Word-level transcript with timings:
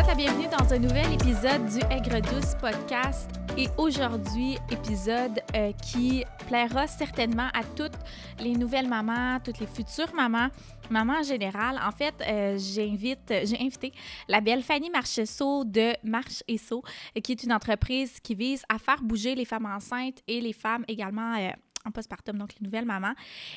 souhaite 0.00 0.06
la 0.06 0.14
bienvenue 0.14 0.48
dans 0.48 0.72
un 0.72 0.78
nouvel 0.78 1.12
épisode 1.12 1.66
du 1.66 1.78
Aigre 1.90 2.20
Douce 2.22 2.54
podcast. 2.60 3.28
Et 3.58 3.68
aujourd'hui, 3.76 4.56
épisode 4.70 5.40
euh, 5.54 5.72
qui 5.72 6.24
plaira 6.46 6.86
certainement 6.86 7.48
à 7.52 7.64
toutes 7.76 7.98
les 8.38 8.52
nouvelles 8.52 8.88
mamans, 8.88 9.40
toutes 9.44 9.58
les 9.58 9.66
futures 9.66 10.14
mamans, 10.14 10.48
mamans 10.90 11.18
en 11.20 11.22
général. 11.22 11.78
En 11.84 11.92
fait, 11.92 12.14
euh, 12.26 12.56
j'invite, 12.56 13.32
j'ai 13.44 13.60
invité 13.60 13.92
la 14.28 14.40
belle 14.40 14.62
Fanny 14.62 14.90
Marchesso 14.90 15.64
de 15.64 15.92
Marche 16.02 16.42
et 16.48 16.56
Saut, 16.56 16.82
qui 17.22 17.32
est 17.32 17.42
une 17.42 17.52
entreprise 17.52 18.20
qui 18.20 18.34
vise 18.34 18.62
à 18.68 18.78
faire 18.78 19.02
bouger 19.02 19.34
les 19.34 19.44
femmes 19.44 19.66
enceintes 19.66 20.22
et 20.26 20.40
les 20.40 20.54
femmes 20.54 20.84
également. 20.88 21.34
Euh, 21.36 21.50
en 21.84 21.90
postpartum, 21.90 22.36
donc 22.36 22.54
les 22.58 22.64
nouvelles 22.64 22.84
mamans. 22.84 23.14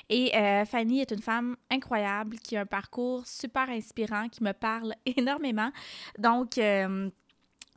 Et 0.09 0.31
Fanny 0.65 1.01
est 1.01 1.11
une 1.11 1.21
femme 1.21 1.55
incroyable 1.69 2.37
qui 2.39 2.55
a 2.55 2.61
un 2.61 2.65
parcours 2.65 3.27
super 3.27 3.69
inspirant, 3.69 4.29
qui 4.29 4.43
me 4.43 4.53
parle 4.53 4.93
énormément. 5.17 5.71
Donc, 6.17 6.57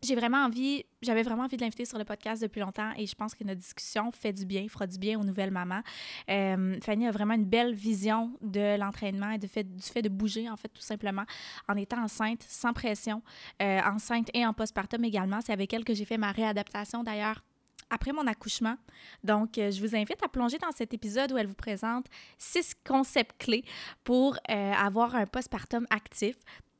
j'ai 0.02 0.14
vraiment 0.14 0.44
envie, 0.44 0.84
j'avais 1.02 1.22
vraiment 1.22 1.44
envie 1.44 1.56
de 1.56 1.62
l'inviter 1.62 1.84
sur 1.84 1.98
le 1.98 2.04
podcast 2.04 2.42
depuis 2.42 2.60
longtemps 2.60 2.92
et 2.96 3.06
je 3.06 3.14
pense 3.14 3.34
que 3.34 3.44
notre 3.44 3.60
discussion 3.60 4.10
fait 4.12 4.32
du 4.32 4.46
bien, 4.46 4.66
fera 4.68 4.86
du 4.86 4.98
bien 4.98 5.18
aux 5.18 5.24
nouvelles 5.24 5.50
mamans. 5.50 5.82
Euh, 6.30 6.78
Fanny 6.82 7.06
a 7.06 7.10
vraiment 7.10 7.34
une 7.34 7.44
belle 7.44 7.74
vision 7.74 8.32
de 8.42 8.78
l'entraînement 8.78 9.30
et 9.30 9.46
fait, 9.46 9.64
du 9.64 9.82
fait 9.82 10.02
de 10.02 10.08
bouger, 10.08 10.48
en 10.48 10.56
fait, 10.56 10.68
tout 10.68 10.82
simplement, 10.82 11.24
en 11.68 11.76
étant 11.76 12.02
enceinte, 12.02 12.44
sans 12.48 12.72
pression, 12.72 13.22
euh, 13.62 13.80
enceinte 13.80 14.30
et 14.34 14.46
en 14.46 14.52
postpartum 14.52 15.04
également. 15.04 15.40
C'est 15.44 15.52
avec 15.52 15.72
elle 15.72 15.84
que 15.84 15.94
j'ai 15.94 16.04
fait 16.04 16.18
ma 16.18 16.32
réadaptation 16.32 17.02
d'ailleurs 17.02 17.42
après 17.90 18.12
mon 18.12 18.26
accouchement. 18.26 18.76
Donc, 19.24 19.58
euh, 19.58 19.70
je 19.70 19.80
vous 19.80 19.94
invite 19.94 20.22
à 20.22 20.28
plonger 20.28 20.58
dans 20.58 20.72
cet 20.72 20.94
épisode 20.94 21.32
où 21.32 21.38
elle 21.38 21.46
vous 21.46 21.54
présente 21.54 22.06
six 22.38 22.74
concepts 22.86 23.36
clés 23.38 23.64
pour 24.04 24.36
avoir 24.48 25.14
un 25.14 25.26
postpartum 25.26 25.86
actif. 25.90 26.36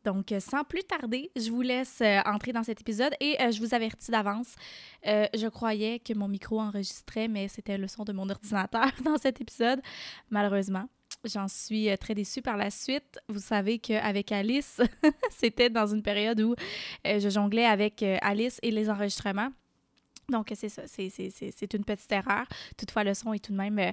Donc, 0.07 0.31
euh, 0.31 0.39
sans 0.39 0.63
plus 0.63 0.85
tarder, 0.85 1.33
je 1.35 1.51
vous 1.51 1.63
laisse 1.63 2.01
euh, 2.01 2.21
entrer 2.27 2.53
dans 2.53 2.63
cet 2.63 2.81
épisode 2.81 3.13
et 3.19 3.37
euh, 3.43 3.51
je 3.51 3.59
vous 3.61 3.75
avertis 3.75 4.13
d'avance. 4.13 4.55
je 5.05 5.49
croyais 5.49 5.99
que 5.99 6.15
mon 6.15 6.29
micro 6.29 6.61
enregistrait, 6.61 7.27
mais 7.27 7.49
c'était 7.49 7.77
le 7.77 7.89
son 7.89 8.05
de 8.05 8.13
mon 8.13 8.29
ordinateur 8.31 8.87
dans 9.05 9.19
cet 9.19 9.41
épisode. 9.41 9.83
Malheureusement, 10.31 10.89
j'en 11.25 11.49
suis 11.49 11.89
très 11.99 12.15
déçue 12.15 12.41
par 12.41 12.57
la 12.57 12.71
suite. 12.71 13.19
Vous 13.29 13.41
savez 13.41 13.81
qu'avec 13.81 14.31
Alice, 14.31 14.81
c'était 15.31 15.71
dans 15.71 15.89
une 15.89 16.03
période 16.03 16.41
où 16.41 16.55
je 17.05 17.29
jonglais 17.29 17.67
avec 17.67 18.05
Alice 18.23 18.61
et 18.63 18.71
les 18.71 18.89
enregistrements. 18.89 19.51
Donc, 20.31 20.53
c'est 20.55 20.69
ça, 20.69 20.83
c'est 20.87 21.75
une 21.75 21.85
petite 21.85 22.11
erreur. 22.11 22.47
Toutefois, 22.77 23.05
le 23.05 23.15
son 23.15 23.33
est 23.33 23.45
tout 23.45 23.53
de 23.53 23.59
même, 23.59 23.93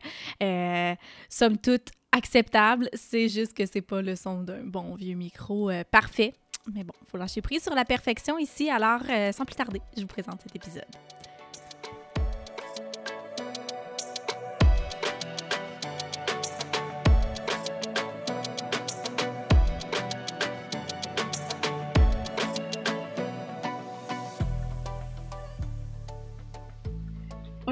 somme 1.30 1.58
toute, 1.58 1.92
acceptable. 2.14 2.90
C'est 2.94 3.28
juste 3.28 3.53
que 3.53 3.66
c'est 3.66 3.81
pas 3.81 4.02
le 4.02 4.16
son 4.16 4.44
d'un 4.44 4.64
bon 4.64 4.95
vieux 4.95 5.16
micro 5.16 5.70
euh, 5.70 5.84
parfait. 5.90 6.34
Mais 6.73 6.84
bon, 6.86 6.94
il 7.02 7.09
faut 7.09 7.17
lâcher 7.17 7.42
prise 7.42 7.64
sur 7.64 7.75
la 7.75 7.84
perfection 7.84 8.38
ici. 8.38 8.70
Alors, 8.70 9.02
euh, 9.09 9.34
sans 9.34 9.44
plus 9.44 9.56
tarder, 9.56 9.81
je 9.98 10.02
vous 10.02 10.08
présente 10.08 10.42
cet 10.42 10.56
épisode. 10.56 10.86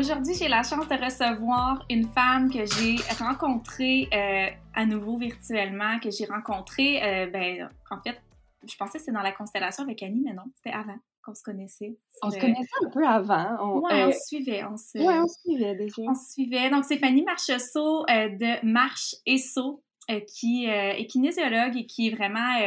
Aujourd'hui, 0.02 0.34
j'ai 0.34 0.48
la 0.48 0.64
chance 0.64 0.88
de 0.88 0.96
recevoir 0.96 1.86
une 1.88 2.08
femme 2.08 2.52
que 2.52 2.66
j'ai 2.66 2.96
rencontrée 3.24 4.10
euh, 4.12 4.48
à 4.74 4.88
nouveau 4.88 5.20
virtuellement, 5.20 6.00
que 6.00 6.10
j'ai 6.10 6.26
rencontrée, 6.26 7.04
euh, 7.04 7.28
ben, 7.28 7.70
en 7.92 8.02
fait, 8.02 8.20
je 8.68 8.76
pensais 8.78 8.94
que 8.94 9.00
c'était 9.02 9.12
dans 9.12 9.22
la 9.22 9.32
constellation 9.32 9.84
avec 9.84 10.02
Annie, 10.02 10.24
mais 10.26 10.34
non, 10.34 10.46
c'était 10.56 10.76
avant 10.76 10.96
qu'on 11.24 11.36
se 11.36 11.44
connaissait. 11.44 12.00
On 12.24 12.32
se 12.32 12.40
connaissait 12.40 12.68
un 12.84 12.90
peu 12.90 13.06
avant. 13.06 13.58
On, 13.60 13.82
ouais, 13.82 14.06
on 14.06 14.08
euh, 14.08 14.12
se 14.12 14.26
suivait. 14.26 14.64
On 14.64 14.76
se... 14.76 14.98
Ouais, 14.98 15.20
on 15.20 15.28
se 15.28 15.40
suivait 15.40 15.76
déjà. 15.76 16.02
On 16.02 16.16
se 16.16 16.32
suivait. 16.32 16.72
Donc, 16.72 16.84
c'est 16.86 16.98
Fanny 16.98 17.22
Marcheseau 17.22 18.04
de 18.08 18.66
Marche 18.66 19.14
et 19.28 19.38
Saut, 19.38 19.84
qui 20.36 20.66
est 20.66 21.06
kinésiologue 21.12 21.78
et 21.78 21.86
qui 21.86 22.08
est 22.08 22.16
vraiment 22.16 22.58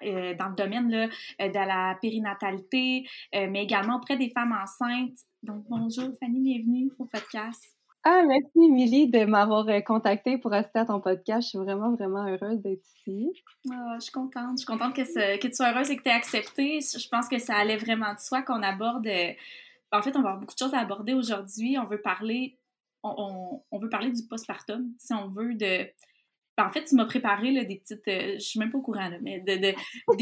dans 0.00 0.48
le 0.48 0.54
domaine 0.54 0.90
là, 0.90 1.08
de 1.38 1.52
la 1.52 1.98
périnatalité, 2.00 3.06
mais 3.34 3.62
également 3.64 3.96
auprès 3.96 4.16
des 4.16 4.30
femmes 4.30 4.56
enceintes 4.58 5.18
donc, 5.46 5.64
bonjour 5.68 6.10
Fanny, 6.18 6.40
bienvenue 6.40 6.90
au 6.98 7.04
podcast. 7.04 7.62
Ah, 8.02 8.22
merci 8.26 8.50
Émilie 8.56 9.08
de 9.08 9.24
m'avoir 9.24 9.68
euh, 9.68 9.80
contactée 9.80 10.38
pour 10.38 10.52
assister 10.52 10.80
à 10.80 10.86
ton 10.86 11.00
podcast. 11.00 11.42
Je 11.42 11.48
suis 11.50 11.58
vraiment, 11.58 11.92
vraiment 11.92 12.26
heureuse 12.26 12.60
d'être 12.60 12.84
ici. 12.98 13.30
Ah, 13.70 13.94
je 13.96 14.04
suis 14.04 14.12
contente. 14.12 14.52
Je 14.52 14.56
suis 14.58 14.66
contente 14.66 14.94
que, 14.94 15.36
que 15.38 15.46
tu 15.46 15.54
sois 15.54 15.70
heureuse 15.70 15.90
et 15.90 15.96
que 15.96 16.02
tu 16.02 16.08
aies 16.08 16.12
accepté. 16.12 16.80
Je 16.80 17.08
pense 17.08 17.28
que 17.28 17.38
ça 17.38 17.54
allait 17.54 17.76
vraiment 17.76 18.12
de 18.12 18.18
soi 18.18 18.42
qu'on 18.42 18.62
aborde. 18.62 19.06
Euh, 19.06 19.32
en 19.92 20.02
fait, 20.02 20.16
on 20.16 20.22
va 20.22 20.30
avoir 20.30 20.40
beaucoup 20.40 20.54
de 20.54 20.58
choses 20.58 20.74
à 20.74 20.80
aborder 20.80 21.14
aujourd'hui. 21.14 21.78
On 21.78 21.86
veut 21.86 22.00
parler, 22.00 22.58
on, 23.04 23.60
veut 23.80 23.88
parler 23.88 24.10
du 24.10 24.24
postpartum, 24.24 24.92
si 24.98 25.14
on 25.14 25.28
veut, 25.28 25.54
de, 25.54 25.86
en 26.58 26.70
fait, 26.70 26.84
tu 26.84 26.94
m'as 26.94 27.04
préparé 27.04 27.52
là, 27.52 27.64
des 27.64 27.76
petites, 27.76 28.06
euh, 28.08 28.34
je 28.34 28.44
suis 28.44 28.58
même 28.58 28.70
pas 28.70 28.78
au 28.78 28.82
courant, 28.82 29.10
mais 29.22 29.40
de, 29.40 29.56
des 29.56 29.74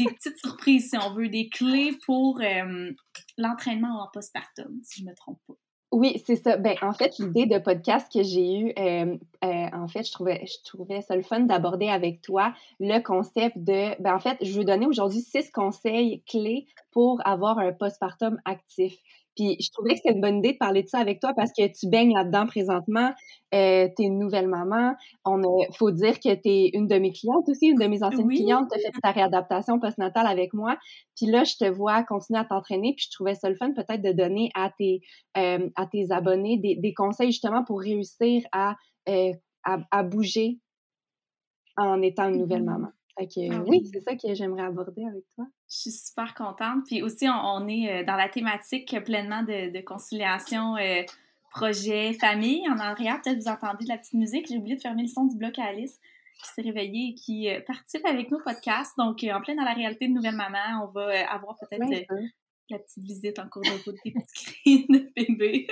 petites 0.05 0.37
surprises, 0.37 0.89
si 0.89 0.97
on 0.97 1.13
veut, 1.13 1.29
des 1.29 1.49
clés 1.49 1.97
pour 2.05 2.41
euh, 2.41 2.91
l'entraînement 3.37 4.01
en 4.01 4.09
postpartum, 4.13 4.79
si 4.83 5.01
je 5.01 5.05
me 5.05 5.15
trompe 5.15 5.39
pas. 5.47 5.55
Oui, 5.91 6.21
c'est 6.25 6.35
ça. 6.35 6.57
Ben, 6.57 6.75
en 6.81 6.91
fait, 6.91 7.17
l'idée 7.19 7.45
de 7.45 7.57
podcast 7.57 8.11
que 8.11 8.21
j'ai 8.21 8.59
eu, 8.59 8.73
euh, 8.77 9.15
en 9.41 9.87
fait, 9.87 10.03
je 10.03 10.11
trouvais, 10.11 10.45
je 10.45 10.61
trouvais 10.65 11.01
ça 11.01 11.15
le 11.15 11.21
fun 11.21 11.41
d'aborder 11.41 11.87
avec 11.87 12.21
toi 12.21 12.53
le 12.81 12.99
concept 12.99 13.57
de, 13.57 14.01
ben, 14.01 14.15
en 14.15 14.19
fait, 14.19 14.37
je 14.41 14.57
veux 14.57 14.65
donner 14.65 14.87
aujourd'hui 14.87 15.21
six 15.21 15.49
conseils 15.51 16.21
clés 16.27 16.67
pour 16.91 17.25
avoir 17.25 17.59
un 17.59 17.71
postpartum 17.71 18.41
actif. 18.43 18.97
Puis 19.35 19.57
je 19.59 19.69
trouvais 19.71 19.91
que 19.91 19.97
c'était 19.97 20.13
une 20.13 20.21
bonne 20.21 20.37
idée 20.37 20.53
de 20.53 20.57
parler 20.57 20.83
de 20.83 20.87
ça 20.87 20.99
avec 20.99 21.19
toi 21.19 21.33
parce 21.35 21.51
que 21.51 21.67
tu 21.67 21.87
baignes 21.89 22.13
là-dedans 22.13 22.47
présentement. 22.47 23.11
Euh, 23.53 23.87
tu 23.95 24.03
es 24.03 24.05
une 24.05 24.19
nouvelle 24.19 24.47
maman. 24.47 24.95
On 25.23 25.41
faut 25.73 25.91
dire 25.91 26.19
que 26.19 26.33
tu 26.33 26.49
es 26.49 26.69
une 26.73 26.87
de 26.87 26.97
mes 26.97 27.11
clientes 27.11 27.47
aussi, 27.47 27.67
une 27.67 27.79
de 27.79 27.87
mes 27.87 28.03
anciennes 28.03 28.29
clientes. 28.29 28.69
Tu 28.71 28.77
as 28.77 28.81
fait 28.81 29.01
ta 29.01 29.11
réadaptation 29.11 29.79
postnatale 29.79 30.27
avec 30.27 30.53
moi. 30.53 30.77
Puis 31.15 31.27
là, 31.27 31.43
je 31.43 31.55
te 31.55 31.69
vois 31.69 32.03
continuer 32.03 32.39
à 32.39 32.45
t'entraîner. 32.45 32.93
Puis 32.95 33.07
je 33.09 33.15
trouvais 33.15 33.35
ça 33.35 33.49
le 33.49 33.55
fun 33.55 33.71
peut-être 33.73 34.01
de 34.01 34.11
donner 34.11 34.49
à 34.55 34.71
tes, 34.77 35.01
euh, 35.37 35.69
à 35.75 35.85
tes 35.85 36.11
abonnés 36.11 36.57
des, 36.57 36.75
des, 36.75 36.93
conseils 36.93 37.31
justement 37.31 37.63
pour 37.63 37.81
réussir 37.81 38.43
à, 38.51 38.75
euh, 39.09 39.33
à, 39.63 39.79
à, 39.91 40.03
bouger 40.03 40.59
en 41.77 42.01
étant 42.01 42.29
une 42.29 42.39
nouvelle 42.39 42.61
mm-hmm. 42.61 42.65
maman. 42.65 42.89
Fait 43.17 43.27
que, 43.27 43.53
ah 43.53 43.63
oui, 43.65 43.89
c'est 43.91 44.01
ça 44.01 44.15
que 44.15 44.33
j'aimerais 44.33 44.63
aborder 44.63 45.05
avec 45.05 45.23
toi. 45.35 45.47
Je 45.69 45.77
suis 45.77 45.91
super 45.91 46.33
contente. 46.33 46.85
Puis 46.85 47.01
aussi, 47.01 47.27
on, 47.29 47.67
est 47.67 48.01
euh, 48.01 48.05
dans 48.05 48.15
la 48.15 48.27
thématique 48.27 48.95
pleinement 49.05 49.43
de, 49.43 49.81
conciliation 49.81 50.75
euh, 50.75 51.03
projet, 51.51 52.13
famille. 52.13 52.67
En 52.69 52.77
arrière, 52.77 53.21
peut-être 53.21 53.39
vous 53.39 53.47
entendez 53.47 53.85
de 53.85 53.89
la 53.89 53.97
petite 53.97 54.15
musique. 54.15 54.47
J'ai 54.49 54.57
oublié 54.57 54.75
de 54.75 54.81
fermer 54.81 55.03
le 55.03 55.07
son 55.07 55.25
du 55.25 55.37
bloc 55.37 55.57
à 55.59 55.65
Alice 55.65 55.99
qui 56.43 56.49
s'est 56.49 56.61
réveillée 56.61 57.11
et 57.11 57.13
qui 57.15 57.49
euh, 57.49 57.61
participe 57.65 58.05
avec 58.05 58.29
nos 58.31 58.39
podcasts. 58.39 58.97
Donc, 58.97 59.23
en 59.23 59.41
plein 59.41 59.55
dans 59.55 59.63
la 59.63 59.73
réalité 59.73 60.09
de 60.09 60.13
Nouvelle 60.13 60.35
Maman, 60.35 60.83
on 60.83 60.87
va 60.87 61.31
avoir 61.31 61.55
peut-être 61.57 62.07
la 62.69 62.79
petite 62.79 63.03
visite 63.03 63.39
en 63.39 63.47
cours 63.47 63.61
de 63.61 63.69
route 63.69 63.95
des 64.03 64.11
petits 64.11 64.45
cris 64.45 64.85
de 64.89 65.11
bébé. 65.15 65.67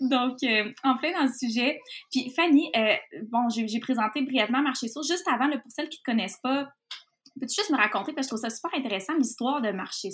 Donc, 0.00 0.38
en 0.84 0.96
plein 0.96 1.12
dans 1.12 1.26
le 1.26 1.32
sujet. 1.32 1.78
Puis, 2.10 2.30
Fanny, 2.30 2.70
bon, 3.30 3.48
j'ai 3.48 3.80
présenté 3.80 4.22
brièvement 4.22 4.62
Marché 4.62 4.88
Source 4.88 5.08
juste 5.08 5.28
avant, 5.28 5.50
pour 5.50 5.70
celles 5.70 5.88
qui 5.88 6.00
ne 6.06 6.12
connaissent 6.12 6.40
pas 6.42 6.68
Peux-tu 7.40 7.54
juste 7.54 7.70
me 7.70 7.76
raconter, 7.76 8.12
parce 8.12 8.26
que 8.26 8.36
je 8.36 8.40
trouve 8.40 8.50
ça 8.50 8.54
super 8.54 8.78
intéressant, 8.78 9.14
l'histoire 9.16 9.62
de 9.62 9.70
Marché 9.70 10.10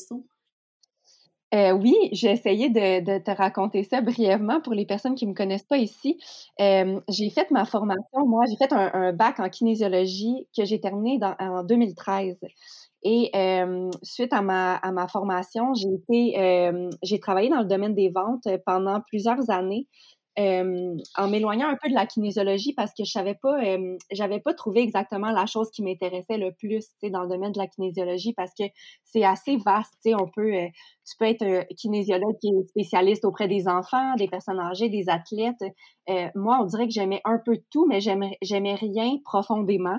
Euh, 1.55 1.73
oui, 1.73 1.95
j'ai 2.12 2.31
essayé 2.31 2.71
de, 2.71 3.19
te 3.19 3.31
raconter 3.31 3.83
ça 3.83 4.00
brièvement 4.00 4.61
pour 4.61 4.75
les 4.75 4.87
personnes 4.87 5.15
qui 5.15 5.26
ne 5.26 5.31
me 5.31 5.37
connaissent 5.37 5.67
pas 5.67 5.79
ici. 5.79 6.20
Euh, 6.61 7.00
j'ai 7.09 7.31
fait 7.31 7.50
ma 7.50 7.65
formation, 7.65 8.26
moi, 8.26 8.44
j'ai 8.49 8.56
fait 8.56 8.73
un, 8.73 9.12
bac 9.12 9.41
en 9.41 9.49
kinésiologie 9.49 10.47
que 10.56 10.65
j'ai 10.65 10.81
terminé 10.81 11.19
en 11.41 11.65
2013. 11.65 12.38
Et 13.03 13.31
euh, 13.35 13.91
suite 14.03 14.33
à 14.33 14.43
ma, 14.43 14.75
à 14.77 14.91
ma 14.93 15.06
formation, 15.09 15.73
j'ai 15.75 15.89
été, 15.89 16.41
euh, 16.41 16.91
j'ai 17.03 17.21
travaillé 17.21 17.49
dans 17.49 17.61
le 17.61 17.67
domaine 17.67 17.95
des 17.95 18.11
ventes 18.11 18.49
pendant 18.67 19.00
plusieurs 19.09 19.50
années 19.50 19.87
en 21.17 21.29
m'éloignant 21.29 21.69
un 21.69 21.77
peu 21.83 21.89
de 21.89 21.95
la 21.95 22.06
kinésiologie 22.06 22.73
parce 22.73 22.93
que 22.93 23.05
je 23.05 23.11
savais 23.11 23.35
pas, 23.35 23.59
j'avais 24.12 24.41
pas 24.41 24.55
trouvé 24.55 24.81
exactement 24.83 25.31
la 25.33 25.47
chose 25.47 25.71
qui 25.71 25.83
m'intéressait 25.83 26.39
le 26.39 26.53
plus, 26.53 26.87
dans 27.11 27.23
le 27.23 27.29
domaine 27.29 27.53
de 27.53 27.59
la 27.59 27.67
kinésiologie 27.67 28.35
parce 28.35 28.53
que 28.59 28.65
c'est 29.05 29.25
assez 29.25 29.56
vaste, 29.56 29.94
tu 30.05 30.15
on 30.15 30.29
peut, 30.29 30.55
euh, 30.55 30.67
tu 31.06 31.17
peux 31.19 31.25
être 31.25 31.43
un 31.43 31.65
kinésiologue 31.77 32.37
qui 32.41 32.49
est 32.49 32.69
spécialiste 32.69 33.25
auprès 33.25 33.49
des 33.49 33.67
enfants, 33.67 34.15
des 34.17 34.29
personnes 34.29 34.61
âgées, 34.61 34.89
des 34.89 35.09
athlètes. 35.09 35.62
Euh, 36.09 36.29
moi, 36.35 36.59
on 36.61 36.67
dirait 36.67 36.87
que 36.87 36.94
j'aimais 36.94 37.21
un 37.25 37.39
peu 37.44 37.59
tout, 37.71 37.87
mais 37.87 38.01
j'aimais 38.01 38.75
rien 38.75 39.17
profondément. 39.25 39.99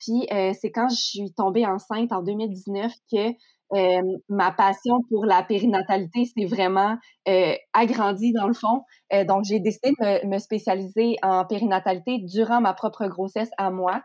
Puis 0.00 0.26
euh, 0.32 0.52
c'est 0.60 0.70
quand 0.70 0.88
je 0.88 0.96
suis 0.96 1.32
tombée 1.34 1.66
enceinte 1.66 2.12
en 2.12 2.22
2019 2.22 2.92
que 3.12 3.34
euh, 3.74 4.02
ma 4.28 4.52
passion 4.52 5.00
pour 5.10 5.24
la 5.24 5.42
périnatalité 5.42 6.24
s'est 6.24 6.46
vraiment 6.46 6.96
euh, 7.28 7.54
agrandie 7.72 8.32
dans 8.32 8.46
le 8.46 8.54
fond. 8.54 8.82
Euh, 9.12 9.24
donc, 9.24 9.44
j'ai 9.44 9.58
décidé 9.58 9.90
de 10.00 10.26
me, 10.26 10.38
spécialiser 10.38 11.16
en 11.22 11.44
périnatalité 11.44 12.18
durant 12.18 12.60
ma 12.60 12.74
propre 12.74 13.06
grossesse 13.06 13.50
à 13.58 13.70
moi. 13.70 14.02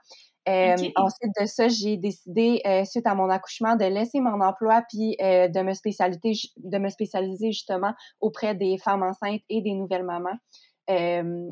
Ensuite 0.47 1.31
de 1.39 1.45
ça, 1.45 1.67
j'ai 1.67 1.97
décidé, 1.97 2.63
suite 2.85 3.05
à 3.05 3.13
mon 3.13 3.29
accouchement, 3.29 3.75
de 3.75 3.85
laisser 3.85 4.19
mon 4.19 4.41
emploi 4.41 4.81
puis 4.89 5.15
de, 5.19 5.61
me 5.61 5.73
spécialiser, 5.73 6.49
de 6.57 6.77
me 6.79 6.89
spécialiser 6.89 7.51
justement 7.51 7.93
auprès 8.19 8.55
des 8.55 8.79
femmes 8.79 9.03
enceintes 9.03 9.41
et 9.49 9.61
des 9.61 9.73
nouvelles 9.73 10.03
mamans. 10.03 10.37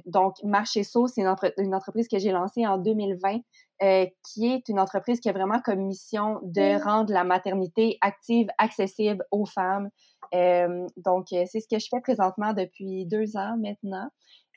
donc, 0.07 0.33
Marché 0.43 0.83
So, 0.83 1.05
c'est 1.05 1.21
une, 1.21 1.35
une, 1.59 1.75
entreprise 1.75 2.07
que 2.07 2.17
j'ai 2.17 2.31
lancée 2.31 2.65
en 2.65 2.79
2020 2.79 3.41
euh, 3.81 4.05
qui 4.25 4.47
est 4.47 4.67
une 4.67 4.79
entreprise 4.79 5.21
qui 5.21 5.29
a 5.29 5.31
vraiment 5.31 5.61
comme 5.61 5.79
mission 5.85 6.39
de 6.43 6.77
mmh. 6.77 6.83
rendre 6.83 7.13
la 7.13 7.23
maternité 7.23 7.97
active, 8.01 8.47
accessible 8.57 9.23
aux 9.31 9.45
femmes. 9.45 9.89
Euh, 10.33 10.85
donc, 10.97 11.31
euh, 11.31 11.45
c'est 11.49 11.61
ce 11.61 11.67
que 11.67 11.79
je 11.79 11.87
fais 11.89 12.01
présentement 12.01 12.53
depuis 12.53 13.05
deux 13.05 13.37
ans 13.37 13.57
maintenant. 13.57 14.09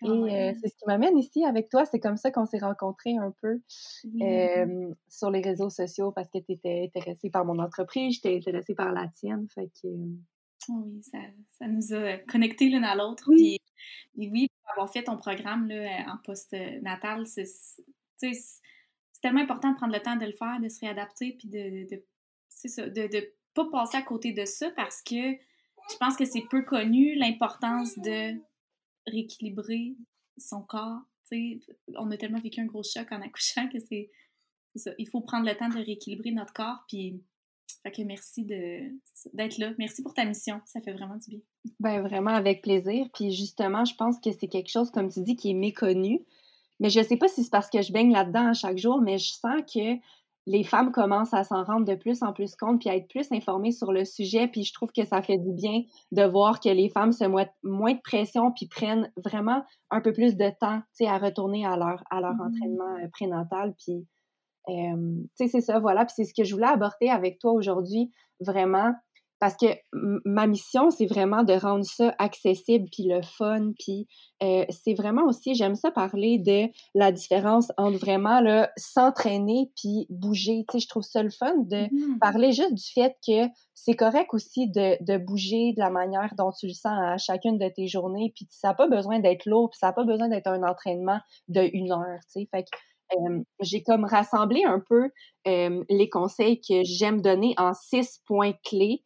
Et 0.04 0.52
c'est 0.60 0.69
ce 0.69 0.74
qui 0.74 0.84
m'amène 0.88 1.16
ici 1.16 1.44
avec 1.44 1.69
toi. 1.69 1.84
C'est 1.84 2.00
comme 2.00 2.16
ça 2.16 2.32
qu'on 2.32 2.44
s'est 2.44 2.58
rencontrés 2.58 3.16
un 3.16 3.32
peu 3.40 3.60
sur 5.08 5.30
les 5.30 5.40
réseaux 5.40 5.70
sociaux 5.70 6.10
parce 6.10 6.28
que 6.28 6.38
tu 6.38 6.54
étais 6.54 6.90
intéressée 6.92 7.30
par 7.30 7.44
mon 7.44 7.60
entreprise, 7.60 8.16
j'étais 8.16 8.36
intéressée 8.36 8.74
par 8.74 8.90
la 8.90 9.06
tienne. 9.06 9.46
Fait 9.54 9.70
que... 9.80 9.86
Oui, 10.69 11.00
ça, 11.02 11.19
ça, 11.52 11.69
nous 11.69 11.94
a 11.94 12.16
connectés 12.19 12.69
l'une 12.69 12.82
à 12.82 12.96
l'autre. 12.96 13.22
Oui. 13.28 13.58
Puis, 14.14 14.28
oui, 14.32 14.48
pour 14.48 14.72
avoir 14.72 14.92
fait 14.92 15.04
ton 15.04 15.16
programme 15.16 15.69
là, 15.69 16.12
en 16.12 16.19
post-natal, 16.24 17.24
c'est 17.28 17.46
tellement 19.22 19.40
important 19.40 19.70
de 19.70 19.76
prendre 19.76 19.94
le 19.94 20.00
temps 20.00 20.16
de 20.16 20.26
le 20.26 20.32
faire, 20.32 20.60
de 20.60 20.69
se 20.69 20.80
réadapter, 20.80 21.32
puis 21.38 21.48
de, 21.48 21.88
de 21.90 22.04
ça, 22.48 22.88
de 22.88 23.34
pas 23.54 23.69
passer 23.70 23.96
à 23.96 24.02
côté 24.02 24.32
de 24.32 24.44
ça 24.44 24.70
parce 24.76 25.02
que 25.02 25.32
je 25.90 25.96
pense 25.98 26.16
que 26.16 26.24
c'est 26.24 26.44
peu 26.50 26.62
connu 26.62 27.14
l'importance 27.14 27.98
de 27.98 28.34
rééquilibrer 29.06 29.96
son 30.38 30.62
corps. 30.62 31.00
on 31.96 32.10
a 32.10 32.16
tellement 32.16 32.40
vécu 32.40 32.60
un 32.60 32.66
gros 32.66 32.82
choc 32.82 33.10
en 33.10 33.20
accouchant 33.20 33.69
que 33.69 33.78
c'est 33.78 34.10
ça. 34.76 34.92
Il 34.98 35.08
faut 35.08 35.20
prendre 35.20 35.46
le 35.46 35.54
temps 35.56 35.69
de 35.69 35.76
rééquilibrer 35.76 36.30
notre 36.30 36.52
corps. 36.52 36.84
Puis, 36.88 37.22
fait 37.82 37.90
que 37.90 38.02
merci 38.02 38.44
d'être 38.44 39.58
là. 39.58 39.72
Merci 39.78 40.02
pour 40.02 40.14
ta 40.14 40.24
mission. 40.24 40.60
Ça 40.66 40.80
fait 40.80 40.92
vraiment 40.92 41.16
du 41.16 41.30
bien. 41.30 41.40
Ben 41.80 42.00
vraiment 42.00 42.30
avec 42.30 42.62
plaisir. 42.62 43.08
Puis 43.12 43.32
justement, 43.32 43.84
je 43.84 43.94
pense 43.94 44.20
que 44.20 44.30
c'est 44.32 44.48
quelque 44.48 44.70
chose, 44.70 44.90
comme 44.90 45.10
tu 45.10 45.20
dis, 45.22 45.36
qui 45.36 45.50
est 45.50 45.54
méconnu. 45.54 46.20
Mais 46.82 46.90
je 46.90 46.99
ne 46.99 47.05
sais 47.05 47.17
pas 47.17 47.29
si 47.29 47.44
c'est 47.44 47.50
parce 47.50 47.70
que 47.70 47.81
je 47.81 47.93
baigne 47.93 48.12
là-dedans 48.12 48.49
à 48.49 48.52
chaque 48.55 48.76
jour, 48.76 49.00
mais 49.00 49.17
je 49.17 49.32
sens 49.32 49.62
que 49.73 50.00
les 50.46 50.64
femmes 50.64 50.90
commencent 50.90 51.32
à 51.32 51.44
s'en 51.44 51.62
rendre 51.62 51.87
de 51.87 51.94
plus 51.94 52.25
en 52.25 52.32
plus 52.32 52.56
compte 52.56 52.81
puis 52.81 52.90
à 52.90 52.96
être 52.96 53.06
plus 53.06 53.31
informées 53.31 53.70
sur 53.70 53.93
le 53.93 54.05
sujet. 54.05 54.49
Puis 54.49 54.64
je 54.64 54.75
trouve 54.75 54.90
que 54.90 55.05
ça 55.05 55.23
fait 55.23 55.38
du 55.38 55.52
bien 55.52 55.82
de 56.11 56.25
voir 56.25 56.58
que 56.58 56.69
les 56.69 56.88
femmes 56.88 57.12
se 57.12 57.23
mettent 57.23 57.55
moins 57.62 57.93
de 57.93 58.00
pression 58.00 58.50
puis 58.50 58.67
prennent 58.67 59.12
vraiment 59.25 59.62
un 59.90 60.00
peu 60.00 60.12
plus 60.12 60.37
de 60.37 60.50
temps 60.61 60.82
à 61.06 61.19
retourner 61.19 61.64
à 61.64 61.76
leur, 61.76 62.02
à 62.11 62.20
leur 62.20 62.34
mmh 62.34 62.40
entraînement 62.40 62.96
euh, 62.96 63.08
prénatal. 63.12 63.75
Puis, 63.79 64.05
c'est 65.37 65.61
ça, 65.61 65.79
voilà. 65.79 66.05
Puis 66.05 66.14
c'est 66.17 66.25
ce 66.25 66.34
que 66.34 66.43
je 66.43 66.52
voulais 66.52 66.67
aborder 66.67 67.11
avec 67.11 67.38
toi 67.38 67.52
aujourd'hui, 67.52 68.11
vraiment 68.40 68.93
parce 69.43 69.56
que 69.56 69.67
ma 70.25 70.47
mission, 70.47 70.91
c'est 70.91 71.06
vraiment 71.06 71.43
de 71.43 71.53
rendre 71.55 71.85
ça 71.85 72.15
accessible, 72.21 72.89
puis 72.93 73.09
le 73.09 73.23
fun, 73.23 73.73
puis 73.77 74.06
euh, 74.41 74.65
c'est 74.71 74.94
vraiment 74.94 75.25
aussi, 75.25 75.56
j'aime 75.56 75.75
ça 75.75 75.91
parler 75.91 76.39
de 76.39 76.69
la 76.94 77.11
différence 77.11 77.73
entre 77.77 77.99
vraiment 77.99 78.41
s'entraîner 78.77 79.73
puis 79.77 80.06
bouger. 80.11 80.65
Tu 80.71 80.79
sais, 80.79 80.85
je 80.85 80.89
trouve 80.89 81.03
ça 81.03 81.25
le 81.25 81.31
fun 81.31 81.56
de 81.56 81.87
mmh 81.93 82.21
parler 82.21 82.53
juste 82.53 82.75
du 82.75 82.85
fait 82.94 83.17
que 83.27 83.53
c'est 83.75 83.94
correct 83.94 84.33
aussi 84.33 84.71
de, 84.71 84.97
de, 85.03 85.19
bouger 85.19 85.73
de 85.73 85.81
la 85.81 85.91
manière 85.91 86.33
dont 86.39 86.53
tu 86.53 86.69
le 86.69 86.73
sens 86.73 86.93
à 86.97 87.17
chacune 87.19 87.59
de 87.59 87.69
tes 87.69 87.89
journées, 87.89 88.33
puis 88.37 88.47
ça 88.49 88.69
n'a 88.69 88.75
pas 88.75 88.87
besoin 88.87 89.19
d'être 89.19 89.47
lourd, 89.47 89.71
puis 89.71 89.79
ça 89.81 89.89
n'a 89.89 89.93
pas 89.93 90.05
besoin 90.05 90.29
d'être 90.29 90.47
un 90.47 90.62
entraînement 90.62 91.19
de 91.49 91.69
une 91.73 91.91
heure, 91.91 92.21
tu 92.33 92.43
sais. 92.43 92.49
Fait 92.53 92.62
que 92.62 92.69
j'ai 93.61 93.83
comme 93.83 94.05
rassemblé 94.05 94.62
un 94.65 94.81
peu 94.89 95.11
les 95.44 96.09
conseils 96.09 96.61
que 96.61 96.83
j'aime 96.85 97.21
donner 97.21 97.55
en 97.59 97.75
six 97.75 98.21
points 98.25 98.53
clés 98.65 99.03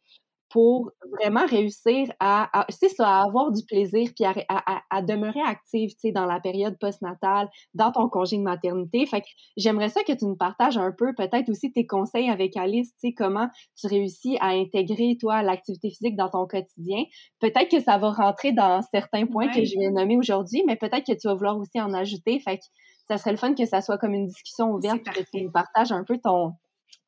pour 0.49 0.91
vraiment 1.13 1.45
réussir 1.45 2.07
à, 2.19 2.65
c'est 2.69 2.89
ça, 2.89 3.07
à 3.07 3.23
avoir 3.23 3.51
du 3.51 3.63
plaisir 3.65 4.09
puis 4.15 4.25
à, 4.25 5.01
demeurer 5.01 5.41
active, 5.41 5.91
tu 5.91 5.99
sais, 5.99 6.11
dans 6.11 6.25
la 6.25 6.39
période 6.39 6.77
postnatale, 6.79 7.49
dans 7.73 7.91
ton 7.91 8.07
congé 8.09 8.37
de 8.37 8.43
maternité. 8.43 9.05
Fait 9.05 9.21
que 9.21 9.27
j'aimerais 9.57 9.89
ça 9.89 10.03
que 10.03 10.13
tu 10.13 10.25
nous 10.25 10.35
partages 10.35 10.77
un 10.77 10.91
peu, 10.91 11.13
peut-être 11.15 11.49
aussi 11.49 11.71
tes 11.71 11.85
conseils 11.85 12.29
avec 12.29 12.55
Alice, 12.55 12.91
tu 12.93 13.09
sais, 13.09 13.13
comment 13.13 13.47
tu 13.77 13.87
réussis 13.87 14.37
à 14.39 14.47
intégrer, 14.49 15.17
toi, 15.19 15.41
l'activité 15.41 15.89
physique 15.89 16.15
dans 16.15 16.29
ton 16.29 16.47
quotidien. 16.47 17.03
Peut-être 17.39 17.69
que 17.69 17.81
ça 17.81 17.97
va 17.97 18.11
rentrer 18.11 18.53
dans 18.53 18.81
certains 18.81 19.25
points 19.25 19.49
que 19.49 19.63
je 19.63 19.77
viens 19.77 19.91
de 19.91 19.95
nommer 19.95 20.17
aujourd'hui, 20.17 20.63
mais 20.65 20.75
peut-être 20.75 21.05
que 21.05 21.13
tu 21.13 21.27
vas 21.27 21.35
vouloir 21.35 21.57
aussi 21.57 21.79
en 21.81 21.93
ajouter. 21.93 22.39
Fait 22.39 22.57
que 22.57 22.63
ça 23.07 23.17
serait 23.17 23.31
le 23.31 23.37
fun 23.37 23.53
que 23.53 23.65
ça 23.65 23.81
soit 23.81 23.97
comme 23.97 24.13
une 24.13 24.27
discussion 24.27 24.71
ouverte, 24.71 25.03
que 25.03 25.21
tu 25.33 25.43
nous 25.43 25.51
partages 25.51 25.91
un 25.91 26.03
peu 26.03 26.17
ton, 26.17 26.53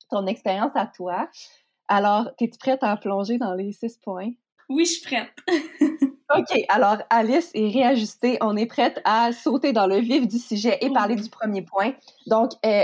ton 0.10 0.26
expérience 0.28 0.72
à 0.76 0.88
toi. 0.88 1.28
Alors, 1.90 2.30
es-tu 2.40 2.58
prête 2.60 2.84
à 2.84 2.96
plonger 2.96 3.40
dans 3.40 3.56
les 3.56 3.72
six 3.72 3.98
points? 3.98 4.32
Oui, 4.70 4.86
je 4.86 4.92
suis 4.92 5.02
prête. 5.02 5.32
OK, 6.38 6.66
alors 6.70 6.98
Alice 7.10 7.50
est 7.56 7.70
réajustée. 7.70 8.38
On 8.42 8.56
est 8.56 8.68
prête 8.68 9.02
à 9.04 9.32
sauter 9.34 9.74
dans 9.74 9.88
le 9.88 9.98
vif 9.98 10.28
du 10.28 10.38
sujet 10.38 10.78
et 10.82 10.92
parler 10.92 11.16
du 11.16 11.28
premier 11.28 11.64
point. 11.64 11.94
Donc, 12.28 12.52
euh, 12.64 12.84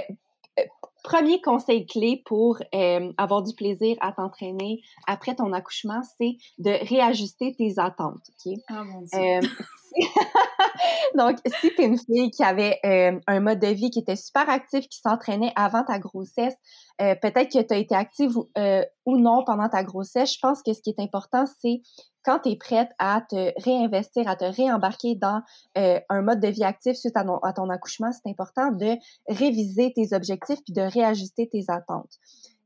euh, 0.57 0.63
premier 1.03 1.39
conseil 1.41 1.85
clé 1.85 2.23
pour 2.25 2.57
euh, 2.73 3.13
avoir 3.19 3.43
du 3.43 3.53
plaisir 3.53 3.95
à 4.01 4.11
t'entraîner 4.11 4.81
après 5.05 5.35
ton 5.35 5.53
accouchement, 5.53 6.01
c'est 6.17 6.37
de 6.57 6.71
réajuster 6.89 7.53
tes 7.55 7.77
attentes. 7.77 8.31
OK? 8.45 8.53
Oh 8.71 8.83
mon 8.83 9.01
Dieu. 9.01 9.49
Donc, 11.17 11.37
si 11.59 11.73
tu 11.73 11.81
es 11.81 11.85
une 11.85 11.97
fille 11.97 12.31
qui 12.31 12.43
avait 12.43 12.79
un 13.27 13.39
mode 13.39 13.59
de 13.59 13.67
vie 13.67 13.89
qui 13.89 13.99
était 13.99 14.15
super 14.15 14.49
actif, 14.49 14.87
qui 14.89 14.99
s'entraînait 14.99 15.53
avant 15.55 15.83
ta 15.83 15.99
grossesse, 15.99 16.55
euh, 17.01 17.15
peut-être 17.15 17.51
que 17.51 17.61
tu 17.61 17.73
as 17.73 17.77
été 17.77 17.93
active 17.93 18.37
euh, 18.57 18.83
ou 19.05 19.17
non 19.17 19.43
pendant 19.45 19.67
ta 19.67 19.83
grossesse. 19.83 20.33
Je 20.33 20.39
pense 20.41 20.61
que 20.61 20.73
ce 20.73 20.81
qui 20.81 20.91
est 20.91 20.99
important, 20.99 21.45
c'est 21.61 21.81
quand 22.23 22.39
tu 22.39 22.49
es 22.49 22.55
prête 22.55 22.89
à 22.99 23.21
te 23.29 23.51
réinvestir, 23.61 24.27
à 24.27 24.35
te 24.35 24.45
réembarquer 24.45 25.15
dans 25.15 25.41
euh, 25.77 25.99
un 26.09 26.21
mode 26.21 26.39
de 26.39 26.47
vie 26.47 26.63
actif 26.63 26.95
suite 26.95 27.17
à, 27.17 27.25
à 27.43 27.53
ton 27.53 27.69
accouchement, 27.69 28.11
c'est 28.11 28.29
important 28.29 28.71
de 28.71 28.95
réviser 29.27 29.91
tes 29.93 30.15
objectifs 30.15 30.59
puis 30.63 30.73
de 30.73 30.81
réajuster 30.81 31.49
tes 31.49 31.65
attentes. 31.67 32.13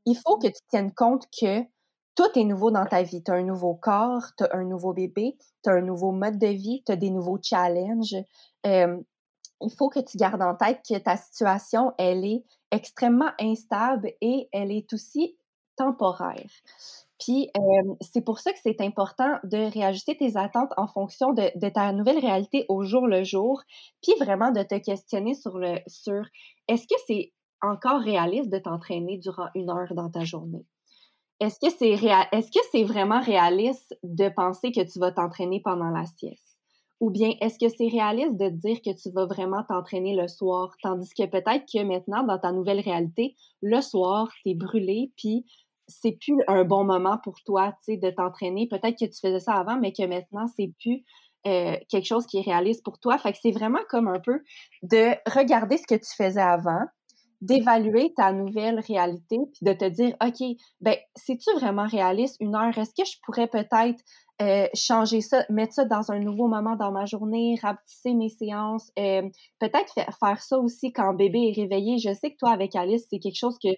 Il 0.06 0.16
faut 0.16 0.38
que 0.38 0.46
tu 0.46 0.60
tiennes 0.70 0.92
compte 0.92 1.24
que 1.40 1.62
tout 2.14 2.38
est 2.38 2.44
nouveau 2.44 2.70
dans 2.70 2.86
ta 2.86 3.02
vie. 3.02 3.22
Tu 3.22 3.30
as 3.30 3.34
un 3.34 3.42
nouveau 3.42 3.74
corps, 3.74 4.24
tu 4.36 4.44
un 4.52 4.64
nouveau 4.64 4.92
bébé, 4.92 5.36
tu 5.62 5.70
un 5.70 5.80
nouveau 5.80 6.12
mode 6.12 6.38
de 6.38 6.48
vie, 6.48 6.82
tu 6.86 6.96
des 6.96 7.10
nouveaux 7.10 7.38
challenges. 7.42 8.16
il 8.64 9.72
faut 9.76 9.88
que 9.90 10.00
tu 10.00 10.16
gardes 10.16 10.42
en 10.42 10.54
tête 10.54 10.80
que 10.88 10.98
ta 10.98 11.16
situation, 11.16 11.92
elle 11.98 12.24
est 12.24 12.44
extrêmement 12.70 13.30
instable 13.40 14.12
et 14.20 14.48
elle 14.52 14.72
est 14.72 14.92
aussi 14.92 15.36
temporaire. 15.76 16.50
Puis 17.18 17.50
c'est 18.00 18.22
pour 18.22 18.38
ça 18.38 18.52
que 18.52 18.58
c'est 18.62 18.80
important 18.80 19.38
de 19.44 19.70
réajuster 19.72 20.16
tes 20.16 20.36
attentes 20.36 20.72
en 20.76 20.86
fonction 20.86 21.32
de, 21.32 21.68
ta 21.68 21.92
nouvelle 21.92 22.18
réalité 22.18 22.64
au 22.68 22.82
jour 22.82 23.06
le 23.06 23.24
jour, 23.24 23.62
puis 24.02 24.14
vraiment 24.18 24.50
de 24.50 24.62
te 24.62 24.78
questionner 24.78 25.34
sur 25.34 25.60
sur 25.86 26.24
est-ce 26.68 26.86
que 26.86 27.00
c'est 27.06 27.32
encore 27.62 28.00
réaliste 28.00 28.50
de 28.50 28.58
t'entraîner 28.58 29.18
durant 29.18 29.48
une 29.54 29.70
heure 29.70 29.94
dans 29.94 30.10
ta 30.10 30.24
journée? 30.24 30.66
Est-ce 31.40 31.58
que 31.58 32.60
c'est 32.70 32.84
vraiment 32.84 33.20
réaliste 33.20 33.98
de 34.02 34.28
penser 34.28 34.72
que 34.72 34.82
tu 34.82 34.98
vas 34.98 35.10
t'entraîner 35.10 35.60
pendant 35.64 35.90
la 35.90 36.04
sieste? 36.04 36.58
Ou 37.00 37.10
bien 37.10 37.32
est-ce 37.40 37.58
que 37.58 37.74
c'est 37.74 37.88
réaliste 37.88 38.36
de 38.36 38.50
dire 38.50 38.82
que 38.82 38.90
tu 38.94 39.10
vas 39.10 39.24
vraiment 39.24 39.64
t'entraîner 39.66 40.14
le 40.14 40.28
soir, 40.28 40.74
tandis 40.82 41.08
que 41.14 41.24
peut-être 41.24 41.64
que 41.72 41.82
maintenant, 41.82 42.24
dans 42.24 42.38
ta 42.38 42.52
nouvelle 42.52 42.80
réalité, 42.80 43.36
le 43.62 43.80
soir, 43.80 44.28
tu 44.42 44.50
es 44.50 44.54
brûlé, 44.54 45.10
puis 45.16 45.46
c'est 45.88 46.12
plus 46.12 46.42
un 46.46 46.64
bon 46.64 46.84
moment 46.84 47.18
pour 47.24 47.40
toi, 47.44 47.74
tu 47.84 47.96
de 47.96 48.10
t'entraîner. 48.10 48.68
Peut-être 48.68 48.98
que 48.98 49.06
tu 49.06 49.18
faisais 49.18 49.40
ça 49.40 49.54
avant, 49.54 49.78
mais 49.78 49.92
que 49.92 50.06
maintenant, 50.06 50.46
c'est 50.56 50.72
plus 50.78 51.04
euh, 51.46 51.76
quelque 51.88 52.06
chose 52.06 52.26
qui 52.26 52.38
est 52.38 52.42
réaliste 52.42 52.84
pour 52.84 52.98
toi. 52.98 53.16
Fait 53.18 53.32
que 53.32 53.38
c'est 53.40 53.50
vraiment 53.50 53.80
comme 53.88 54.08
un 54.08 54.20
peu 54.20 54.40
de 54.82 55.12
regarder 55.34 55.78
ce 55.78 55.86
que 55.86 55.94
tu 55.94 56.14
faisais 56.16 56.40
avant, 56.40 56.84
d'évaluer 57.40 58.12
ta 58.14 58.32
nouvelle 58.32 58.80
réalité, 58.80 59.38
puis 59.52 59.62
de 59.62 59.72
te 59.72 59.86
dire, 59.86 60.14
OK, 60.22 60.56
ben, 60.80 60.96
c'est-tu 61.16 61.50
vraiment 61.58 61.86
réaliste 61.86 62.36
une 62.40 62.54
heure? 62.54 62.76
Est-ce 62.76 62.94
que 62.94 63.08
je 63.08 63.16
pourrais 63.24 63.46
peut-être 63.46 64.00
euh, 64.42 64.66
changer 64.74 65.20
ça, 65.20 65.44
mettre 65.48 65.74
ça 65.74 65.84
dans 65.84 66.10
un 66.10 66.18
nouveau 66.18 66.48
moment 66.48 66.76
dans 66.76 66.92
ma 66.92 67.06
journée, 67.06 67.58
rapetisser 67.62 68.14
mes 68.14 68.28
séances, 68.28 68.90
euh, 68.98 69.22
peut-être 69.58 69.94
faire 69.94 70.42
ça 70.42 70.58
aussi 70.58 70.92
quand 70.92 71.14
bébé 71.14 71.48
est 71.48 71.60
réveillé? 71.60 71.98
Je 71.98 72.12
sais 72.14 72.30
que 72.30 72.36
toi, 72.38 72.50
avec 72.50 72.76
Alice, 72.76 73.06
c'est 73.10 73.18
quelque 73.18 73.38
chose 73.38 73.58
que, 73.62 73.68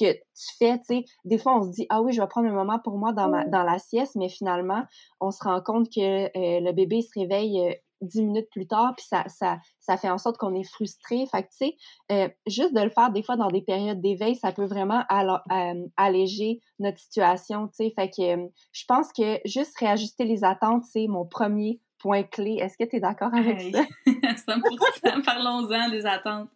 que 0.00 0.12
tu 0.12 0.56
fais, 0.58 0.78
tu 0.78 0.84
sais. 0.86 1.04
Des 1.24 1.38
fois, 1.38 1.58
on 1.58 1.62
se 1.62 1.70
dit, 1.70 1.86
ah 1.90 2.02
oui, 2.02 2.12
je 2.12 2.20
vais 2.20 2.28
prendre 2.28 2.48
un 2.48 2.54
moment 2.54 2.78
pour 2.82 2.98
moi 2.98 3.12
dans, 3.12 3.28
ma, 3.28 3.44
dans 3.46 3.62
la 3.62 3.78
sieste, 3.78 4.16
mais 4.16 4.28
finalement, 4.28 4.82
on 5.20 5.30
se 5.30 5.42
rend 5.42 5.60
compte 5.60 5.88
que 5.94 6.00
euh, 6.00 6.60
le 6.60 6.72
bébé 6.72 7.02
se 7.02 7.18
réveille 7.18 7.76
dix 8.02 8.22
minutes 8.22 8.48
plus 8.50 8.66
tard, 8.66 8.94
puis 8.96 9.06
ça, 9.08 9.24
ça, 9.28 9.58
ça 9.80 9.96
fait 9.96 10.10
en 10.10 10.18
sorte 10.18 10.36
qu'on 10.36 10.54
est 10.54 10.68
frustré. 10.68 11.24
Fait 11.30 11.42
que, 11.42 11.48
tu 11.48 11.56
sais, 11.56 11.76
euh, 12.10 12.28
juste 12.46 12.74
de 12.74 12.80
le 12.80 12.90
faire 12.90 13.10
des 13.10 13.22
fois 13.22 13.36
dans 13.36 13.48
des 13.48 13.62
périodes 13.62 14.00
d'éveil, 14.00 14.36
ça 14.36 14.52
peut 14.52 14.66
vraiment 14.66 15.04
euh, 15.10 15.86
alléger 15.96 16.60
notre 16.78 16.98
situation, 16.98 17.68
tu 17.68 17.74
sais. 17.76 17.92
Fait 17.96 18.10
que 18.10 18.22
euh, 18.22 18.46
je 18.72 18.84
pense 18.86 19.12
que 19.12 19.38
juste 19.44 19.76
réajuster 19.78 20.24
les 20.24 20.44
attentes, 20.44 20.84
c'est 20.84 21.06
mon 21.06 21.24
premier 21.24 21.80
point 21.98 22.24
clé. 22.24 22.58
Est-ce 22.60 22.76
que 22.76 22.84
tu 22.84 22.96
es 22.96 23.00
d'accord 23.00 23.32
avec 23.32 23.74
ça? 23.74 23.84
100 24.36 25.22
parlons-en 25.24 25.88
des 25.88 26.04
attentes. 26.04 26.50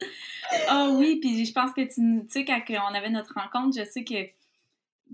Ah 0.69 0.89
oh, 0.89 0.97
oui, 0.99 1.19
puis 1.21 1.45
je 1.45 1.53
pense 1.53 1.73
que 1.73 1.83
tu, 1.83 2.27
tu 2.27 2.27
sais, 2.29 2.45
quand 2.45 2.61
on 2.91 2.95
avait 2.95 3.11
notre 3.11 3.35
rencontre, 3.35 3.79
je 3.79 3.85
sais 3.85 4.05
que, 4.05 4.25
tu 4.25 4.33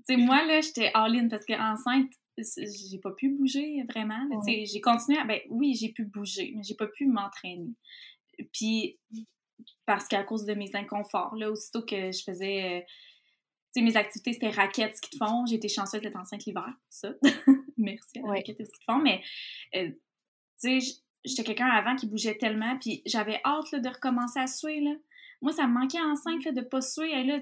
sais, 0.04 0.16
moi, 0.16 0.44
là, 0.46 0.60
j'étais 0.62 0.90
all-in 0.94 1.28
parce 1.28 1.44
qu'enceinte, 1.44 2.10
j'ai 2.38 2.98
pas 2.98 3.12
pu 3.12 3.30
bouger 3.30 3.82
vraiment. 3.88 4.28
J'ai 4.46 4.80
continué, 4.80 5.18
à, 5.18 5.24
ben 5.24 5.40
oui, 5.50 5.74
j'ai 5.74 5.90
pu 5.90 6.04
bouger, 6.04 6.52
mais 6.56 6.62
j'ai 6.62 6.74
pas 6.74 6.86
pu 6.86 7.06
m'entraîner. 7.06 7.74
Puis, 8.52 8.98
parce 9.86 10.08
qu'à 10.08 10.24
cause 10.24 10.44
de 10.44 10.54
mes 10.54 10.74
inconforts, 10.74 11.34
là, 11.36 11.50
aussitôt 11.50 11.82
que 11.82 12.10
je 12.12 12.22
faisais, 12.24 12.78
euh, 12.78 12.80
tu 13.74 13.80
sais, 13.80 13.82
mes 13.82 13.96
activités, 13.96 14.32
c'était 14.32 14.50
raquettes, 14.50 14.96
ski 14.96 15.18
de 15.18 15.24
fond. 15.24 15.44
J'ai 15.46 15.56
été 15.56 15.68
chanceuse 15.68 16.00
d'être 16.00 16.16
enceinte 16.16 16.44
l'hiver, 16.44 16.72
ça. 16.88 17.12
Merci 17.76 18.20
à 18.24 18.28
raquettes 18.28 18.60
et 18.60 18.64
ski 18.64 18.78
de 18.78 18.84
fond, 18.92 18.98
mais, 18.98 19.22
euh, 19.76 19.90
tu 20.60 20.80
sais, 20.80 21.00
j'étais 21.24 21.44
quelqu'un 21.44 21.66
avant 21.66 21.96
qui 21.96 22.06
bougeait 22.06 22.36
tellement, 22.36 22.78
puis 22.78 23.02
j'avais 23.06 23.40
hâte 23.44 23.74
de 23.74 23.88
recommencer 23.88 24.40
à 24.40 24.46
suer. 24.46 24.80
Là. 24.80 24.94
Moi, 25.42 25.52
ça 25.52 25.66
me 25.66 25.74
manquait 25.74 26.00
enceinte 26.00 26.46
de 26.46 26.60
pas 26.60 26.80
suer. 26.80 27.22
là, 27.24 27.40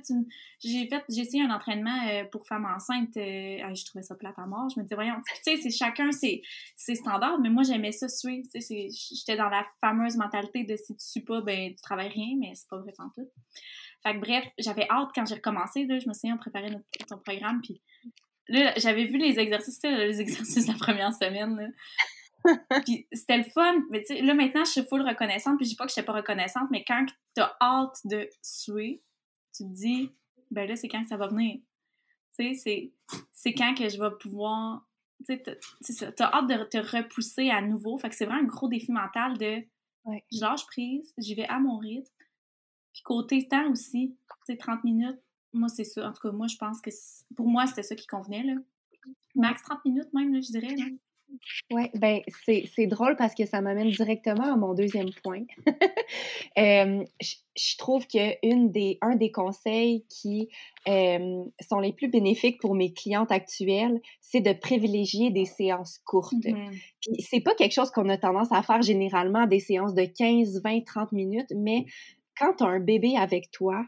j'ai 0.58 0.88
fait, 0.88 1.04
j'ai 1.10 1.20
essayé 1.20 1.42
un 1.42 1.50
entraînement 1.50 2.08
euh, 2.08 2.24
pour 2.24 2.46
femme 2.46 2.64
enceinte. 2.64 3.14
Euh, 3.18 3.74
je 3.74 3.84
trouvais 3.84 4.02
ça 4.02 4.14
plate 4.14 4.38
à 4.38 4.46
mort. 4.46 4.68
Je 4.74 4.80
me 4.80 4.84
disais, 4.84 4.94
voyons, 4.94 5.14
tu 5.26 5.34
sais, 5.42 5.58
c'est 5.58 5.70
chacun 5.70 6.10
ses, 6.10 6.42
standards, 6.76 7.38
mais 7.40 7.50
moi, 7.50 7.62
j'aimais 7.62 7.92
ça 7.92 8.08
suer. 8.08 8.42
J'étais 8.54 9.36
dans 9.36 9.50
la 9.50 9.66
fameuse 9.82 10.16
mentalité 10.16 10.64
de 10.64 10.76
si 10.76 10.96
tu 10.96 11.04
sues 11.04 11.24
pas, 11.24 11.42
ben, 11.42 11.74
tu 11.74 11.82
travailles 11.82 12.08
rien, 12.08 12.36
mais 12.38 12.52
c'est 12.54 12.68
pas 12.68 12.78
vrai 12.78 12.94
en 12.98 13.10
tout. 13.10 13.28
Fait 14.02 14.14
que 14.14 14.18
bref, 14.18 14.46
j'avais 14.58 14.86
hâte 14.88 15.10
quand 15.14 15.26
j'ai 15.26 15.34
recommencé. 15.34 15.84
Là, 15.84 15.98
je 15.98 16.08
me 16.08 16.14
souviens, 16.14 16.36
on 16.36 16.38
préparait 16.38 16.70
notre, 16.70 17.22
programme, 17.22 17.60
puis 17.60 17.82
là, 18.48 18.72
j'avais 18.78 19.04
vu 19.04 19.18
les 19.18 19.38
exercices, 19.38 19.78
les 19.82 20.20
exercices 20.22 20.66
la 20.68 20.74
première 20.74 21.12
semaine. 21.12 21.54
Là 21.54 21.66
puis 22.84 23.06
c'était 23.12 23.38
le 23.38 23.44
fun. 23.44 23.82
Mais 23.90 24.00
tu 24.00 24.14
sais, 24.14 24.22
là, 24.22 24.34
maintenant, 24.34 24.64
je 24.64 24.70
suis 24.70 24.84
full 24.84 25.02
reconnaissante. 25.02 25.56
Puis 25.56 25.66
je 25.66 25.70
dis 25.70 25.76
pas 25.76 25.84
que 25.84 25.90
je 25.90 25.94
suis 25.94 26.02
pas 26.02 26.12
reconnaissante, 26.12 26.68
mais 26.70 26.84
quand 26.84 27.06
t'as 27.34 27.56
hâte 27.60 27.98
de 28.04 28.28
suer, 28.42 29.02
tu 29.54 29.64
te 29.64 29.68
dis, 29.68 30.10
ben 30.50 30.68
là, 30.68 30.76
c'est 30.76 30.88
quand 30.88 31.02
que 31.02 31.08
ça 31.08 31.16
va 31.16 31.28
venir. 31.28 31.60
Tu 32.38 32.54
sais, 32.54 32.92
c'est 33.32 33.54
quand 33.54 33.74
que 33.74 33.88
je 33.88 34.00
vais 34.00 34.10
pouvoir. 34.20 34.86
Tu 35.26 35.38
sais, 35.82 36.12
t'as 36.12 36.32
hâte 36.32 36.46
de 36.46 36.64
te 36.64 36.78
repousser 36.78 37.50
à 37.50 37.60
nouveau. 37.60 37.98
Fait 37.98 38.08
que 38.08 38.14
c'est 38.14 38.24
vraiment 38.24 38.42
un 38.42 38.46
gros 38.46 38.68
défi 38.68 38.90
mental 38.92 39.36
de. 39.36 39.62
Ouais. 40.04 40.24
Je 40.32 40.40
lâche 40.40 40.66
prise, 40.66 41.12
j'y 41.18 41.34
vais 41.34 41.46
à 41.46 41.58
mon 41.58 41.76
rythme. 41.76 42.10
Puis 42.92 43.02
côté 43.02 43.46
temps 43.46 43.70
aussi, 43.70 44.16
tu 44.46 44.52
sais, 44.52 44.56
30 44.56 44.82
minutes, 44.84 45.20
moi, 45.52 45.68
c'est 45.68 45.84
ça. 45.84 46.08
En 46.08 46.12
tout 46.12 46.22
cas, 46.22 46.32
moi, 46.32 46.46
je 46.46 46.56
pense 46.56 46.80
que 46.80 46.90
pour 47.36 47.48
moi, 47.48 47.66
c'était 47.66 47.82
ça 47.82 47.94
qui 47.94 48.06
convenait, 48.06 48.42
là. 48.42 48.54
Max 49.34 49.62
30 49.62 49.84
minutes 49.84 50.12
même, 50.12 50.32
là, 50.34 50.40
je 50.40 50.50
dirais. 50.50 50.74
Là. 50.74 50.86
Oui, 51.70 51.84
ben 51.94 52.20
c'est 52.44 52.86
drôle 52.86 53.16
parce 53.16 53.34
que 53.34 53.46
ça 53.46 53.60
m'amène 53.60 53.90
directement 53.90 54.52
à 54.52 54.56
mon 54.56 54.74
deuxième 54.74 55.10
point. 55.22 55.42
je, 56.56 57.76
trouve 57.78 58.06
que 58.06 58.46
une 58.46 58.70
des, 58.72 58.98
un 59.00 59.16
des 59.16 59.30
conseils 59.30 60.04
qui 60.08 60.48
sont 60.86 61.80
les 61.80 61.92
plus 61.92 62.08
bénéfiques 62.08 62.60
pour 62.60 62.74
mes 62.74 62.92
clientes 62.92 63.30
actuelles, 63.30 64.00
c'est 64.20 64.40
de 64.40 64.52
privilégier 64.52 65.30
des 65.30 65.44
séances 65.44 65.98
courtes. 66.04 66.32
Mmh 66.44 66.70
Puis 67.00 67.22
c'est 67.22 67.40
pas 67.40 67.54
quelque 67.54 67.74
chose 67.74 67.90
qu'on 67.90 68.08
a 68.08 68.18
tendance 68.18 68.52
à 68.52 68.62
faire 68.62 68.82
généralement, 68.82 69.46
des 69.46 69.60
séances 69.60 69.94
de 69.94 70.04
15, 70.04 70.62
20, 70.62 70.84
30 70.84 71.12
minutes, 71.12 71.52
mais 71.56 71.84
quand 72.36 72.54
tu 72.58 72.64
as 72.64 72.68
un 72.68 72.80
bébé 72.80 73.14
avec 73.16 73.50
toi, 73.50 73.84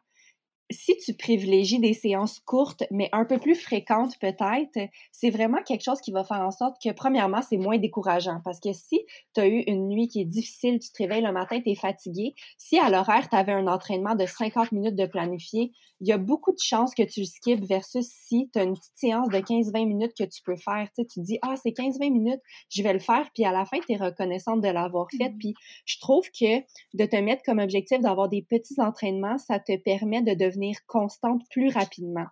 si 0.73 0.97
tu 0.97 1.15
privilégies 1.15 1.79
des 1.79 1.95
séances 1.95 2.41
courtes, 2.41 2.85
mais 2.91 3.09
un 3.13 3.25
peu 3.25 3.39
plus 3.39 3.55
fréquentes 3.55 4.19
peut-être, 4.21 4.91
c'est 5.13 5.31
vraiment 5.31 5.63
quelque 5.63 5.85
chose 5.85 6.01
qui 6.01 6.13
va 6.13 6.25
faire 6.25 6.41
en 6.41 6.51
sorte 6.51 6.77
que, 6.83 6.91
premièrement, 6.93 7.43
c'est 7.43 7.57
moins 7.57 7.79
décourageant. 7.79 8.41
Parce 8.45 8.61
que 8.61 8.73
si 8.73 9.01
tu 9.35 9.41
as 9.41 9.47
eu 9.47 9.63
une 9.67 9.89
nuit 9.89 10.09
qui 10.09 10.21
est 10.21 10.27
difficile, 10.27 10.79
tu 10.79 10.91
te 10.91 11.03
réveilles 11.03 11.23
le 11.23 11.33
matin, 11.33 11.61
tu 11.61 11.71
es 11.71 11.75
fatigué, 11.75 12.35
si 12.59 12.79
à 12.79 12.91
l'horaire, 12.91 13.29
tu 13.29 13.37
avais 13.37 13.53
un 13.53 13.67
entraînement 13.67 14.15
de 14.15 14.27
50 14.27 14.73
minutes 14.73 14.97
de 14.97 15.07
planifié, 15.07 15.73
il 16.03 16.09
y 16.09 16.13
a 16.13 16.19
beaucoup 16.19 16.51
de 16.51 16.59
chances 16.59 16.95
que 16.97 17.05
tu 17.05 17.21
le 17.21 17.27
skippes 17.27 17.65
versus 17.65 18.07
si 18.09 18.51
tu 18.53 18.59
as 18.59 18.65
une 18.65 18.75
petite 18.75 18.97
séance 18.97 19.29
de 19.29 19.39
15-20 19.39 19.87
minutes 19.87 20.13
que 20.19 20.25
tu 20.25 20.43
peux 20.43 20.57
faire. 20.57 20.89
Tu, 20.97 21.03
sais, 21.03 21.07
tu 21.07 21.21
dis, 21.21 21.39
ah, 21.43 21.55
c'est 21.63 21.71
15-20 21.71 22.11
minutes, 22.11 22.41
je 22.71 22.83
vais 22.83 22.93
le 22.93 22.99
faire, 22.99 23.31
puis 23.35 23.45
à 23.45 23.53
la 23.53 23.65
fin, 23.65 23.79
tu 23.87 23.93
es 23.93 23.97
reconnaissante 23.97 24.61
de 24.61 24.69
l'avoir 24.69 25.07
fait. 25.17 25.29
Mmh. 25.29 25.39
Puis 25.39 25.55
je 25.85 25.99
trouve 26.01 26.25
que 26.31 26.59
de 26.95 27.07
te 27.07 27.17
mettre 27.17 27.43
comme 27.45 27.61
objectif 27.61 28.01
d'avoir 28.01 28.29
des 28.29 28.43
petits 28.43 28.81
entraînements, 28.81 29.39
ça 29.39 29.61
te 29.61 29.77
permet 29.77 30.23
de 30.23 30.35
devenir 30.35 30.62
constante 30.87 31.43
plus 31.51 31.71
rapidement. 31.71 32.27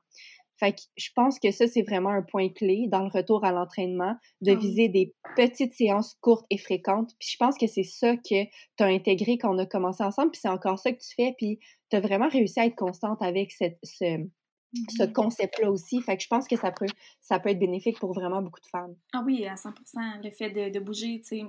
Fait 0.61 0.73
que 0.73 0.81
je 0.99 1.09
pense 1.15 1.39
que 1.39 1.51
ça, 1.53 1.67
c'est 1.67 1.83
vraiment 1.83 2.11
un 2.11 2.21
point 2.21 2.51
clé 2.51 2.87
dans 2.89 3.03
le 3.03 3.09
retour 3.09 3.45
à 3.45 3.51
l'entraînement, 3.51 4.15
de 4.43 4.53
ah 4.53 4.57
viser 4.57 4.89
des 4.91 5.15
petites 5.35 5.73
séances 5.73 6.19
courtes 6.21 6.45
et 6.51 6.59
fréquentes. 6.59 7.13
Puis 7.19 7.31
je 7.33 7.37
pense 7.39 7.57
que 7.57 7.67
c'est 7.67 7.83
ça 7.83 8.15
que 8.17 8.45
tu 8.45 8.51
as 8.81 8.87
intégré 8.87 9.39
quand 9.39 9.55
on 9.55 9.59
a 9.59 9.65
commencé 9.65 10.05
ensemble, 10.05 10.33
puis 10.33 10.41
c'est 10.43 10.51
encore 10.51 10.79
ça 10.79 10.93
que 10.93 10.99
tu 10.99 11.15
fais, 11.17 11.35
puis 11.39 11.59
tu 11.89 11.97
as 11.97 12.01
vraiment 12.01 12.29
réussi 12.29 12.61
à 12.61 12.67
être 12.67 12.77
constante 12.77 13.23
avec 13.23 13.53
cette, 13.53 13.79
ce, 13.83 14.27
ce 14.91 15.05
mmh 15.05 15.13
concept-là 15.15 15.71
aussi. 15.71 16.03
Fait 16.03 16.19
que 16.19 16.23
je 16.23 16.29
pense 16.29 16.47
que 16.47 16.57
ça 16.57 16.71
peut, 16.71 16.87
ça 17.23 17.39
peut 17.39 17.49
être 17.49 17.59
bénéfique 17.59 17.99
pour 17.99 18.13
vraiment 18.13 18.43
beaucoup 18.43 18.61
de 18.61 18.67
femmes. 18.67 18.95
Ah 19.15 19.23
oui, 19.25 19.47
à 19.47 19.57
100 19.57 19.71
Le 20.23 20.31
fait 20.31 20.51
de, 20.51 20.79
de 20.79 20.81
bouger, 20.81 21.23
tu 21.23 21.39
sais, 21.39 21.43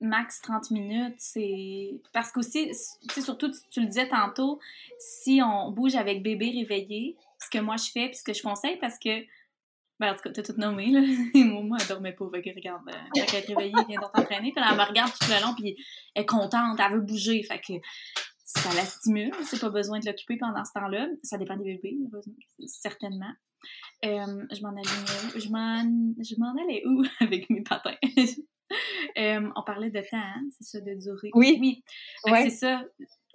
max 0.00 0.40
30 0.42 0.70
minutes, 0.70 1.16
c'est. 1.18 2.00
Parce 2.12 2.32
qu'aussi, 2.32 2.70
tu 3.12 3.22
surtout, 3.22 3.50
tu, 3.70 3.80
le 3.80 3.86
disais 3.86 4.08
tantôt, 4.08 4.60
si 4.98 5.40
on 5.42 5.70
bouge 5.70 5.94
avec 5.94 6.22
bébé 6.22 6.50
réveillé, 6.50 7.16
ce 7.38 7.50
que 7.50 7.62
moi 7.62 7.76
je 7.76 7.90
fais, 7.90 8.08
puis 8.08 8.16
ce 8.16 8.24
que 8.24 8.32
je 8.32 8.42
conseille, 8.42 8.78
parce 8.78 8.98
que. 8.98 9.24
Ben, 9.98 10.12
en 10.12 10.14
tout 10.14 10.20
cas, 10.24 10.30
t'as 10.30 10.42
tout 10.42 10.58
nommé, 10.58 10.90
là. 10.90 11.00
moi, 11.62 11.78
elle 11.80 11.88
dormait 11.88 12.12
pas. 12.12 12.28
Fait 12.30 12.42
que, 12.42 12.54
regarde, 12.54 12.86
euh, 12.88 12.98
elle 13.16 13.22
est 13.22 13.46
réveillée, 13.46 13.72
elle 13.78 13.86
vient 13.86 14.00
d'entraîner, 14.00 14.52
puis 14.52 14.62
elle 14.62 14.76
me 14.76 14.86
regarde 14.86 15.10
tout 15.10 15.30
le 15.30 15.42
long, 15.42 15.54
puis 15.54 15.74
elle 16.14 16.22
est 16.22 16.26
contente, 16.26 16.78
elle 16.78 16.92
veut 16.92 17.00
bouger. 17.00 17.42
Fait 17.42 17.58
que 17.58 17.72
ça 18.44 18.74
la 18.74 18.84
stimule. 18.84 19.32
C'est 19.44 19.60
pas 19.60 19.70
besoin 19.70 19.98
de 19.98 20.06
l'occuper 20.06 20.36
pendant 20.36 20.64
ce 20.64 20.72
temps-là. 20.74 21.08
Ça 21.22 21.38
dépend 21.38 21.56
des 21.56 21.64
bébés, 21.64 21.96
certainement. 22.66 23.32
Euh, 24.04 24.44
je 24.52 24.62
m'en 24.62 24.70
allais 24.70 24.82
où? 24.82 25.40
Je 25.40 26.36
m'en 26.38 26.52
allais 26.62 26.82
où 26.86 27.02
avec 27.20 27.48
mes 27.50 27.62
patins? 27.62 27.96
on 29.16 29.62
parlait 29.64 29.90
de 29.90 30.00
temps, 30.00 30.16
hein, 30.16 30.42
c'est 30.58 30.64
ça, 30.64 30.80
de 30.80 30.94
durée. 30.94 31.30
Oui. 31.34 31.58
Oui. 31.60 31.82
C'est 32.24 32.50
ça. 32.50 32.84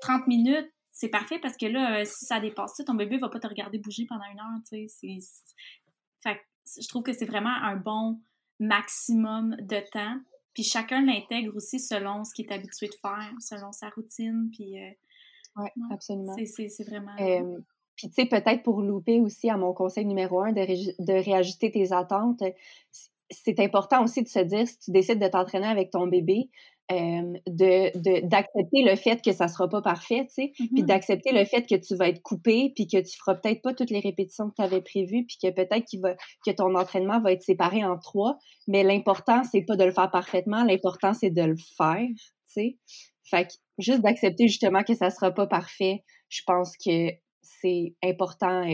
30 0.02 0.28
minutes, 0.28 0.72
c'est 0.92 1.10
parfait 1.10 1.40
parce 1.40 1.58
que 1.58 1.66
là, 1.66 2.00
euh, 2.00 2.06
si 2.06 2.26
ça 2.26 2.40
dépasse 2.40 2.76
ça, 2.76 2.84
ton 2.84 2.96
bébé 2.96 3.18
va 3.18 3.30
pas 3.30 3.40
te 3.40 3.48
regarder 3.48 3.78
bouger 3.78 4.06
pendant 4.08 4.26
une 4.32 4.40
heure, 4.40 4.60
tu 4.70 4.88
sais. 4.88 5.18
Fait 6.24 6.40
je 6.80 6.88
trouve 6.88 7.04
que 7.04 7.14
c'est 7.14 7.26
vraiment 7.26 7.50
un 7.50 7.76
bon 7.76 8.20
maximum 8.60 9.56
de 9.60 9.80
temps. 9.92 10.20
Puis 10.54 10.64
chacun 10.64 11.04
l'intègre 11.04 11.56
aussi 11.56 11.80
selon 11.80 12.24
ce 12.24 12.34
qu'il 12.34 12.46
est 12.46 12.54
habitué 12.54 12.88
de 12.88 12.96
faire, 13.02 13.32
selon 13.40 13.72
sa 13.72 13.90
routine. 13.90 14.50
Puis. 14.52 14.80
Euh, 14.80 14.92
oui, 15.58 15.70
absolument. 15.92 16.36
C'est 16.46 16.84
vraiment. 16.88 17.16
puis, 17.96 18.10
tu 18.10 18.14
sais, 18.14 18.26
peut-être 18.26 18.64
pour 18.64 18.82
louper 18.82 19.20
aussi 19.20 19.50
à 19.50 19.58
mon 19.58 19.74
conseil 19.74 20.06
numéro 20.06 20.42
un 20.42 20.52
de, 20.52 20.62
de 20.62 21.14
réajuster 21.14 21.72
tes 21.72 21.92
attentes, 21.92 22.44
c'est 23.32 23.60
important 23.60 24.04
aussi 24.04 24.24
de 24.24 24.28
se 24.28 24.40
dire, 24.40 24.68
si 24.68 24.78
tu 24.80 24.92
décides 24.92 25.20
de 25.20 25.28
t'entraîner 25.28 25.68
avec 25.68 25.92
ton 25.92 26.08
bébé, 26.08 26.50
de, 26.90 28.28
d'accepter 28.28 28.84
le 28.84 28.96
fait 28.96 29.22
que 29.22 29.32
ça 29.32 29.48
sera 29.48 29.70
pas 29.70 29.82
parfait, 29.82 30.28
tu 30.28 30.34
sais, 30.34 30.52
puis 30.56 30.84
mmh 30.84 30.86
d'accepter 30.86 31.32
le 31.32 31.46
fait 31.46 31.62
que 31.64 31.76
tu 31.76 31.96
vas 31.96 32.10
être 32.10 32.22
coupé, 32.22 32.72
puis 32.76 32.88
que 32.88 32.98
tu 32.98 33.18
feras 33.18 33.36
peut-être 33.36 33.62
pas 33.62 33.74
toutes 33.74 33.92
les 33.92 34.00
répétitions 34.00 34.50
que 34.50 34.56
tu 34.56 34.62
avais 34.62 34.82
prévues, 34.82 35.26
puis 35.26 35.38
que 35.42 35.50
peut-être 35.52 35.86
qu'il 35.86 36.02
va, 36.02 36.16
que 36.46 36.52
ton 36.52 36.76
entraînement 36.76 37.22
va 37.22 37.32
être 37.32 37.44
séparé 37.44 37.86
en 37.86 37.98
trois, 37.98 38.38
mais 38.68 38.84
l'important, 38.84 39.44
c'est 39.44 39.62
pas 39.62 39.76
de 39.76 39.86
le 39.86 39.92
faire 39.92 40.12
parfaitement, 40.12 40.64
l'important, 40.64 41.14
c'est 41.14 41.30
de 41.30 41.44
le 41.44 41.56
faire, 41.78 42.08
tu 42.08 42.26
sais. 42.48 42.78
Fait 43.24 43.46
que 43.46 43.54
juste 43.78 44.02
d'accepter 44.02 44.48
justement 44.48 44.84
que 44.84 44.94
ça 44.94 45.10
sera 45.10 45.32
pas 45.32 45.48
parfait, 45.48 46.04
je 46.28 46.42
pense 46.46 46.76
que 46.76 47.10
c'est 47.42 47.96
important 48.04 48.66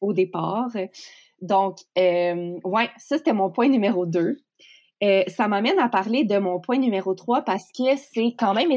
au 0.00 0.12
départ. 0.12 0.68
Donc, 1.44 1.76
euh, 1.98 2.58
ouais, 2.64 2.88
ça, 2.96 3.18
c'était 3.18 3.34
mon 3.34 3.50
point 3.50 3.68
numéro 3.68 4.06
2. 4.06 4.38
Euh, 5.02 5.22
ça 5.26 5.46
m'amène 5.46 5.78
à 5.78 5.90
parler 5.90 6.24
de 6.24 6.38
mon 6.38 6.58
point 6.58 6.78
numéro 6.78 7.14
3 7.14 7.42
parce 7.42 7.66
que 7.76 7.84
c'est 7.96 8.34
quand 8.38 8.54
même 8.54 8.70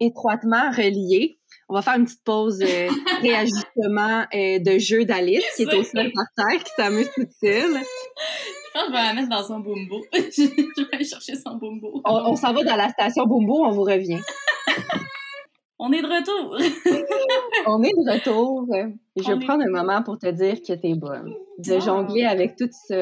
étroitement 0.00 0.70
relié. 0.70 1.38
On 1.68 1.74
va 1.74 1.82
faire 1.82 1.96
une 1.96 2.04
petite 2.04 2.24
pause 2.24 2.62
euh, 2.62 2.88
réajustement 3.20 4.24
euh, 4.34 4.58
de 4.58 4.78
jeu 4.78 5.04
d'Alice 5.04 5.44
qui 5.56 5.64
est 5.64 5.74
au 5.74 5.82
sol 5.82 6.10
par 6.14 6.26
terre, 6.36 6.62
qui 6.62 6.72
s'amuse 6.76 7.10
toute 7.14 7.32
seule. 7.42 7.74
Je 7.74 8.72
pense 8.72 8.82
que 8.84 8.88
je 8.88 8.92
vais 8.92 9.02
la 9.02 9.14
mettre 9.14 9.28
dans 9.28 9.44
son 9.44 9.60
bumbo. 9.60 10.00
je 10.12 10.82
vais 10.82 10.94
aller 10.94 11.04
chercher 11.04 11.34
son 11.34 11.56
bumbo. 11.56 12.00
On, 12.06 12.32
on 12.32 12.36
s'en 12.36 12.54
va 12.54 12.64
dans 12.64 12.76
la 12.76 12.88
station 12.88 13.26
bumbo, 13.26 13.64
on 13.66 13.70
vous 13.70 13.82
revient. 13.84 14.20
On 15.86 15.92
est 15.92 16.00
de 16.00 16.06
retour! 16.06 16.56
on 17.66 17.82
est 17.82 17.92
de 17.92 18.10
retour. 18.10 18.66
Je 19.16 19.30
vais 19.30 19.44
prendre 19.44 19.64
un 19.64 19.70
moment 19.70 20.02
pour 20.02 20.18
te 20.18 20.30
dire 20.30 20.62
que 20.62 20.72
tu 20.72 20.88
es 20.88 20.94
bonne. 20.94 21.34
De 21.58 21.78
jongler 21.78 22.24
avec 22.24 22.56
tout 22.56 22.70
ça, 22.88 22.94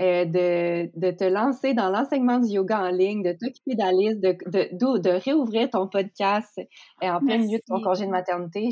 euh, 0.00 0.24
de, 0.24 0.98
de, 0.98 1.10
te 1.10 1.24
lancer 1.24 1.74
dans 1.74 1.90
l'enseignement 1.90 2.38
du 2.38 2.48
yoga 2.48 2.80
en 2.80 2.88
ligne, 2.88 3.22
de 3.22 3.32
t'occuper 3.32 3.74
d'Alice, 3.74 4.18
de, 4.18 4.34
de, 4.46 4.98
de, 4.98 5.10
réouvrir 5.10 5.68
ton 5.68 5.88
podcast 5.88 6.58
euh, 6.58 7.06
en 7.06 7.20
plein 7.20 7.36
milieu 7.36 7.58
de 7.58 7.64
ton 7.66 7.82
congé 7.82 8.06
de 8.06 8.10
maternité. 8.10 8.70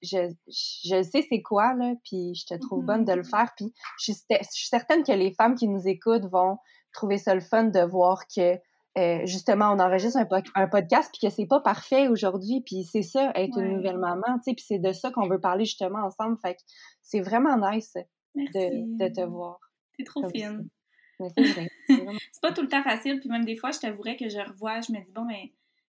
Je, 0.00 0.32
je, 0.46 1.02
sais 1.02 1.26
c'est 1.28 1.42
quoi, 1.42 1.74
là, 1.74 1.94
puis 2.04 2.36
je 2.36 2.46
te 2.46 2.60
trouve 2.60 2.84
bonne 2.84 3.04
de 3.04 3.12
le 3.12 3.22
mm-hmm. 3.22 3.28
faire. 3.28 3.50
Puis 3.56 3.74
je 3.98 4.12
suis, 4.12 4.22
je 4.30 4.48
suis 4.52 4.68
certaine 4.68 5.02
que 5.02 5.12
les 5.12 5.32
femmes 5.32 5.56
qui 5.56 5.66
nous 5.66 5.88
écoutent 5.88 6.30
vont 6.30 6.58
trouver 6.92 7.18
ça 7.18 7.34
le 7.34 7.40
fun 7.40 7.64
de 7.64 7.80
voir 7.80 8.20
que 8.34 8.56
euh, 8.96 9.26
justement, 9.26 9.72
on 9.72 9.80
enregistre 9.80 10.18
un, 10.18 10.28
un 10.54 10.68
podcast, 10.68 11.10
puis 11.12 11.26
que 11.26 11.34
c'est 11.34 11.46
pas 11.46 11.60
parfait 11.60 12.06
aujourd'hui, 12.08 12.62
puis 12.64 12.84
c'est 12.84 13.02
ça, 13.02 13.32
être 13.34 13.58
une 13.58 13.76
nouvelle 13.76 13.98
maman, 13.98 14.38
tu 14.38 14.44
sais, 14.44 14.54
puis 14.54 14.64
c'est 14.66 14.78
de 14.78 14.92
ça 14.92 15.10
qu'on 15.10 15.28
veut 15.28 15.40
parler 15.40 15.64
justement 15.64 16.04
ensemble. 16.04 16.38
Fait 16.40 16.54
que 16.54 16.60
c'est 17.02 17.20
vraiment 17.20 17.56
nice 17.70 17.94
de, 18.36 18.96
de, 18.98 19.12
te 19.12 19.20
voir. 19.22 19.58
T'es 19.98 20.04
trop 20.04 20.28
fine. 20.28 20.68
c'est 21.18 22.40
pas 22.42 22.52
tout 22.52 22.62
le 22.62 22.68
temps 22.68 22.82
facile, 22.82 23.18
puis 23.18 23.28
même 23.28 23.44
des 23.44 23.56
fois, 23.56 23.72
je 23.72 23.80
t'avouerais 23.80 24.16
que 24.16 24.28
je 24.28 24.38
revois, 24.38 24.80
je 24.80 24.92
me 24.92 25.04
dis, 25.04 25.12
bon, 25.12 25.24
mais 25.24 25.52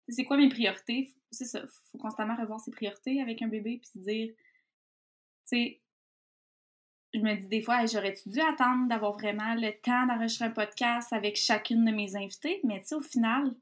c'est 0.09 0.23
quoi 0.23 0.37
mes 0.37 0.49
priorités? 0.49 1.13
C'est 1.31 1.45
ça, 1.45 1.61
faut 1.91 1.97
constamment 1.99 2.35
revoir 2.35 2.59
ses 2.59 2.71
priorités 2.71 3.21
avec 3.21 3.41
un 3.41 3.47
bébé, 3.47 3.79
puis 3.79 3.89
se 3.89 3.99
dire, 3.99 4.29
tu 4.29 4.35
sais, 5.45 5.81
je 7.17 7.23
me 7.23 7.35
dis 7.35 7.47
des 7.47 7.61
fois, 7.61 7.85
j'aurais-tu 7.85 8.29
dû 8.29 8.39
attendre 8.39 8.87
d'avoir 8.87 9.13
vraiment 9.13 9.55
le 9.55 9.71
temps 9.81 10.05
d'enregistrer 10.07 10.45
un 10.45 10.51
podcast 10.51 11.11
avec 11.13 11.35
chacune 11.35 11.85
de 11.85 11.91
mes 11.91 12.15
invités? 12.15 12.59
Mais 12.63 12.81
tu 12.81 12.87
sais, 12.87 12.95
au 12.95 13.01
final, 13.01 13.53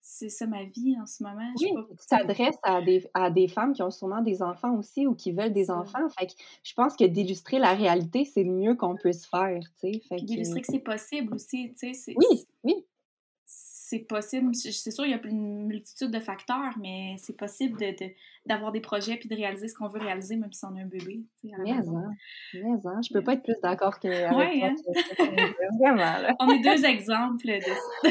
c'est 0.00 0.28
ça 0.28 0.46
ma 0.46 0.64
vie 0.64 0.96
en 1.00 1.06
ce 1.06 1.22
moment. 1.22 1.52
Oui, 1.60 1.72
tu 1.90 2.06
t'adresses 2.08 2.58
à 2.62 2.80
des, 2.80 3.04
à 3.12 3.30
des 3.30 3.48
femmes 3.48 3.72
qui 3.72 3.82
ont 3.82 3.90
sûrement 3.90 4.22
des 4.22 4.40
enfants 4.40 4.74
aussi 4.76 5.06
ou 5.06 5.14
qui 5.14 5.32
veulent 5.32 5.52
des 5.52 5.70
enfants. 5.70 6.08
Fait 6.18 6.26
que 6.26 6.32
je 6.62 6.74
pense 6.74 6.96
que 6.96 7.04
d'illustrer 7.04 7.58
la 7.58 7.74
réalité, 7.74 8.24
c'est 8.24 8.44
le 8.44 8.52
mieux 8.52 8.76
qu'on 8.76 8.94
puisse 8.94 9.26
faire, 9.26 9.60
tu 9.80 9.92
sais. 9.94 10.16
D'illustrer 10.16 10.60
que 10.60 10.66
c'est 10.68 10.78
possible 10.78 11.34
aussi, 11.34 11.74
tu 11.78 11.92
sais. 11.92 12.14
Oui, 12.16 12.24
oui 12.30 12.46
c'est 13.88 14.00
possible. 14.00 14.52
C'est 14.52 14.90
sûr, 14.90 15.04
il 15.04 15.12
y 15.12 15.14
a 15.14 15.20
une 15.24 15.66
multitude 15.66 16.10
de 16.10 16.18
facteurs, 16.18 16.76
mais 16.80 17.14
c'est 17.18 17.36
possible 17.36 17.78
d'avoir 18.44 18.72
de, 18.72 18.78
des 18.78 18.80
projets 18.80 19.16
puis 19.16 19.28
de 19.28 19.36
réaliser 19.36 19.68
ce 19.68 19.74
qu'on 19.74 19.86
veut 19.86 20.00
réaliser, 20.00 20.34
même 20.34 20.52
si 20.52 20.64
on 20.64 20.74
a 20.74 20.80
un 20.80 20.86
bébé. 20.86 21.22
Mais, 21.44 21.52
hein, 21.52 21.84
mais 22.54 22.60
hein, 22.84 23.00
je 23.08 23.12
peux 23.12 23.22
pas 23.22 23.34
être 23.34 23.44
plus 23.44 23.54
d'accord 23.62 24.00
que 24.00 24.08
ouais, 24.08 24.62
hein? 24.64 24.74
Vraiment, 25.80 26.34
On 26.40 26.50
est 26.50 26.58
deux 26.58 26.84
exemples 26.84 27.46
de 27.46 27.60
ça. 27.60 28.10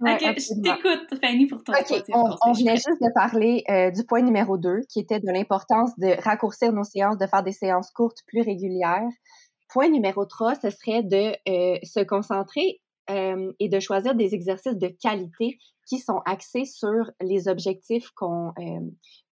je 0.00 0.62
t'écoute, 0.62 1.20
Fanny, 1.22 1.46
pour 1.46 1.64
ton 1.64 1.72
okay, 1.72 2.02
on, 2.12 2.36
on 2.44 2.52
venait 2.52 2.76
juste 2.76 3.00
de 3.00 3.12
parler 3.14 3.64
euh, 3.70 3.90
du 3.90 4.04
point 4.04 4.20
numéro 4.20 4.58
2, 4.58 4.80
qui 4.90 5.00
était 5.00 5.20
de 5.20 5.32
l'importance 5.32 5.98
de 5.98 6.22
raccourcir 6.22 6.70
nos 6.74 6.84
séances, 6.84 7.16
de 7.16 7.26
faire 7.26 7.42
des 7.42 7.52
séances 7.52 7.90
courtes 7.92 8.18
plus 8.26 8.42
régulières. 8.42 9.08
Point 9.70 9.88
numéro 9.88 10.26
3, 10.26 10.56
ce 10.56 10.68
serait 10.68 11.02
de 11.02 11.32
euh, 11.48 11.78
se 11.82 12.00
concentrer 12.00 12.82
euh, 13.10 13.52
et 13.60 13.68
de 13.68 13.80
choisir 13.80 14.14
des 14.14 14.34
exercices 14.34 14.76
de 14.76 14.88
qualité 14.88 15.58
qui 15.86 15.98
sont 15.98 16.20
axés 16.24 16.64
sur 16.64 17.10
les 17.20 17.48
objectifs 17.48 18.10
qu'on 18.10 18.52
euh, 18.58 18.80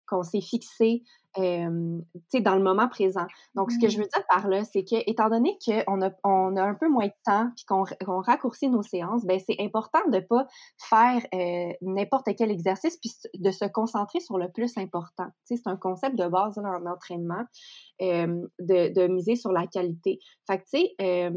qu'on 0.07 0.23
s'est 0.23 0.41
fixés 0.41 1.03
euh, 1.39 1.99
dans 2.41 2.55
le 2.55 2.63
moment 2.63 2.89
présent. 2.89 3.27
Donc, 3.55 3.73
ce 3.73 3.79
que 3.79 3.89
je 3.89 3.99
mmh. 3.99 4.03
veux 4.03 4.09
dire 4.09 4.25
par 4.29 4.49
là, 4.49 4.65
c'est 4.65 4.85
que, 4.85 4.97
étant 5.11 5.29
donné 5.29 5.59
qu'on 5.65 6.03
a, 6.03 6.11
on 6.23 6.57
a 6.57 6.63
un 6.63 6.75
peu 6.75 6.89
moins 6.89 7.07
de 7.07 7.13
temps 7.25 7.51
puis 7.57 7.65
qu'on 7.67 8.21
raccourcit 8.21 8.69
nos 8.69 8.83
séances, 8.83 9.25
ben 9.25 9.41
c'est 9.45 9.57
important 9.61 9.99
de 10.09 10.17
ne 10.17 10.21
pas 10.21 10.47
faire 10.79 11.23
euh, 11.35 11.73
n'importe 11.81 12.29
quel 12.37 12.51
exercice 12.51 12.99
puis 12.99 13.11
de 13.35 13.51
se 13.51 13.65
concentrer 13.65 14.21
sur 14.21 14.39
le 14.39 14.51
plus 14.51 14.77
important. 14.77 15.27
C'est 15.45 15.67
un 15.67 15.77
concept 15.77 16.17
de 16.17 16.29
base 16.29 16.57
là, 16.57 16.79
en 16.81 16.87
entraînement, 16.87 17.45
euh, 18.03 18.47
de, 18.61 18.93
de, 18.93 19.07
miser 19.09 19.37
sur 19.37 19.53
la 19.53 19.67
qualité. 19.67 20.21
Fait 20.47 20.59
que, 20.59 20.65
tu 20.65 20.79
sais, 20.79 21.35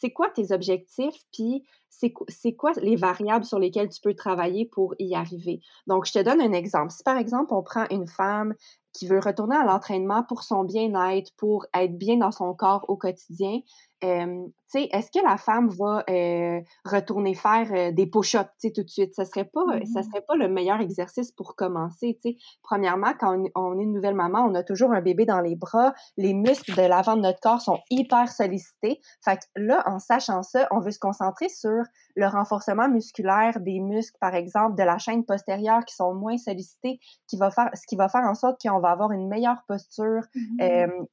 c'est 0.00 0.10
quoi 0.10 0.30
tes 0.30 0.52
objectifs, 0.52 1.22
puis 1.32 1.64
c'est 1.88 2.54
quoi 2.54 2.72
les 2.80 2.96
variables 2.96 3.44
sur 3.44 3.58
lesquelles 3.58 3.90
tu 3.90 4.00
peux 4.00 4.14
travailler 4.14 4.64
pour 4.64 4.94
y 4.98 5.14
arriver? 5.14 5.60
Donc, 5.86 6.06
je 6.06 6.12
te 6.12 6.18
donne 6.18 6.40
un 6.40 6.52
exemple. 6.52 6.90
Si 6.90 7.02
par 7.02 7.16
exemple, 7.18 7.52
on 7.54 7.62
prend 7.62 7.84
une 7.90 8.08
femme 8.08 8.54
qui 8.92 9.06
veut 9.06 9.20
retourner 9.20 9.56
à 9.56 9.64
l'entraînement 9.64 10.22
pour 10.22 10.42
son 10.42 10.64
bien-être, 10.64 11.32
pour 11.36 11.66
être 11.74 11.96
bien 11.96 12.16
dans 12.16 12.32
son 12.32 12.54
corps 12.54 12.84
au 12.88 12.96
quotidien, 12.96 13.60
euh, 14.04 14.46
est-ce 14.74 15.10
que 15.10 15.24
la 15.24 15.36
femme 15.36 15.68
va 15.68 16.02
euh, 16.08 16.60
retourner 16.84 17.34
faire 17.34 17.68
euh, 17.72 17.92
des 17.92 18.06
push-ups 18.06 18.72
tout 18.74 18.82
de 18.82 18.88
suite? 18.88 19.14
Ça 19.14 19.24
serait 19.24 19.44
pas, 19.44 19.64
ça 19.92 20.00
mmh 20.00 20.02
serait 20.04 20.24
pas 20.26 20.34
le 20.36 20.48
meilleur 20.48 20.80
exercice 20.80 21.30
pour 21.30 21.56
commencer. 21.56 22.18
Premièrement, 22.62 23.12
quand 23.18 23.36
on, 23.54 23.78
est 23.78 23.82
une 23.82 23.92
nouvelle 23.92 24.14
maman, 24.14 24.40
on 24.40 24.54
a 24.54 24.62
toujours 24.62 24.92
un 24.92 25.02
bébé 25.02 25.26
dans 25.26 25.40
les 25.40 25.56
bras, 25.56 25.92
les 26.16 26.34
muscles 26.34 26.74
de 26.74 26.82
l'avant 26.82 27.16
de 27.16 27.22
notre 27.22 27.40
corps 27.40 27.60
sont 27.60 27.78
hyper 27.90 28.28
sollicités. 28.28 29.00
Fait 29.24 29.36
que 29.36 29.44
là, 29.56 29.82
en 29.86 29.98
sachant 29.98 30.42
ça, 30.42 30.66
on 30.70 30.80
veut 30.80 30.90
se 30.90 30.98
concentrer 30.98 31.48
sur 31.48 31.82
le 32.16 32.26
renforcement 32.26 32.88
musculaire 32.88 33.60
des 33.60 33.80
muscles, 33.80 34.16
par 34.20 34.34
exemple, 34.34 34.76
de 34.76 34.82
la 34.82 34.98
chaîne 34.98 35.24
postérieure 35.24 35.84
qui 35.84 35.94
sont 35.94 36.14
moins 36.14 36.38
sollicités, 36.38 36.98
qui 37.28 37.36
va 37.36 37.50
faire, 37.50 37.70
ce 37.74 37.86
qui 37.86 37.96
va 37.96 38.08
faire 38.08 38.24
en 38.24 38.34
sorte 38.34 38.60
qu'on 38.62 38.80
va 38.80 38.90
avoir 38.90 39.12
une 39.12 39.28
meilleure 39.28 39.62
posture, 39.68 40.22
mmh 40.34 40.62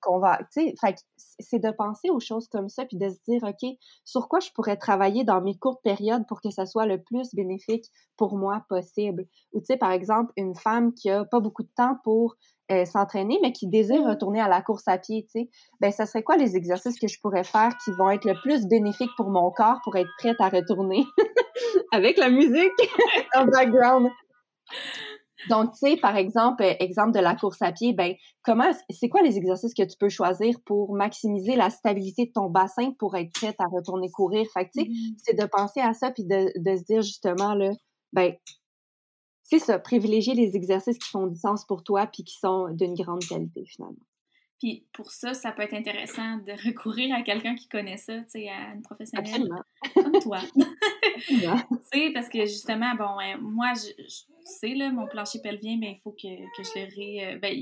qu'on 0.01 0.19
va, 0.19 0.39
tu 0.53 0.61
sais, 0.61 0.95
c'est 1.39 1.59
de 1.59 1.71
penser 1.71 2.09
aux 2.09 2.19
choses 2.19 2.47
comme 2.47 2.69
ça, 2.69 2.78
puis 2.85 2.97
de 2.97 3.09
se 3.09 3.17
dire, 3.27 3.41
OK, 3.43 3.69
sur 4.05 4.27
quoi 4.27 4.39
je 4.39 4.49
pourrais 4.51 4.77
travailler 4.77 5.23
dans 5.23 5.41
mes 5.41 5.57
courtes 5.57 5.81
périodes 5.83 6.25
pour 6.27 6.41
que 6.41 6.49
ça 6.49 6.65
soit 6.65 6.85
le 6.85 7.01
plus 7.01 7.33
bénéfique 7.33 7.85
pour 8.17 8.37
moi 8.37 8.63
possible? 8.69 9.25
Ou, 9.53 9.59
tu 9.59 9.65
sais, 9.65 9.77
par 9.77 9.91
exemple, 9.91 10.31
une 10.37 10.55
femme 10.55 10.93
qui 10.93 11.09
a 11.09 11.25
pas 11.25 11.39
beaucoup 11.39 11.63
de 11.63 11.71
temps 11.75 11.97
pour 12.03 12.35
euh, 12.71 12.85
s'entraîner, 12.85 13.39
mais 13.41 13.51
qui 13.51 13.67
désire 13.67 14.03
retourner 14.03 14.39
à 14.41 14.47
la 14.47 14.61
course 14.61 14.87
à 14.87 14.99
pied, 14.99 15.23
tu 15.23 15.41
sais, 15.41 15.49
ben 15.79 15.91
ça 15.91 16.05
serait 16.05 16.21
quoi 16.21 16.37
les 16.37 16.55
exercices 16.55 16.99
que 16.99 17.07
je 17.07 17.19
pourrais 17.19 17.43
faire 17.43 17.75
qui 17.83 17.91
vont 17.97 18.11
être 18.11 18.25
le 18.25 18.35
plus 18.43 18.67
bénéfiques 18.67 19.09
pour 19.17 19.31
mon 19.31 19.49
corps 19.49 19.79
pour 19.83 19.95
être 19.95 20.09
prête 20.19 20.39
à 20.39 20.49
retourner 20.49 21.03
avec 21.91 22.17
la 22.17 22.29
musique 22.29 22.71
en 23.35 23.45
background? 23.45 24.09
Donc, 25.47 25.71
tu 25.71 25.79
sais, 25.79 25.97
par 25.97 26.17
exemple, 26.17 26.63
euh, 26.63 26.73
exemple 26.79 27.13
de 27.13 27.19
la 27.19 27.35
course 27.35 27.61
à 27.61 27.71
pied, 27.71 27.93
ben 27.93 28.13
comment, 28.43 28.69
c'est 28.89 29.07
quoi 29.07 29.21
les 29.21 29.37
exercices 29.37 29.73
que 29.73 29.83
tu 29.83 29.95
peux 29.97 30.09
choisir 30.09 30.55
pour 30.65 30.93
maximiser 30.93 31.55
la 31.55 31.69
stabilité 31.69 32.25
de 32.25 32.31
ton 32.31 32.49
bassin 32.49 32.91
pour 32.99 33.15
être 33.15 33.31
prête 33.31 33.55
à 33.59 33.65
retourner 33.65 34.09
courir? 34.11 34.45
Fait 34.53 34.65
que, 34.65 34.71
tu 34.75 34.81
sais, 34.81 34.89
mmh. 34.89 35.15
c'est 35.23 35.39
de 35.39 35.45
penser 35.45 35.79
à 35.79 35.93
ça 35.93 36.11
puis 36.11 36.25
de, 36.25 36.51
de 36.57 36.77
se 36.77 36.83
dire 36.83 37.01
justement, 37.01 37.53
là, 37.53 37.71
ben 38.11 38.33
c'est 39.43 39.59
ça, 39.59 39.79
privilégier 39.79 40.35
les 40.35 40.55
exercices 40.55 40.99
qui 40.99 41.09
font 41.09 41.25
du 41.25 41.35
sens 41.37 41.65
pour 41.65 41.83
toi 41.83 42.05
puis 42.05 42.23
qui 42.23 42.35
sont 42.37 42.69
d'une 42.69 42.93
grande 42.93 43.23
qualité 43.23 43.63
finalement. 43.65 43.97
Puis 44.59 44.85
pour 44.91 45.11
ça, 45.11 45.33
ça 45.33 45.53
peut 45.53 45.61
être 45.63 45.73
intéressant 45.73 46.37
de 46.37 46.51
recourir 46.67 47.15
à 47.15 47.21
quelqu'un 47.21 47.55
qui 47.55 47.69
connaît 47.69 47.97
ça, 47.97 48.17
tu 48.17 48.25
sais, 48.27 48.49
à 48.49 48.73
une 48.73 48.81
professionnelle 48.81 49.47
comme 49.93 50.19
toi. 50.19 50.39
tu 51.27 51.39
sais, 51.93 52.11
parce 52.13 52.27
que 52.29 52.41
justement, 52.41 52.93
bon, 52.95 53.15
moi, 53.41 53.71
je, 53.73 54.05
sais, 54.43 54.75
là, 54.75 54.91
mon 54.91 55.07
plancher 55.07 55.39
pelvien, 55.41 55.77
mais 55.79 55.93
il 55.93 56.01
faut 56.03 56.11
que, 56.11 56.57
que 56.57 56.63
je 56.63 56.79
le 56.79 56.95
ré... 56.95 57.33
Euh, 57.33 57.39
ben, 57.39 57.55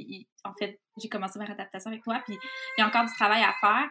en 0.44 0.54
fait, 0.54 0.80
j'ai 1.02 1.10
commencé 1.10 1.38
ma 1.38 1.46
réadaptation 1.46 1.92
avec 1.92 2.04
toi, 2.04 2.22
puis 2.26 2.36
il 2.78 2.82
y 2.82 2.84
a 2.84 2.88
encore 2.88 3.06
du 3.06 3.14
travail 3.14 3.44
à 3.44 3.54
faire. 3.62 3.90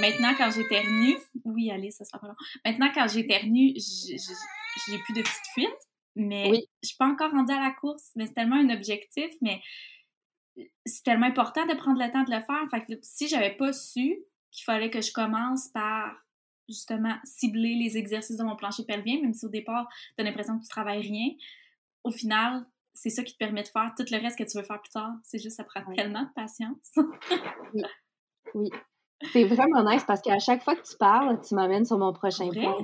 Maintenant, 0.00 0.34
quand 0.36 0.50
j'éternue... 0.50 1.16
Oui, 1.44 1.70
allez, 1.70 1.90
ça 1.90 2.04
sera 2.04 2.18
pas 2.18 2.28
long. 2.28 2.36
Maintenant, 2.64 2.90
quand 2.92 3.06
j'éternue, 3.08 3.74
j'ai 3.76 4.98
plus 4.98 5.14
de 5.14 5.22
petites 5.22 5.46
fuites, 5.54 5.88
mais 6.16 6.50
oui. 6.50 6.64
je 6.82 6.88
suis 6.88 6.96
pas 6.96 7.06
encore 7.06 7.30
rendue 7.30 7.52
à 7.52 7.60
la 7.60 7.70
course, 7.70 8.10
mais 8.16 8.26
c'est 8.26 8.34
tellement 8.34 8.56
un 8.56 8.70
objectif, 8.70 9.30
mais 9.40 9.60
c'est 10.84 11.04
tellement 11.04 11.26
important 11.26 11.66
de 11.66 11.74
prendre 11.74 12.02
le 12.02 12.10
temps 12.10 12.24
de 12.24 12.30
le 12.30 12.40
faire. 12.42 12.68
Fait 12.70 12.84
que 12.84 12.98
si 13.02 13.28
j'avais 13.28 13.56
pas 13.56 13.72
su 13.72 14.18
qu'il 14.50 14.64
fallait 14.64 14.90
que 14.90 15.00
je 15.00 15.12
commence 15.12 15.68
par 15.68 16.14
justement 16.68 17.16
cibler 17.24 17.74
les 17.74 17.96
exercices 17.96 18.36
de 18.36 18.44
mon 18.44 18.56
plancher 18.56 18.84
pelvien, 18.84 19.20
même 19.20 19.34
si 19.34 19.46
au 19.46 19.48
départ, 19.48 19.88
tu 20.16 20.22
as 20.22 20.24
l'impression 20.24 20.58
que 20.58 20.62
tu 20.62 20.68
travailles 20.68 21.02
rien, 21.02 21.30
au 22.04 22.10
final, 22.10 22.66
c'est 22.92 23.10
ça 23.10 23.22
qui 23.22 23.32
te 23.32 23.38
permet 23.38 23.62
de 23.62 23.68
faire 23.68 23.92
tout 23.96 24.04
le 24.10 24.18
reste 24.18 24.38
que 24.38 24.44
tu 24.44 24.58
veux 24.58 24.64
faire 24.64 24.80
plus 24.80 24.90
tard. 24.90 25.14
C'est 25.22 25.38
juste, 25.38 25.56
ça 25.56 25.64
prend 25.64 25.84
tellement 25.94 26.24
de 26.24 26.32
patience. 26.34 26.92
oui. 27.74 27.82
oui. 28.54 28.70
C'est 29.32 29.44
vraiment 29.44 29.82
nice 29.82 30.04
parce 30.06 30.20
qu'à 30.20 30.38
chaque 30.38 30.62
fois 30.62 30.76
que 30.76 30.82
tu 30.82 30.96
parles, 30.96 31.40
tu 31.40 31.54
m'amènes 31.56 31.84
sur 31.84 31.98
mon 31.98 32.12
prochain 32.12 32.48
point. 32.50 32.76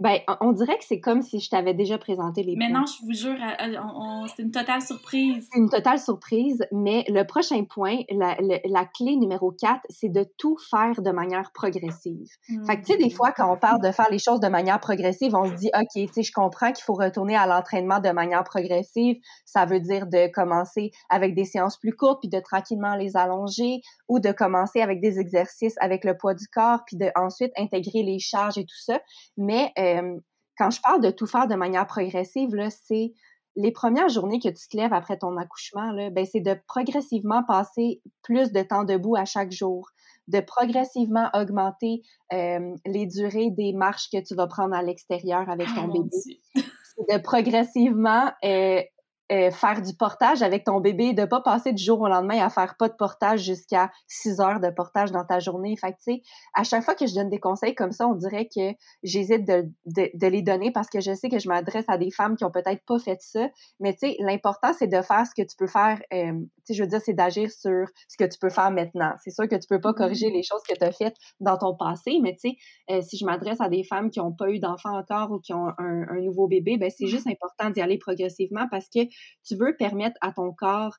Ben, 0.00 0.18
on 0.40 0.52
dirait 0.52 0.78
que 0.78 0.84
c'est 0.84 1.00
comme 1.00 1.20
si 1.20 1.38
je 1.38 1.50
t'avais 1.50 1.74
déjà 1.74 1.98
présenté 1.98 2.42
les 2.42 2.56
mais 2.56 2.70
non, 2.70 2.84
je 2.86 3.04
vous 3.04 3.12
jure, 3.12 3.36
euh, 3.40 3.76
euh, 3.76 4.26
c'est 4.34 4.42
une 4.42 4.50
totale 4.50 4.80
surprise. 4.80 5.48
C'est 5.52 5.58
une 5.58 5.68
totale 5.68 5.98
surprise, 5.98 6.64
mais 6.72 7.04
le 7.08 7.24
prochain 7.24 7.64
point, 7.64 7.98
la, 8.10 8.36
la, 8.64 8.84
clé 8.84 9.16
numéro 9.16 9.52
4, 9.52 9.80
c'est 9.90 10.08
de 10.08 10.24
tout 10.38 10.56
faire 10.70 11.02
de 11.02 11.10
manière 11.10 11.52
progressive. 11.52 12.28
Fait 12.66 12.80
que, 12.80 12.86
tu 12.86 12.92
sais, 12.92 12.98
des 12.98 13.10
fois, 13.10 13.32
quand 13.32 13.52
on 13.52 13.56
parle 13.56 13.82
de 13.82 13.90
faire 13.90 14.08
les 14.10 14.18
choses 14.18 14.40
de 14.40 14.48
manière 14.48 14.80
progressive, 14.80 15.34
on 15.34 15.46
se 15.46 15.54
dit, 15.54 15.70
OK, 15.74 15.88
tu 15.94 16.08
sais, 16.12 16.22
je 16.22 16.32
comprends 16.32 16.72
qu'il 16.72 16.84
faut 16.84 16.94
retourner 16.94 17.36
à 17.36 17.46
l'entraînement 17.46 18.00
de 18.00 18.10
manière 18.10 18.44
progressive. 18.44 19.16
Ça 19.44 19.66
veut 19.66 19.80
dire 19.80 20.06
de 20.06 20.30
commencer 20.32 20.90
avec 21.10 21.34
des 21.34 21.44
séances 21.44 21.78
plus 21.78 21.94
courtes, 21.94 22.20
puis 22.20 22.28
de 22.28 22.40
tranquillement 22.40 22.94
les 22.94 23.16
allonger, 23.16 23.80
ou 24.08 24.20
de 24.20 24.32
commencer 24.32 24.80
avec 24.80 25.00
des 25.00 25.18
exercices 25.18 25.76
avec 25.82 26.04
le 26.04 26.16
poids 26.16 26.34
du 26.34 26.46
corps, 26.46 26.80
puis 26.86 26.96
de 26.96 27.10
ensuite 27.14 27.52
intégrer 27.58 28.02
les 28.02 28.18
charges 28.18 28.56
et 28.56 28.64
tout 28.64 28.80
ça. 28.80 29.00
Mais 29.36 29.72
euh, 29.78 30.16
quand 30.56 30.70
je 30.70 30.80
parle 30.80 31.02
de 31.02 31.10
tout 31.10 31.26
faire 31.26 31.48
de 31.48 31.54
manière 31.54 31.86
progressive, 31.86 32.54
là, 32.54 32.70
c'est 32.70 33.12
les 33.56 33.72
premières 33.72 34.08
journées 34.08 34.38
que 34.38 34.48
tu 34.48 34.68
te 34.68 34.76
lèves 34.76 34.92
après 34.92 35.18
ton 35.18 35.36
accouchement, 35.36 35.92
ben, 36.10 36.24
c'est 36.24 36.40
de 36.40 36.56
progressivement 36.66 37.42
passer 37.44 38.00
plus 38.22 38.52
de 38.52 38.62
temps 38.62 38.84
debout 38.84 39.16
à 39.16 39.24
chaque 39.24 39.52
jour, 39.52 39.90
de 40.28 40.40
progressivement 40.40 41.28
augmenter 41.34 42.02
euh, 42.32 42.74
les 42.86 43.06
durées 43.06 43.50
des 43.50 43.72
marches 43.72 44.08
que 44.10 44.22
tu 44.22 44.34
vas 44.34 44.46
prendre 44.46 44.74
à 44.74 44.82
l'extérieur 44.82 45.50
avec 45.50 45.66
ton 45.74 45.88
oh 45.88 45.92
bébé. 45.92 46.40
C'est 46.54 47.16
de 47.16 47.22
progressivement 47.22 48.30
euh, 48.44 48.82
euh, 49.30 49.50
faire 49.50 49.80
du 49.80 49.94
portage 49.94 50.42
avec 50.42 50.64
ton 50.64 50.80
bébé, 50.80 51.14
de 51.14 51.24
pas 51.24 51.40
passer 51.40 51.72
du 51.72 51.82
jour 51.82 52.00
au 52.00 52.08
lendemain 52.08 52.44
à 52.44 52.50
faire 52.50 52.76
pas 52.76 52.88
de 52.88 52.94
portage 52.94 53.40
jusqu'à 53.40 53.90
6 54.08 54.40
heures 54.40 54.60
de 54.60 54.68
portage 54.68 55.12
dans 55.12 55.24
ta 55.24 55.38
journée. 55.38 55.74
Fait 55.76 55.92
que, 55.92 55.96
tu 55.96 56.14
sais, 56.16 56.22
à 56.54 56.64
chaque 56.64 56.84
fois 56.84 56.94
que 56.94 57.06
je 57.06 57.14
donne 57.14 57.30
des 57.30 57.38
conseils 57.38 57.74
comme 57.74 57.92
ça, 57.92 58.06
on 58.08 58.14
dirait 58.14 58.46
que 58.46 58.72
j'hésite 59.02 59.46
de, 59.46 59.70
de, 59.86 60.10
de, 60.12 60.26
les 60.26 60.42
donner 60.42 60.70
parce 60.70 60.88
que 60.88 61.00
je 61.00 61.14
sais 61.14 61.30
que 61.30 61.38
je 61.38 61.48
m'adresse 61.48 61.84
à 61.88 61.96
des 61.98 62.10
femmes 62.10 62.36
qui 62.36 62.44
ont 62.44 62.50
peut-être 62.50 62.84
pas 62.84 62.98
fait 62.98 63.18
ça. 63.20 63.48
Mais, 63.80 63.92
tu 63.94 64.00
sais, 64.00 64.16
l'important, 64.18 64.72
c'est 64.78 64.88
de 64.88 65.00
faire 65.00 65.24
ce 65.26 65.40
que 65.40 65.46
tu 65.46 65.56
peux 65.56 65.66
faire. 65.66 66.00
Euh, 66.12 66.32
tu 66.32 66.48
sais, 66.64 66.74
je 66.74 66.82
veux 66.82 66.88
dire, 66.88 67.00
c'est 67.02 67.14
d'agir 67.14 67.50
sur 67.50 67.86
ce 68.08 68.16
que 68.18 68.28
tu 68.28 68.38
peux 68.38 68.50
faire 68.50 68.70
maintenant. 68.70 69.12
C'est 69.24 69.30
sûr 69.30 69.48
que 69.48 69.56
tu 69.56 69.66
peux 69.68 69.80
pas 69.80 69.94
corriger 69.94 70.28
mm-hmm. 70.28 70.34
les 70.34 70.42
choses 70.42 70.62
que 70.68 70.74
tu 70.74 70.84
as 70.84 70.92
faites 70.92 71.16
dans 71.40 71.56
ton 71.56 71.74
passé, 71.74 72.18
mais, 72.22 72.32
tu 72.34 72.50
sais, 72.50 72.56
euh, 72.90 73.00
si 73.00 73.16
je 73.16 73.24
m'adresse 73.24 73.60
à 73.60 73.68
des 73.68 73.84
femmes 73.84 74.10
qui 74.10 74.20
ont 74.20 74.32
pas 74.32 74.50
eu 74.50 74.58
d'enfant 74.58 74.98
encore 74.98 75.30
ou 75.30 75.38
qui 75.38 75.54
ont 75.54 75.68
un, 75.78 76.08
un 76.08 76.20
nouveau 76.20 76.48
bébé, 76.48 76.76
ben 76.76 76.90
c'est 76.90 77.04
mm-hmm. 77.04 77.08
juste 77.08 77.26
important 77.26 77.70
d'y 77.70 77.80
aller 77.80 77.98
progressivement 77.98 78.66
parce 78.70 78.88
que 78.88 79.00
tu 79.44 79.56
veux 79.56 79.76
permettre 79.76 80.16
à 80.20 80.32
ton 80.32 80.52
corps 80.52 80.96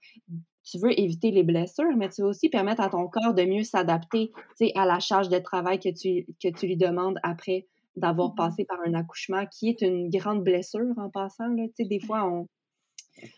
tu 0.63 0.79
veux 0.79 0.97
éviter 0.97 1.31
les 1.31 1.43
blessures, 1.43 1.95
mais 1.97 2.09
tu 2.09 2.21
veux 2.21 2.29
aussi 2.29 2.49
permettre 2.49 2.81
à 2.81 2.89
ton 2.89 3.07
corps 3.07 3.33
de 3.33 3.43
mieux 3.43 3.63
s'adapter 3.63 4.31
à 4.75 4.85
la 4.85 4.99
charge 4.99 5.29
de 5.29 5.37
travail 5.37 5.79
que 5.79 5.89
tu, 5.89 6.25
que 6.41 6.47
tu 6.57 6.67
lui 6.67 6.77
demandes 6.77 7.19
après 7.23 7.67
d'avoir 7.95 8.31
mmh 8.31 8.35
passé 8.35 8.65
par 8.65 8.79
un 8.87 8.93
accouchement, 8.95 9.45
qui 9.45 9.69
est 9.69 9.81
une 9.81 10.09
grande 10.09 10.43
blessure 10.43 10.93
en 10.97 11.09
passant. 11.09 11.47
Là. 11.49 11.65
Des 11.77 11.99
fois, 11.99 12.25
on, 12.25 12.47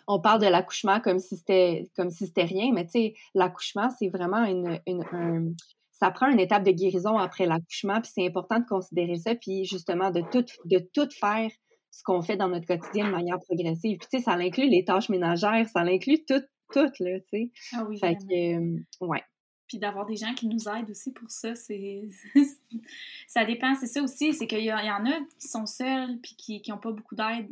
on 0.08 0.22
parle 0.22 0.40
de 0.40 0.48
l'accouchement 0.48 1.02
comme 1.02 1.20
si 1.20 1.36
c'était 1.36 1.90
comme 1.96 2.10
si 2.10 2.28
c'était 2.28 2.46
rien, 2.46 2.72
mais 2.74 2.86
l'accouchement, 3.34 3.90
c'est 4.00 4.08
vraiment 4.08 4.46
une, 4.46 4.80
une 4.88 5.56
ça 5.92 6.12
prend 6.12 6.30
une 6.30 6.40
étape 6.40 6.64
de 6.64 6.72
guérison 6.72 7.18
après 7.18 7.46
l'accouchement, 7.46 8.02
puis 8.02 8.12
c'est 8.14 8.26
important 8.26 8.60
de 8.60 8.66
considérer 8.66 9.18
ça, 9.18 9.36
puis 9.36 9.66
justement 9.66 10.12
de 10.12 10.22
tout, 10.32 10.46
de 10.66 10.80
tout 10.94 11.10
faire 11.20 11.50
ce 11.96 12.04
qu'on 12.04 12.22
fait 12.22 12.36
dans 12.36 12.50
notre 12.50 12.68
quotidien 12.68 13.08
de 13.08 13.12
manière 13.12 13.40
progressive. 13.40 13.98
Puis, 13.98 14.08
tu 14.12 14.18
sais, 14.18 14.24
ça 14.24 14.34
inclut 14.34 14.68
les 14.68 14.84
tâches 14.84 15.08
ménagères, 15.08 15.66
ça 15.70 15.80
inclut 15.80 16.26
tout, 16.26 16.42
tout, 16.74 16.92
là, 17.00 17.20
tu 17.22 17.26
sais. 17.32 17.52
Ah 17.72 17.86
oui, 17.88 17.98
Fait 17.98 18.18
que, 18.18 18.58
euh, 18.58 18.80
ouais. 19.00 19.24
Puis 19.70 19.80
d'avoir 19.80 20.06
des 20.06 20.18
gens 20.18 20.34
qui 20.34 20.48
nous 20.48 20.68
aident 20.68 20.90
aussi 20.90 21.14
pour 21.14 21.32
ça, 21.32 21.56
c'est... 21.56 22.04
ça 23.28 23.46
dépend, 23.46 23.76
c'est 23.76 23.88
ça 23.88 24.04
aussi, 24.04 24.34
c'est 24.34 24.46
qu'il 24.46 24.66
y, 24.66 24.74
en 24.74 25.06
a 25.06 25.20
qui 25.40 25.48
sont 25.48 25.66
seuls 25.66 26.20
puis 26.22 26.36
qui 26.36 26.62
n'ont 26.68 26.78
pas 26.78 26.92
beaucoup 26.92 27.16
d'aide 27.16 27.50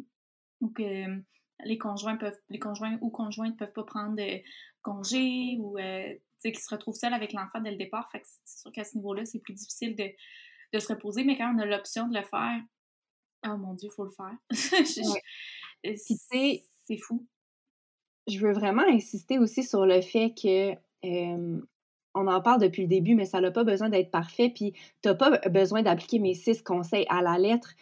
ou 0.60 0.68
que 0.68 1.06
les 1.64 1.78
conjoints 1.78 2.18
peuvent, 2.18 2.38
les 2.50 2.60
conjoints 2.60 2.98
ou 3.00 3.10
conjointes 3.10 3.58
peuvent 3.58 3.72
pas 3.72 3.84
prendre 3.84 4.16
de 4.18 4.42
congé 4.82 5.56
ou, 5.60 5.80
euh, 5.80 6.10
tu 6.10 6.20
sais, 6.40 6.52
qui 6.52 6.62
se 6.62 6.70
retrouvent 6.70 6.96
seuls 6.96 7.14
avec 7.14 7.32
l'enfant 7.32 7.62
dès 7.62 7.72
le 7.72 7.78
départ. 7.78 8.12
Fait 8.12 8.20
que 8.20 8.28
c'est 8.44 8.60
sûr 8.60 8.72
qu'à 8.74 8.84
ce 8.84 8.98
niveau-là, 8.98 9.24
c'est 9.24 9.40
plus 9.40 9.54
difficile 9.54 9.96
de, 9.96 10.10
de 10.74 10.80
se 10.80 10.90
reposer, 10.90 11.24
mais 11.24 11.38
quand 11.38 11.56
on 11.56 11.60
a 11.60 11.66
l'option 11.66 12.10
de 12.10 12.18
le 12.18 12.24
faire, 12.24 12.60
Oh 13.46 13.58
mon 13.58 13.74
Dieu, 13.74 13.90
il 13.92 13.94
faut 13.94 14.06
le 14.06 14.12
faire. 14.12 14.36
c'est 15.96 16.98
fou. 16.98 17.26
Je 18.28 18.40
veux 18.40 18.54
vraiment 18.54 18.84
insister 18.88 19.38
aussi 19.38 19.64
sur 19.64 19.86
le 19.86 20.02
fait 20.02 20.34
que 20.34 20.76
on 22.16 22.28
en 22.28 22.42
parle 22.42 22.62
depuis 22.62 22.84
le 22.84 22.88
début, 22.88 23.16
mais 23.16 23.26
ça 23.26 23.42
n'a 23.42 23.52
pas 23.52 23.64
besoin 23.64 23.90
d'être 23.90 24.12
parfait. 24.12 24.50
Puis 24.50 24.74
tu 25.02 25.10
n'as 25.10 25.16
pas 25.16 25.40
besoin 25.50 25.82
d'appliquer 25.82 26.20
mes 26.20 26.34
six 26.34 26.62
conseils 26.62 27.06
à 27.10 27.22
la 27.22 27.38
lettre. 27.38 27.74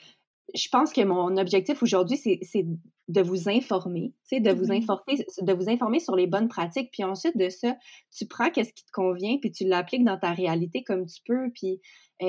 Je 0.56 0.68
pense 0.70 0.94
que 0.94 1.02
mon 1.02 1.38
objectif 1.38 1.84
aujourd'hui, 1.84 2.18
c'est 2.18 2.66
de 3.12 3.22
vous 3.22 3.50
informer, 3.50 4.14
de 4.32 4.52
vous 4.52 4.72
informer, 4.72 5.26
de 5.42 5.54
vous 5.54 5.70
informer 5.70 6.00
sur 6.00 6.16
les 6.16 6.28
bonnes 6.28 6.48
pratiques. 6.48 6.90
Puis 6.92 7.04
ensuite 7.04 7.38
de 7.38 7.50
ça, 7.50 7.76
tu 8.16 8.26
prends 8.26 8.50
qu'est-ce 8.50 8.74
qui 8.74 8.86
te 8.86 8.92
convient, 8.92 9.38
puis 9.40 9.52
tu 9.52 9.66
l'appliques 9.66 10.06
dans 10.06 10.18
ta 10.18 10.32
réalité 10.32 10.84
comme 10.84 11.06
tu 11.06 11.22
peux. 11.26 11.52
Puis, 11.54 11.82
tu 12.20 12.28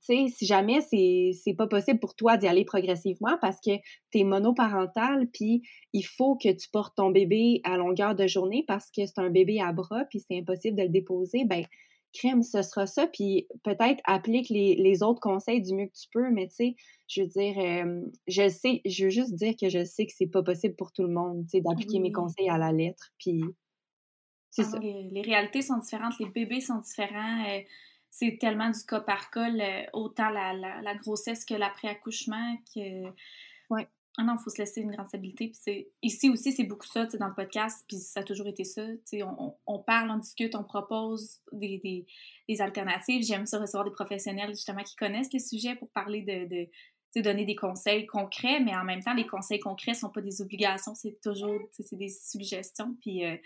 sais, 0.00 0.26
si 0.28 0.46
jamais 0.46 0.80
c'est 0.82 1.54
pas 1.56 1.66
possible 1.66 1.98
pour 1.98 2.14
toi 2.14 2.36
d'y 2.36 2.46
aller 2.46 2.64
progressivement 2.64 3.38
parce 3.40 3.58
que 3.64 3.76
tu 4.10 4.18
es 4.18 4.24
monoparental, 4.24 5.28
puis 5.32 5.62
il 5.92 6.02
faut 6.02 6.36
que 6.36 6.52
tu 6.52 6.68
portes 6.70 6.96
ton 6.96 7.10
bébé 7.10 7.60
à 7.64 7.76
longueur 7.76 8.14
de 8.14 8.26
journée 8.26 8.64
parce 8.66 8.90
que 8.90 9.06
c'est 9.06 9.18
un 9.18 9.30
bébé 9.30 9.60
à 9.60 9.72
bras, 9.72 10.04
puis 10.10 10.20
c'est 10.20 10.36
impossible 10.36 10.76
de 10.76 10.82
le 10.82 10.88
déposer, 10.88 11.44
ben 11.44 11.64
crème, 12.12 12.42
ce 12.42 12.62
sera 12.62 12.86
ça, 12.86 13.06
puis 13.06 13.46
peut-être 13.62 14.00
applique 14.04 14.48
les, 14.48 14.76
les, 14.76 15.02
autres 15.02 15.20
conseils 15.20 15.62
du 15.62 15.74
mieux 15.74 15.86
que 15.86 15.98
tu 15.98 16.08
peux, 16.12 16.30
mais 16.30 16.48
tu 16.48 16.54
sais, 16.54 16.76
je 17.08 17.22
veux 17.22 17.28
dire, 17.28 17.54
je 18.26 18.48
sais, 18.48 18.80
je 18.84 19.04
veux 19.04 19.10
juste 19.10 19.34
dire 19.34 19.54
que 19.60 19.68
je 19.68 19.84
sais 19.84 20.06
que 20.06 20.12
c'est 20.14 20.26
pas 20.26 20.42
possible 20.42 20.74
pour 20.76 20.92
tout 20.92 21.02
le 21.02 21.12
monde, 21.12 21.44
tu 21.44 21.50
sais, 21.50 21.60
d'appliquer 21.60 21.98
mes 21.98 22.12
conseils 22.12 22.48
à 22.48 22.58
la 22.58 22.72
lettre, 22.72 23.12
puis 23.18 23.42
c'est 24.52 24.64
ça. 24.64 24.78
Les, 24.78 25.22
réalités 25.22 25.62
sont 25.62 25.78
différentes, 25.78 26.18
les 26.18 26.28
bébés 26.28 26.60
sont 26.60 26.78
différents, 26.78 27.44
euh, 27.48 27.60
c'est 28.10 28.36
tellement 28.38 28.68
du 28.68 28.84
cas 28.86 29.00
par 29.00 29.30
cas, 29.30 29.48
autant 29.94 30.28
la, 30.28 30.52
la, 30.52 30.82
la, 30.82 30.94
grossesse 30.94 31.46
que 31.46 31.54
l'après-accouchement, 31.54 32.56
que... 32.74 33.08
Ouais. 33.70 33.88
Ah 34.18 34.24
non, 34.24 34.34
il 34.38 34.42
faut 34.42 34.50
se 34.50 34.58
laisser 34.58 34.82
une 34.82 34.90
grande 34.90 35.08
stabilité. 35.08 35.50
Puis 35.64 35.86
ici 36.02 36.28
aussi, 36.28 36.52
c'est 36.52 36.64
beaucoup 36.64 36.86
ça, 36.86 37.06
dans 37.06 37.28
le 37.28 37.34
podcast, 37.34 37.84
puis 37.88 37.96
ça 37.96 38.20
a 38.20 38.22
toujours 38.22 38.46
été 38.46 38.64
ça. 38.64 38.82
On, 39.14 39.54
on, 39.66 39.78
parle, 39.78 40.10
on 40.10 40.18
discute, 40.18 40.54
on 40.54 40.64
propose 40.64 41.40
des, 41.52 41.80
des, 41.82 42.06
des 42.48 42.60
alternatives. 42.60 43.24
J'aime 43.24 43.46
ça 43.46 43.58
recevoir 43.58 43.84
des 43.84 43.90
professionnels, 43.90 44.50
justement, 44.50 44.82
qui 44.82 44.96
connaissent 44.96 45.32
les 45.32 45.40
sujets 45.40 45.76
pour 45.76 45.88
parler 45.90 46.22
de, 46.22 46.68
de 47.16 47.20
donner 47.20 47.44
des 47.44 47.54
conseils 47.54 48.06
concrets, 48.06 48.60
mais 48.60 48.74
en 48.74 48.84
même 48.84 49.02
temps, 49.02 49.14
les 49.14 49.26
conseils 49.26 49.60
concrets 49.60 49.92
ne 49.92 49.96
sont 49.96 50.10
pas 50.10 50.22
des 50.22 50.40
obligations, 50.40 50.94
c'est 50.94 51.18
toujours 51.22 51.60
c'est 51.72 51.96
des 51.96 52.08
suggestions. 52.08 52.96
Puis, 53.00 53.24
euh, 53.24 53.36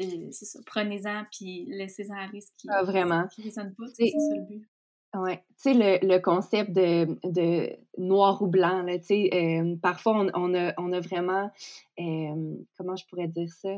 euh, 0.00 0.28
c'est 0.30 0.46
ça, 0.46 0.60
prenez-en, 0.64 1.24
puis 1.30 1.66
laissez-en 1.68 2.16
aller 2.16 2.40
ce 2.40 2.50
qui 2.56 2.68
ah, 2.70 2.82
vraiment. 2.82 3.26
qui 3.28 3.42
résonne 3.42 3.74
pas. 3.74 3.84
C'est 3.94 4.10
ça 4.10 4.36
le 4.36 4.46
but. 4.46 4.68
Oui, 5.12 5.36
tu 5.36 5.42
sais, 5.56 5.74
le, 5.74 6.06
le, 6.06 6.20
concept 6.20 6.70
de, 6.70 7.18
de, 7.24 7.76
noir 7.98 8.40
ou 8.42 8.46
blanc, 8.46 8.86
tu 8.86 9.02
sais, 9.02 9.30
euh, 9.34 9.74
parfois 9.82 10.20
on, 10.20 10.30
on, 10.34 10.54
a, 10.54 10.72
on 10.78 10.92
a 10.92 11.00
vraiment, 11.00 11.50
euh, 11.98 12.54
comment 12.76 12.94
je 12.94 13.04
pourrais 13.06 13.26
dire 13.26 13.50
ça? 13.50 13.70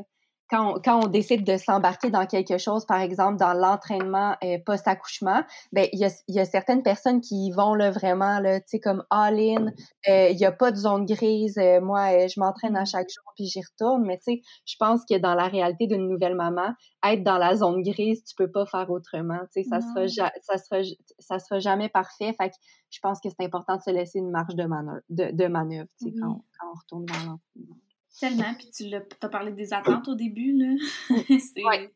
Quand 0.49 0.75
on, 0.75 0.81
quand 0.81 1.05
on 1.05 1.07
décide 1.07 1.43
de 1.43 1.57
s'embarquer 1.57 2.09
dans 2.09 2.25
quelque 2.25 2.57
chose, 2.57 2.85
par 2.85 2.99
exemple 2.99 3.37
dans 3.37 3.53
l'entraînement 3.53 4.35
euh, 4.43 4.57
post-accouchement, 4.65 5.41
ben 5.71 5.87
il 5.93 5.99
y 5.99 6.05
a, 6.05 6.09
y 6.27 6.39
a, 6.39 6.45
certaines 6.45 6.83
personnes 6.83 7.21
qui 7.21 7.47
y 7.47 7.51
vont 7.51 7.73
là, 7.73 7.91
vraiment, 7.91 8.39
là, 8.39 8.59
tu 8.59 8.65
sais, 8.67 8.79
comme 8.79 9.03
all-in, 9.09 9.71
il 10.07 10.35
n'y 10.35 10.45
a 10.45 10.51
pas 10.51 10.71
de 10.71 10.77
zone 10.77 11.05
grise, 11.05 11.57
moi 11.81 12.27
je 12.27 12.39
m'entraîne 12.39 12.75
à 12.75 12.85
chaque 12.85 13.09
jour 13.09 13.23
puis 13.35 13.45
j'y 13.45 13.61
retourne, 13.61 14.05
mais 14.05 14.17
tu 14.17 14.35
sais, 14.35 14.41
je 14.65 14.75
pense 14.79 15.01
que 15.05 15.17
dans 15.17 15.35
la 15.35 15.47
réalité 15.47 15.87
d'une 15.87 16.07
nouvelle 16.07 16.35
maman, 16.35 16.73
être 17.05 17.23
dans 17.23 17.37
la 17.37 17.55
zone 17.55 17.81
grise, 17.81 18.23
tu 18.23 18.35
peux 18.35 18.51
pas 18.51 18.65
faire 18.65 18.89
autrement. 18.89 19.39
Tu 19.53 19.63
sais, 19.63 19.69
ça 19.69 19.81
sera, 19.81 20.29
ça 20.41 20.57
sera, 20.57 20.81
ça 21.19 21.39
sera 21.39 21.59
jamais 21.59 21.89
parfait. 21.89 22.33
Fait 22.39 22.49
que 22.49 22.55
je 22.89 22.99
pense 23.01 23.19
que 23.19 23.29
c'est 23.29 23.45
important 23.45 23.77
de 23.77 23.81
se 23.81 23.91
laisser 23.91 24.19
une 24.19 24.31
marge 24.31 24.55
de 24.55 24.65
manœuvre, 24.65 25.01
de, 25.09 25.31
de 25.31 25.47
manœuvre 25.47 25.89
tu 25.99 26.09
sais, 26.09 26.13
quand, 26.19 26.43
quand, 26.59 26.67
on 26.69 26.79
retourne 26.79 27.05
dans 27.05 27.31
l'entraînement. 27.31 27.77
Tellement. 28.19 28.53
Puis 28.55 28.69
tu 28.71 28.93
as 28.95 29.29
parlé 29.29 29.51
des 29.51 29.73
attentes 29.73 30.07
au 30.07 30.15
début, 30.15 30.53
là. 30.57 30.75
ouais. 31.65 31.91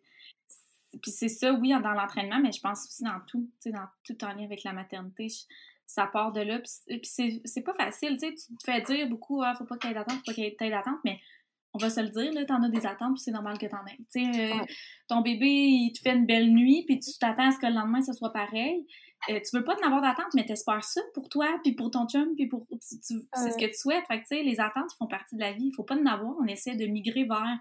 Puis 1.02 1.12
c'est 1.12 1.30
ça, 1.30 1.54
oui, 1.54 1.70
dans 1.70 1.92
l'entraînement, 1.92 2.40
mais 2.40 2.52
je 2.52 2.60
pense 2.60 2.86
aussi 2.86 3.04
dans 3.04 3.20
tout, 3.28 3.50
tu 3.62 3.70
sais, 3.70 3.72
dans 3.72 3.86
tout 4.04 4.18
en 4.24 4.34
lien 4.34 4.46
avec 4.46 4.64
la 4.64 4.74
maternité. 4.74 5.28
ça 5.86 6.08
part 6.08 6.32
de 6.32 6.42
là. 6.42 6.60
Puis 6.60 7.42
c'est 7.46 7.62
pas 7.62 7.74
facile, 7.74 8.18
tu 8.20 8.28
sais. 8.28 8.34
Tu 8.34 8.56
te 8.58 8.64
fais 8.66 8.82
dire 8.82 9.08
beaucoup, 9.08 9.42
ah, 9.44 9.54
faut 9.56 9.66
pas 9.66 9.78
qu'il 9.78 9.90
y 9.90 9.94
ait 9.94 9.96
d'attente, 9.96 10.18
faut 10.18 10.24
pas 10.26 10.34
qu'il 10.34 10.44
y 10.44 10.48
ait 10.48 10.70
d'attente, 10.70 11.00
mais 11.06 11.20
on 11.74 11.78
va 11.78 11.90
se 11.90 12.00
le 12.00 12.10
dire, 12.10 12.34
là, 12.34 12.46
t'en 12.46 12.64
as 12.64 12.70
des 12.70 12.86
attentes, 12.86 13.14
puis 13.14 13.22
c'est 13.24 13.32
normal 13.32 13.58
que 13.58 13.68
t'en 13.68 13.86
aies. 13.86 13.98
Tu 14.12 14.34
sais, 14.34 14.52
euh, 14.52 14.66
ton 15.08 15.22
bébé, 15.22 15.48
il 15.48 15.92
te 15.94 16.00
fait 16.02 16.16
une 16.16 16.26
belle 16.26 16.52
nuit, 16.52 16.84
puis 16.88 17.00
tu 17.00 17.12
t'attends 17.20 17.50
à 17.50 17.52
ce 17.52 17.60
que 17.60 17.68
le 17.68 17.74
lendemain, 17.74 18.02
ça 18.02 18.14
soit 18.14 18.34
pareil. 18.34 18.86
Euh, 19.30 19.40
tu 19.40 19.58
veux 19.58 19.64
pas 19.64 19.76
en 19.76 19.86
avoir 19.86 20.02
d'attente, 20.02 20.34
mais 20.36 20.46
t'espères 20.46 20.84
ça 20.84 21.02
pour 21.14 21.28
toi, 21.30 21.48
puis 21.64 21.74
pour 21.74 21.92
ton 21.92 22.08
chum, 22.08 22.36
puis 22.36 22.48
pour... 22.48 22.68
c'est 22.80 23.02
ce 23.02 23.58
que 23.58 23.66
tu 23.66 23.74
souhaites. 23.74 24.06
Fait 24.08 24.18
que, 24.18 24.28
tu 24.28 24.38
sais, 24.38 24.44
les 24.44 24.60
attentes 24.60 24.92
font 24.98 25.08
partie 25.08 25.36
de 25.36 25.42
la 25.42 25.54
vie. 25.54 25.66
Il 25.66 25.74
faut 25.76 25.84
pas 25.84 25.96
en 25.96 26.06
avoir. 26.06 26.36
On 26.40 26.46
essaie 26.46 26.76
de 26.76 26.86
migrer 26.86 27.26
vers 27.26 27.58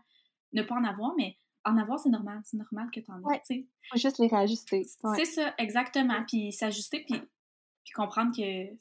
ne 0.53 0.63
pas 0.63 0.75
en 0.77 0.85
avoir, 0.85 1.15
mais 1.17 1.37
en 1.65 1.77
avoir, 1.77 1.99
c'est 1.99 2.11
normal. 2.11 2.41
C'est 2.45 2.57
normal 2.57 2.89
que 2.93 3.01
t'en 3.01 3.19
aies, 3.31 3.41
tu 3.47 3.55
sais. 3.55 3.67
faut 3.91 3.99
juste 3.99 4.19
les 4.19 4.29
réajuster. 4.29 4.85
C'est 5.17 5.25
ça, 5.25 5.55
exactement. 5.59 6.25
Puis 6.27 6.53
s'ajuster, 6.53 7.05
puis 7.09 7.21
puis 7.87 7.93
comprendre 7.93 8.37
que 8.37 8.77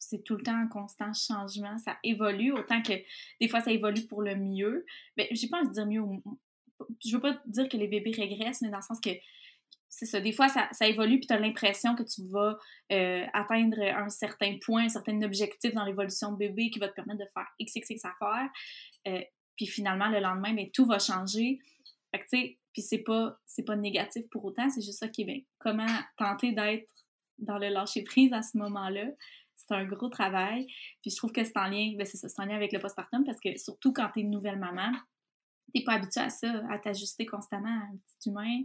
c'est 0.00 0.24
tout 0.24 0.34
le 0.34 0.42
temps 0.42 0.56
un 0.56 0.66
constant 0.66 1.12
changement, 1.12 1.78
ça 1.78 1.96
évolue, 2.02 2.50
autant 2.50 2.82
que 2.82 2.92
des 3.40 3.48
fois 3.48 3.60
ça 3.60 3.70
évolue 3.70 4.04
pour 4.08 4.20
le 4.20 4.34
mieux. 4.34 4.84
Mais 5.16 5.28
j'ai 5.30 5.46
pas 5.46 5.58
envie 5.58 5.68
de 5.68 5.74
dire 5.74 5.86
mieux, 5.86 6.02
je 7.06 7.14
veux 7.14 7.20
pas 7.20 7.40
dire 7.46 7.68
que 7.68 7.76
les 7.76 7.86
bébés 7.86 8.10
régressent, 8.10 8.60
mais 8.62 8.70
dans 8.70 8.78
le 8.78 8.82
sens 8.82 9.00
que 9.00 9.10
c'est 9.88 10.06
ça, 10.06 10.20
des 10.20 10.32
fois 10.32 10.48
ça, 10.48 10.68
ça 10.72 10.86
évolue, 10.86 11.18
puis 11.18 11.26
tu 11.26 11.32
as 11.32 11.38
l'impression 11.38 11.94
que 11.94 12.02
tu 12.02 12.22
vas 12.30 12.58
euh, 12.92 13.24
atteindre 13.32 13.80
un 13.80 14.08
certain 14.08 14.56
point, 14.64 14.84
un 14.84 14.88
certain 14.88 15.20
objectif 15.22 15.72
dans 15.74 15.84
l'évolution 15.84 16.32
de 16.32 16.38
bébé 16.38 16.70
qui 16.70 16.78
va 16.78 16.88
te 16.88 16.94
permettre 16.94 17.20
de 17.20 17.28
faire 17.32 17.46
XXX 17.60 18.04
affaires. 18.04 18.50
Euh, 19.06 19.22
puis 19.56 19.66
finalement, 19.66 20.08
le 20.08 20.20
lendemain, 20.20 20.52
mais 20.52 20.70
tout 20.72 20.86
va 20.86 20.98
changer. 20.98 21.58
Fait 22.12 22.20
que 22.20 22.24
tu 22.24 22.38
sais, 22.38 22.58
puis 22.72 22.82
c'est 22.82 23.02
pas, 23.02 23.38
pas 23.66 23.76
négatif 23.76 24.28
pour 24.30 24.44
autant, 24.44 24.68
c'est 24.70 24.82
juste 24.82 25.00
ça 25.00 25.08
qui 25.08 25.22
est 25.22 25.24
bien. 25.24 25.40
Comment 25.58 25.86
tenter 26.16 26.52
d'être 26.52 26.88
dans 27.38 27.58
le 27.58 27.68
lâcher 27.68 28.02
prise 28.02 28.32
à 28.32 28.42
ce 28.42 28.58
moment-là. 28.58 29.06
C'est 29.56 29.72
un 29.74 29.84
gros 29.84 30.08
travail. 30.08 30.66
Puis 31.02 31.10
je 31.10 31.16
trouve 31.16 31.32
que 31.32 31.44
c'est 31.44 31.56
en 31.56 31.68
lien, 31.68 31.94
ben 31.96 32.06
c'est 32.06 32.40
en 32.40 32.44
lien 32.44 32.56
avec 32.56 32.72
le 32.72 32.78
postpartum 32.78 33.24
parce 33.24 33.40
que 33.40 33.56
surtout 33.58 33.92
quand 33.92 34.08
tu 34.12 34.20
es 34.20 34.22
une 34.22 34.30
nouvelle 34.30 34.58
maman, 34.58 34.92
t'es 35.74 35.82
pas 35.82 35.94
habitué 35.94 36.20
à 36.20 36.30
ça, 36.30 36.62
à 36.70 36.78
t'ajuster 36.78 37.26
constamment 37.26 37.68
à 37.68 37.84
un 37.84 37.96
petit 37.96 38.30
humain. 38.30 38.62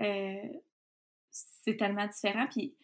Euh, 0.00 0.48
c'est 1.30 1.76
tellement 1.76 2.06
différent. 2.06 2.46
Puis, 2.50 2.76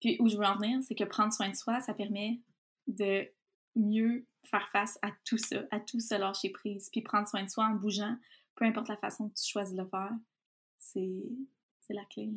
puis 0.00 0.16
où 0.20 0.28
je 0.28 0.36
veux 0.36 0.44
en 0.44 0.56
venir, 0.56 0.82
c'est 0.82 0.94
que 0.94 1.04
prendre 1.04 1.32
soin 1.32 1.48
de 1.48 1.56
soi, 1.56 1.80
ça 1.80 1.94
permet 1.94 2.40
de 2.86 3.26
mieux 3.76 4.26
faire 4.44 4.68
face 4.70 4.98
à 5.02 5.10
tout 5.24 5.38
ça, 5.38 5.62
à 5.70 5.80
tout 5.80 6.00
ce 6.00 6.14
lâcher 6.14 6.50
prise, 6.50 6.90
puis 6.90 7.02
prendre 7.02 7.28
soin 7.28 7.44
de 7.44 7.48
soi 7.48 7.64
en 7.66 7.74
bougeant, 7.74 8.16
peu 8.54 8.64
importe 8.64 8.88
la 8.88 8.96
façon 8.96 9.28
que 9.28 9.34
tu 9.34 9.48
choisis 9.48 9.74
de 9.74 9.82
le 9.82 9.88
faire, 9.88 10.12
c'est 10.78 11.22
la 11.88 12.04
clé. 12.06 12.30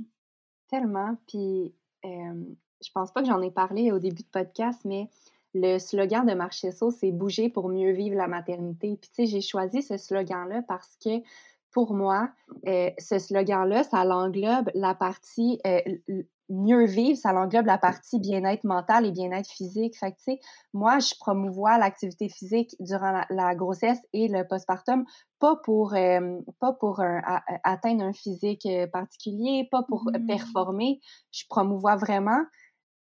Tellement. 0.67 1.17
Puis, 1.27 1.73
je 2.03 2.91
pense 2.93 3.11
pas 3.11 3.21
que 3.21 3.27
j'en 3.27 3.41
ai 3.41 3.51
parlé 3.51 3.91
au 3.91 3.99
début 3.99 4.23
de 4.23 4.27
podcast, 4.27 4.81
mais 4.85 5.09
le 5.53 5.79
slogan 5.79 6.25
de 6.25 6.33
Marchesso, 6.33 6.91
c'est 6.91 7.11
bouger 7.11 7.49
pour 7.49 7.69
mieux 7.69 7.91
vivre 7.91 8.15
la 8.15 8.27
maternité. 8.27 8.97
Puis, 8.97 9.09
tu 9.09 9.15
sais, 9.15 9.25
j'ai 9.25 9.41
choisi 9.41 9.81
ce 9.81 9.97
slogan-là 9.97 10.61
parce 10.63 10.97
que 11.03 11.21
pour 11.75 11.93
moi, 11.93 12.29
euh, 12.67 12.89
ce 12.97 13.19
slogan-là, 13.19 13.83
ça 13.83 14.05
l'englobe 14.05 14.71
la 14.75 14.95
partie 14.95 15.59
euh, 15.67 15.81
mieux 16.47 16.85
vivre, 16.85 17.17
ça 17.17 17.33
l'englobe 17.33 17.65
la 17.65 17.77
partie 17.77 18.17
bien-être 18.17 18.63
mental 18.63 19.05
et 19.05 19.11
bien-être 19.11 19.51
physique. 19.51 19.97
Fait 19.99 20.13
que, 20.13 20.15
tu 20.15 20.23
sais, 20.23 20.39
moi, 20.73 20.99
je 20.99 21.13
promouvois 21.19 21.77
l'activité 21.77 22.29
physique 22.29 22.77
durant 22.79 23.25
la, 23.29 23.55
grossesse 23.55 23.99
et 24.13 24.29
le 24.29 24.47
postpartum, 24.47 25.03
pas 25.39 25.57
pour, 25.65 25.93
euh, 25.95 26.39
pas 26.61 26.71
pour 26.71 27.01
atteindre 27.65 28.05
un 28.05 28.13
physique 28.13 28.65
particulier, 28.93 29.67
pas 29.69 29.83
pour 29.83 30.05
mmh. 30.05 30.25
performer. 30.27 31.01
Je 31.33 31.43
promouvois 31.49 31.97
vraiment 31.97 32.39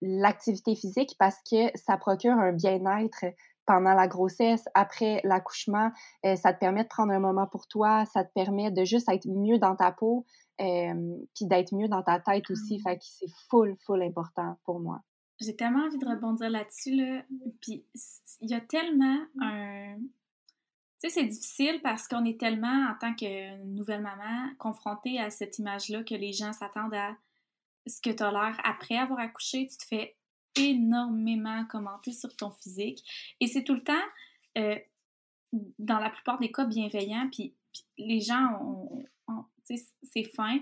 l'activité 0.02 0.76
physique 0.76 1.16
parce 1.20 1.38
que 1.50 1.70
ça 1.76 1.98
procure 1.98 2.34
un 2.34 2.54
bien-être 2.54 3.26
pendant 3.65 3.93
la 3.93 4.08
grossesse, 4.08 4.65
après 4.73 5.21
l'accouchement, 5.23 5.91
euh, 6.26 6.36
ça 6.36 6.54
te 6.54 6.60
permet 6.60 6.84
de 6.84 6.89
prendre 6.89 7.13
un 7.13 7.19
moment 7.19 7.47
pour 7.47 7.67
toi, 7.67 8.06
ça 8.06 8.23
te 8.23 8.32
permet 8.34 8.71
de 8.71 8.84
juste 8.84 9.10
être 9.10 9.28
mieux 9.28 9.58
dans 9.58 9.76
ta 9.76 9.91
peau, 9.91 10.26
euh, 10.62 11.15
puis 11.36 11.45
d'être 11.45 11.73
mieux 11.73 11.88
dans 11.88 12.04
ta 12.04 12.19
tête 12.19 12.49
aussi. 12.49 12.78
Mmh. 12.78 12.82
Fait 12.82 12.97
que 12.97 13.04
c'est 13.04 13.32
full, 13.49 13.76
full 13.86 14.02
important 14.04 14.58
pour 14.65 14.80
moi. 14.80 15.02
J'ai 15.39 15.56
tellement 15.56 15.86
envie 15.86 15.97
de 15.97 16.08
rebondir 16.08 16.49
là-dessus, 16.49 16.95
là. 16.95 17.23
Puis 17.62 17.86
il 18.41 18.49
y 18.49 18.54
a 18.54 18.62
tellement 18.62 19.19
un... 19.41 19.97
Tu 21.02 21.10
sais, 21.10 21.21
c'est 21.21 21.26
difficile 21.26 21.82
parce 21.82 22.08
qu'on 22.08 22.23
est 22.23 22.39
tellement, 22.39 22.88
en 22.89 22.95
tant 22.99 23.13
que 23.13 23.62
nouvelle 23.65 24.02
maman, 24.02 24.49
confrontée 24.58 25.19
à 25.19 25.30
cette 25.30 25.60
image-là 25.60 26.04
que 26.04 26.15
les 26.15 26.32
gens 26.32 26.54
s'attendent 26.54 26.93
à 26.93 27.17
ce 27.88 27.99
que 27.99 28.12
tu 28.12 28.23
as 28.23 28.32
l'air 28.32 28.58
après 28.63 28.95
avoir 28.95 29.19
accouché. 29.19 29.67
Tu 29.67 29.78
te 29.78 29.86
fais 29.86 30.15
énormément 30.56 31.66
commenté 31.66 32.12
sur 32.12 32.36
ton 32.36 32.52
physique. 32.52 33.04
Et 33.39 33.48
c'est 33.48 33.63
tout 33.63 33.76
le 33.76 33.84
temps, 33.84 33.94
euh, 34.58 34.78
dans 35.80 36.00
la 36.00 36.10
plupart 36.10 36.39
des 36.39 36.52
cas, 36.52 36.66
bienveillant. 36.66 37.30
Puis, 37.32 37.54
les 37.98 38.20
gens, 38.20 38.60
ont, 38.62 39.06
c'est 39.63 40.24
fin. 40.36 40.60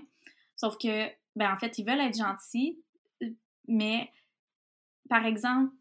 Sauf 0.56 0.76
que, 0.78 1.08
ben, 1.36 1.52
en 1.52 1.58
fait, 1.58 1.78
ils 1.78 1.84
veulent 1.84 2.00
être 2.00 2.16
gentils. 2.16 2.78
Mais, 3.68 4.10
par 5.08 5.24
exemple, 5.24 5.74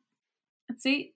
tu 0.69 0.76
sais, 0.80 1.15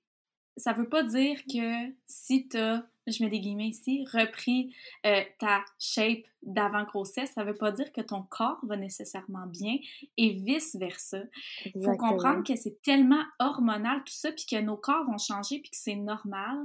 ça 0.57 0.73
veut 0.73 0.89
pas 0.89 1.03
dire 1.03 1.41
que 1.51 1.93
si 2.05 2.47
tu 2.47 2.57
as 2.57 2.87
je 3.07 3.23
mets 3.23 3.29
des 3.29 3.39
guillemets 3.39 3.69
ici, 3.69 4.05
repris 4.11 4.75
euh, 5.05 5.21
ta 5.39 5.63
shape 5.79 6.25
d'avant-grossesse, 6.41 7.31
ça 7.33 7.43
ne 7.43 7.51
veut 7.51 7.57
pas 7.57 7.71
dire 7.71 7.91
que 7.91 8.01
ton 8.01 8.23
corps 8.23 8.59
va 8.63 8.77
nécessairement 8.77 9.47
bien 9.47 9.77
et 10.17 10.33
vice-versa. 10.33 11.23
Il 11.65 11.83
faut 11.83 11.97
comprendre 11.97 12.43
que 12.43 12.55
c'est 12.55 12.81
tellement 12.81 13.23
hormonal 13.39 13.99
tout 13.99 14.13
ça, 14.13 14.31
puis 14.31 14.45
que 14.49 14.59
nos 14.61 14.77
corps 14.77 15.05
vont 15.05 15.17
changer, 15.17 15.59
puis 15.59 15.71
que 15.71 15.77
c'est 15.77 15.95
normal, 15.95 16.57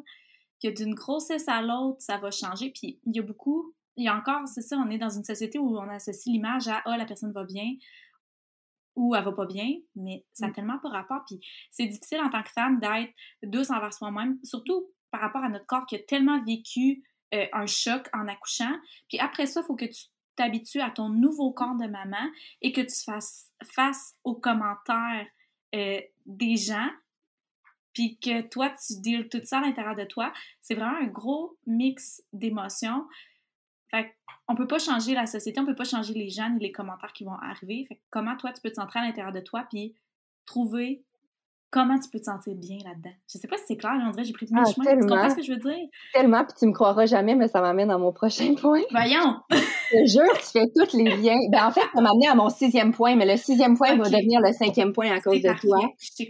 que 0.63 0.69
d'une 0.69 0.95
grossesse 0.95 1.49
à 1.49 1.63
l'autre, 1.63 2.01
ça 2.01 2.19
va 2.19 2.31
changer. 2.31 2.71
Puis 2.71 3.01
il 3.07 3.17
y 3.17 3.19
a 3.19 3.23
beaucoup, 3.23 3.75
il 3.97 4.05
y 4.05 4.09
a 4.09 4.17
encore, 4.17 4.47
c'est 4.47 4.63
ça, 4.63 4.77
on 4.77 4.91
est 4.91 4.99
dans 4.99 5.11
une 5.11 5.25
société 5.25 5.59
où 5.59 5.77
on 5.79 5.89
associe 5.89 6.33
l'image 6.33 6.69
à 6.69 6.83
«Ah, 6.85 6.97
la 6.97 7.07
personne 7.07 7.33
va 7.33 7.45
bien», 7.45 7.75
ou 8.97 9.15
elle 9.15 9.25
va 9.25 9.33
pas 9.33 9.47
bien, 9.47 9.77
mais 9.95 10.27
ça 10.33 10.47
n'a 10.47 10.51
mm. 10.51 10.55
tellement 10.55 10.79
pas 10.79 10.89
rapport. 10.91 11.25
Puis 11.27 11.41
c'est 11.71 11.87
difficile 11.87 12.21
en 12.21 12.29
tant 12.29 12.43
que 12.43 12.51
femme 12.51 12.81
d'être 12.81 13.13
douce 13.43 13.71
envers 13.71 13.95
soi-même, 13.95 14.39
surtout 14.43 14.91
par 15.11 15.21
rapport 15.21 15.43
à 15.43 15.49
notre 15.49 15.67
corps 15.67 15.87
qui 15.87 15.97
a 15.97 15.99
tellement 15.99 16.43
vécu 16.45 17.03
euh, 17.35 17.47
un 17.53 17.67
choc 17.67 18.09
en 18.13 18.27
accouchant. 18.29 18.75
Puis 19.09 19.19
après 19.19 19.47
ça, 19.47 19.61
il 19.61 19.67
faut 19.67 19.77
que 19.77 19.85
tu 19.85 20.07
t'habitues 20.37 20.81
à 20.81 20.91
ton 20.91 21.09
nouveau 21.09 21.53
corps 21.53 21.77
de 21.77 21.87
maman 21.87 22.29
et 22.63 22.73
que 22.73 22.81
tu 22.81 23.05
fasses 23.05 23.53
face 23.63 24.17
aux 24.25 24.35
commentaires 24.35 25.27
euh, 25.75 26.01
des 26.27 26.57
gens, 26.57 26.89
puis 27.93 28.19
que 28.19 28.43
toi, 28.43 28.71
tu 28.71 29.01
deals 29.01 29.29
tout 29.29 29.41
ça 29.45 29.59
à 29.59 29.61
l'intérieur 29.61 29.97
de 29.97 30.05
toi. 30.05 30.33
C'est 30.61 30.75
vraiment 30.75 30.97
un 30.97 31.07
gros 31.07 31.57
mix 31.67 32.23
d'émotions. 32.33 33.07
Fait 33.91 34.17
on 34.49 34.55
peut 34.55 34.67
pas 34.67 34.79
changer 34.79 35.15
la 35.15 35.27
société, 35.27 35.61
on 35.61 35.67
peut 35.67 35.77
pas 35.77 35.85
changer 35.85 36.15
les 36.15 36.31
gens 36.31 36.51
ni 36.51 36.61
les 36.61 36.73
commentaires 36.73 37.13
qui 37.13 37.25
vont 37.25 37.35
arriver. 37.35 37.85
Fait 37.89 38.01
comment 38.11 38.37
toi, 38.37 38.53
tu 38.53 38.61
peux 38.61 38.71
te 38.71 38.77
centrer 38.77 39.01
à 39.01 39.03
l'intérieur 39.03 39.33
de 39.33 39.41
toi 39.41 39.67
puis 39.71 39.95
trouver 40.47 41.05
comment 41.71 41.99
tu 41.99 42.11
peux 42.11 42.19
te 42.19 42.25
sentir 42.25 42.55
bien 42.55 42.79
là-dedans? 42.85 43.15
Je 43.33 43.39
sais 43.39 43.49
pas 43.49 43.57
si 43.57 43.65
c'est 43.69 43.77
clair, 43.77 43.93
mais 43.97 44.05
on 44.05 44.11
dirait 44.11 44.23
que 44.23 44.29
j'ai 44.29 44.33
pris 44.33 44.47
mille 44.51 44.63
ah, 44.67 44.71
chemin. 44.71 45.01
Tu 45.01 45.07
comprends 45.07 45.31
ce 45.31 45.37
que 45.37 45.43
je 45.43 45.53
veux 45.53 45.59
dire? 45.59 45.89
Tellement, 46.13 46.45
puis 46.45 46.55
tu 46.59 46.67
me 46.67 46.73
croiras 46.73 47.07
jamais, 47.07 47.35
mais 47.35 47.49
ça 47.49 47.61
m'amène 47.61 47.91
à 47.91 47.99
mon 47.99 48.13
prochain 48.13 48.55
point. 48.55 48.81
Voyons! 48.91 49.37
je 49.51 49.97
te 49.97 50.07
jure, 50.07 50.39
tu 50.39 50.47
fais 50.53 50.67
tous 50.75 50.97
les 50.97 51.17
liens. 51.17 51.39
Ben, 51.51 51.67
en 51.67 51.71
fait, 51.71 51.83
ça 51.95 52.01
m'a 52.01 52.11
amené 52.11 52.29
à 52.29 52.35
mon 52.35 52.49
sixième 52.49 52.93
point, 52.93 53.17
mais 53.17 53.27
le 53.27 53.37
sixième 53.37 53.77
point 53.77 53.97
va 53.97 54.05
devenir 54.05 54.41
le 54.41 54.53
cinquième 54.53 54.93
point 54.93 55.11
à 55.11 55.21
cause 55.21 55.41
de 55.41 55.61
toi. 55.61 55.79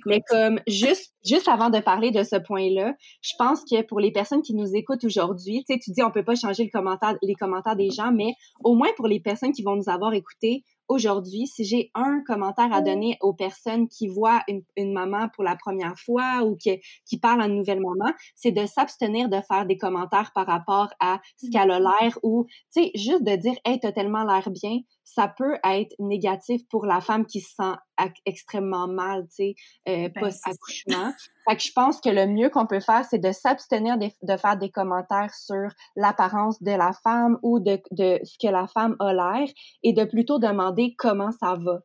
Mais 0.06 0.20
comme, 0.28 0.60
juste, 0.66 1.14
juste 1.24 1.48
avant 1.48 1.70
de 1.70 1.80
parler 1.80 2.10
de 2.10 2.22
ce 2.22 2.36
point-là, 2.36 2.94
je 3.22 3.32
pense 3.38 3.64
que 3.64 3.82
pour 3.82 4.00
les 4.00 4.12
personnes 4.12 4.42
qui 4.42 4.54
nous 4.54 4.74
écoutent 4.74 5.04
aujourd'hui, 5.04 5.64
tu 5.66 5.74
sais, 5.74 5.80
tu 5.80 5.90
dis 5.90 6.02
on 6.02 6.10
peut 6.10 6.24
pas 6.24 6.34
changer 6.34 6.64
le 6.64 6.70
commentaire, 6.70 7.16
les 7.22 7.34
commentaires 7.34 7.76
des 7.76 7.90
gens, 7.90 8.12
mais 8.12 8.32
au 8.62 8.74
moins 8.74 8.90
pour 8.96 9.08
les 9.08 9.20
personnes 9.20 9.52
qui 9.52 9.62
vont 9.62 9.76
nous 9.76 9.88
avoir 9.88 10.12
écoutés, 10.12 10.64
aujourd'hui, 10.90 11.46
si 11.46 11.64
j'ai 11.64 11.90
un 11.94 12.22
commentaire 12.26 12.72
à 12.72 12.82
donner 12.82 13.16
aux 13.20 13.32
personnes 13.32 13.88
qui 13.88 14.08
voient 14.08 14.42
une, 14.48 14.92
maman 14.92 15.28
pour 15.34 15.44
la 15.44 15.54
première 15.54 15.96
fois 15.96 16.42
ou 16.44 16.56
qui, 16.56 16.80
qui 17.06 17.18
parlent 17.18 17.40
à 17.40 17.46
une 17.46 17.56
nouvelle 17.56 17.80
maman, 17.80 18.12
c'est 18.34 18.50
de 18.50 18.66
s'abstenir 18.66 19.28
de 19.28 19.40
faire 19.48 19.66
des 19.66 19.78
commentaires 19.78 20.32
par 20.34 20.46
rapport 20.46 20.88
à 20.98 21.20
ce 21.36 21.46
mmh. 21.46 21.50
qu'elle 21.50 21.70
a 21.70 21.78
l'air 21.78 22.18
ou, 22.24 22.46
tu 22.74 22.82
sais, 22.82 22.90
juste 22.96 23.22
de 23.22 23.36
dire, 23.36 23.54
hey, 23.64 23.78
t'as 23.78 23.92
tellement 23.92 24.24
l'air 24.24 24.50
bien, 24.50 24.80
ça 25.04 25.28
peut 25.28 25.56
être 25.64 25.94
négatif 25.98 26.62
pour 26.68 26.86
la 26.86 27.00
femme 27.00 27.26
qui 27.26 27.40
se 27.40 27.54
sent 27.54 28.08
extrêmement 28.26 28.86
mal, 28.86 29.26
tu 29.28 29.34
sais, 29.34 29.54
euh, 29.88 30.08
ben, 30.08 30.20
post-accouchement. 30.20 31.12
fait 31.48 31.56
que 31.56 31.62
je 31.62 31.72
pense 31.72 32.00
que 32.00 32.10
le 32.10 32.26
mieux 32.26 32.48
qu'on 32.48 32.66
peut 32.66 32.80
faire, 32.80 33.04
c'est 33.04 33.18
de 33.18 33.32
s'abstenir 33.32 33.98
de, 33.98 34.36
faire 34.36 34.56
des 34.56 34.70
commentaires 34.70 35.34
sur 35.34 35.68
l'apparence 35.96 36.62
de 36.62 36.70
la 36.70 36.92
femme 37.02 37.38
ou 37.42 37.60
de, 37.60 37.80
de 37.90 38.20
ce 38.24 38.36
que 38.40 38.50
la 38.50 38.66
femme 38.68 38.96
a 39.00 39.12
l'air 39.12 39.48
et 39.82 39.92
de 39.92 40.04
plutôt 40.04 40.38
demander 40.38 40.94
comment 40.96 41.32
ça 41.32 41.56
va. 41.56 41.80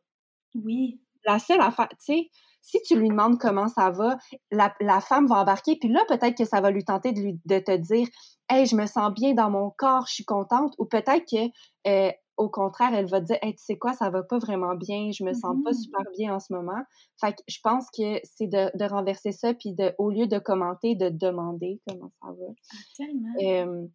Oui. 0.54 1.00
La 1.24 1.38
seule 1.38 1.60
affaire, 1.60 1.88
tu 1.88 1.96
sais, 1.98 2.30
si 2.66 2.82
tu 2.82 2.98
lui 2.98 3.08
demandes 3.08 3.38
comment 3.38 3.68
ça 3.68 3.90
va, 3.90 4.18
la, 4.50 4.74
la 4.80 5.00
femme 5.00 5.26
va 5.26 5.36
embarquer, 5.36 5.76
puis 5.76 5.88
là, 5.88 6.00
peut-être 6.08 6.36
que 6.36 6.44
ça 6.44 6.60
va 6.60 6.70
lui 6.70 6.84
tenter 6.84 7.12
de, 7.12 7.20
lui, 7.20 7.40
de 7.44 7.58
te 7.58 7.76
dire 7.76 8.08
Hey, 8.48 8.66
je 8.66 8.76
me 8.76 8.86
sens 8.86 9.12
bien 9.12 9.34
dans 9.34 9.50
mon 9.50 9.70
corps, 9.70 10.06
je 10.06 10.14
suis 10.14 10.24
contente, 10.24 10.74
ou 10.78 10.84
peut-être 10.84 11.24
que 11.28 11.46
euh, 11.88 12.12
au 12.36 12.48
contraire, 12.48 12.90
elle 12.92 13.06
va 13.06 13.20
dire 13.20 13.38
hey, 13.42 13.54
tu 13.54 13.64
sais 13.64 13.78
quoi, 13.78 13.92
ça 13.92 14.10
va 14.10 14.22
pas 14.22 14.38
vraiment 14.38 14.74
bien, 14.74 15.10
je 15.12 15.24
me 15.24 15.32
sens 15.32 15.56
pas 15.64 15.70
mmh 15.70 15.74
super 15.74 16.00
bien 16.16 16.34
en 16.34 16.40
ce 16.40 16.52
moment. 16.52 16.82
Fait 17.20 17.32
que 17.32 17.42
je 17.48 17.58
pense 17.62 17.86
que 17.90 18.20
c'est 18.24 18.46
de, 18.46 18.76
de, 18.76 18.84
renverser 18.84 19.32
ça, 19.32 19.54
puis 19.54 19.72
de, 19.72 19.94
au 19.98 20.10
lieu 20.10 20.26
de 20.26 20.38
commenter, 20.38 20.94
de 20.94 21.08
demander 21.08 21.80
comment 21.86 22.10
ça 22.20 22.28
va. 22.28 22.46
Ah, 22.50 22.76
tellement. 22.96 23.88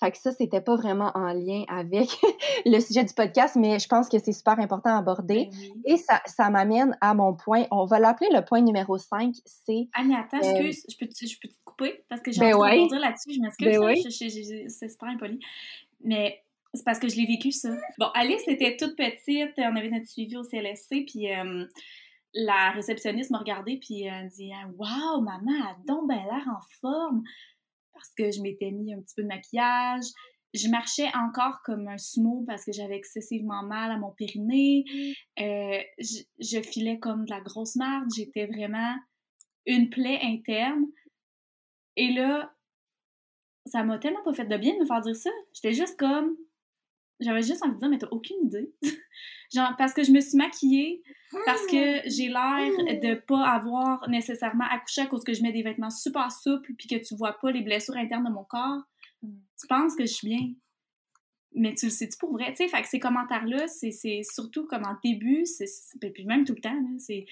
fait 0.00 0.10
que 0.12 0.18
ça, 0.18 0.32
c'était 0.32 0.60
pas 0.60 0.76
vraiment 0.76 1.10
en 1.14 1.32
lien 1.32 1.64
avec 1.68 2.08
le 2.66 2.80
sujet 2.80 3.04
du 3.04 3.12
podcast, 3.12 3.56
mais 3.56 3.78
je 3.78 3.88
pense 3.88 4.08
que 4.08 4.18
c'est 4.18 4.32
super 4.32 4.58
important 4.58 4.90
à 4.90 4.98
aborder. 4.98 5.50
Ben 5.50 5.82
Et 5.84 5.96
ça, 5.98 6.22
ça 6.26 6.48
m'amène 6.50 6.96
à 7.00 7.14
mon 7.14 7.34
point. 7.34 7.64
On 7.70 7.84
va 7.84 7.98
l'appeler 7.98 8.30
le 8.32 8.44
point 8.44 8.62
numéro 8.62 8.96
5. 8.96 9.34
C'est. 9.44 9.88
Annie, 9.92 10.14
attends, 10.14 10.38
excuse, 10.38 10.86
je, 10.88 10.96
peux 10.98 11.06
te, 11.06 11.26
je 11.26 11.38
peux 11.40 11.48
te 11.48 11.54
couper? 11.64 12.04
Parce 12.08 12.22
que 12.22 12.32
j'ai 12.32 12.52
envie 12.52 12.84
de 12.84 12.88
dire 12.88 13.00
là-dessus. 13.00 13.34
Je 13.34 13.40
m'excuse, 13.40 13.78
ben 13.78 14.68
c'est 14.68 14.88
super 14.88 15.08
impoli. 15.08 15.38
Mais 16.02 16.43
c'est 16.74 16.84
parce 16.84 16.98
que 16.98 17.08
je 17.08 17.16
l'ai 17.16 17.26
vécu, 17.26 17.52
ça. 17.52 17.70
Bon, 17.98 18.06
Alice 18.14 18.46
était 18.48 18.76
toute 18.76 18.96
petite, 18.96 19.54
on 19.58 19.76
avait 19.76 19.90
notre 19.90 20.08
suivi 20.08 20.36
au 20.36 20.42
CLSC, 20.42 21.06
puis 21.06 21.32
euh, 21.32 21.64
la 22.34 22.72
réceptionniste 22.72 23.30
m'a 23.30 23.38
regardée, 23.38 23.78
puis 23.78 24.02
elle 24.02 24.28
dit 24.28 24.50
Waouh, 24.76 25.22
maman 25.22 25.64
a 25.64 25.76
donc 25.86 26.10
l'air 26.10 26.44
en 26.48 26.60
forme! 26.80 27.22
Parce 27.92 28.10
que 28.18 28.30
je 28.32 28.42
m'étais 28.42 28.72
mis 28.72 28.92
un 28.92 29.00
petit 29.00 29.14
peu 29.16 29.22
de 29.22 29.28
maquillage. 29.28 30.04
Je 30.52 30.68
marchais 30.68 31.08
encore 31.14 31.62
comme 31.64 31.88
un 31.88 31.98
sumo 31.98 32.44
parce 32.46 32.64
que 32.64 32.72
j'avais 32.72 32.96
excessivement 32.96 33.62
mal 33.62 33.90
à 33.90 33.98
mon 33.98 34.10
périnée. 34.10 34.84
Euh, 35.40 35.80
je, 35.98 36.60
filais 36.60 36.98
comme 36.98 37.24
de 37.24 37.30
la 37.30 37.40
grosse 37.40 37.76
marde. 37.76 38.08
J'étais 38.14 38.46
vraiment 38.46 38.94
une 39.66 39.90
plaie 39.90 40.18
interne. 40.22 40.86
Et 41.96 42.12
là, 42.12 42.52
ça 43.66 43.84
m'a 43.84 43.98
tellement 43.98 44.22
pas 44.22 44.34
fait 44.34 44.44
de 44.44 44.56
bien 44.56 44.74
de 44.74 44.80
me 44.80 44.86
faire 44.86 45.00
dire 45.00 45.16
ça. 45.16 45.30
J'étais 45.54 45.72
juste 45.72 45.98
comme 45.98 46.36
j'avais 47.20 47.42
juste 47.42 47.62
envie 47.62 47.74
de 47.74 47.78
dire, 47.78 47.88
mais 47.88 47.98
t'as 47.98 48.08
aucune 48.10 48.36
idée. 48.44 48.72
Genre, 49.54 49.74
parce 49.78 49.92
que 49.92 50.02
je 50.02 50.10
me 50.10 50.20
suis 50.20 50.36
maquillée, 50.36 51.02
parce 51.44 51.64
que 51.66 52.00
j'ai 52.08 52.28
l'air 52.28 52.70
de 53.00 53.14
pas 53.14 53.44
avoir 53.44 54.08
nécessairement 54.08 54.64
accouché 54.68 55.02
à 55.02 55.06
cause 55.06 55.22
que 55.22 55.32
je 55.32 55.42
mets 55.42 55.52
des 55.52 55.62
vêtements 55.62 55.90
super 55.90 56.32
souples 56.32 56.72
puis 56.74 56.88
que 56.88 56.96
tu 56.96 57.14
vois 57.14 57.34
pas 57.34 57.52
les 57.52 57.62
blessures 57.62 57.96
internes 57.96 58.24
de 58.24 58.30
mon 58.30 58.44
corps. 58.44 58.82
Tu 59.22 59.66
penses 59.68 59.94
que 59.94 60.06
je 60.06 60.12
suis 60.12 60.28
bien. 60.28 60.52
Mais 61.54 61.74
tu 61.74 61.86
le 61.86 61.92
sais-tu 61.92 62.18
pour 62.18 62.32
vrai? 62.32 62.50
Tu 62.50 62.56
sais, 62.56 62.68
fait 62.68 62.82
que 62.82 62.88
ces 62.88 62.98
commentaires-là, 62.98 63.68
c'est 63.68 64.22
surtout 64.24 64.66
comme 64.66 64.84
en 64.84 64.96
début, 65.04 65.46
c'est 65.46 65.66
puis 66.12 66.24
même 66.24 66.44
tout 66.44 66.54
le 66.54 66.60
temps, 66.60 66.82
c'est... 66.98 67.26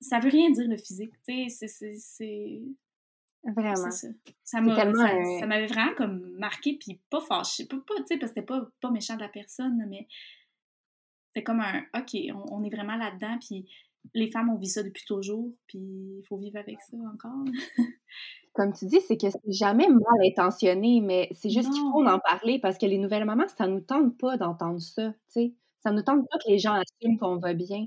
Ça 0.00 0.18
veut 0.18 0.28
rien 0.28 0.50
dire 0.50 0.68
le 0.68 0.76
physique, 0.76 1.12
tu 1.26 1.48
sais, 1.48 1.68
c'est 1.68 2.62
Vraiment. 3.54 3.90
Ça, 3.90 4.08
ça 4.42 4.60
m'avait 4.60 5.66
vraiment 5.66 5.94
comme 5.96 6.30
marqué, 6.38 6.78
puis 6.80 7.00
pas 7.10 7.20
fâché. 7.20 7.66
Pas, 7.66 7.76
pas 7.76 7.94
tu 7.98 8.06
sais, 8.06 8.18
parce 8.18 8.32
que 8.32 8.40
c'était 8.40 8.46
pas, 8.46 8.66
pas 8.80 8.90
méchant 8.90 9.14
de 9.14 9.20
la 9.20 9.28
personne, 9.28 9.84
mais 9.88 10.08
c'était 11.28 11.44
comme 11.44 11.60
un 11.60 11.82
OK, 11.96 12.16
on, 12.50 12.64
est 12.64 12.74
vraiment 12.74 12.96
là-dedans, 12.96 13.38
puis 13.40 13.68
les 14.14 14.30
femmes 14.30 14.50
ont 14.50 14.56
vu 14.56 14.66
ça 14.66 14.82
depuis 14.82 15.04
toujours, 15.04 15.52
puis 15.66 15.78
il 15.78 16.22
faut 16.26 16.38
vivre 16.38 16.58
avec 16.58 16.80
ça 16.80 16.96
encore. 16.96 17.44
comme 18.54 18.72
tu 18.72 18.86
dis, 18.86 19.00
c'est 19.00 19.16
que 19.16 19.30
c'est 19.30 19.52
jamais 19.52 19.88
mal 19.88 20.26
intentionné, 20.26 21.00
mais 21.00 21.28
c'est 21.32 21.50
juste 21.50 21.70
qu'il 21.70 21.82
faut 21.82 22.04
en 22.04 22.18
parler 22.18 22.58
parce 22.58 22.78
que 22.78 22.86
les 22.86 22.98
nouvelles 22.98 23.24
mamans, 23.24 23.48
ça 23.48 23.66
nous 23.66 23.80
tente 23.80 24.18
pas 24.18 24.36
d'entendre 24.36 24.80
ça, 24.80 25.12
tu 25.12 25.18
sais. 25.28 25.54
Ça 25.80 25.92
nous 25.92 26.02
tente 26.02 26.26
pas 26.28 26.38
que 26.38 26.50
les 26.50 26.58
gens 26.58 26.72
assument 26.72 27.18
qu'on 27.18 27.36
va 27.36 27.54
bien. 27.54 27.86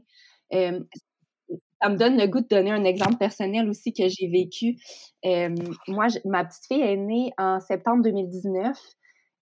Ça 1.81 1.89
me 1.89 1.97
donne 1.97 2.17
le 2.17 2.27
goût 2.27 2.41
de 2.41 2.47
donner 2.47 2.71
un 2.71 2.83
exemple 2.83 3.17
personnel 3.17 3.69
aussi 3.69 3.93
que 3.93 4.07
j'ai 4.07 4.27
vécu. 4.27 4.77
moi, 5.87 6.07
ma 6.25 6.45
petite 6.45 6.65
fille 6.67 6.81
est 6.81 6.97
née 6.97 7.31
en 7.37 7.59
septembre 7.59 8.03
2019 8.03 8.77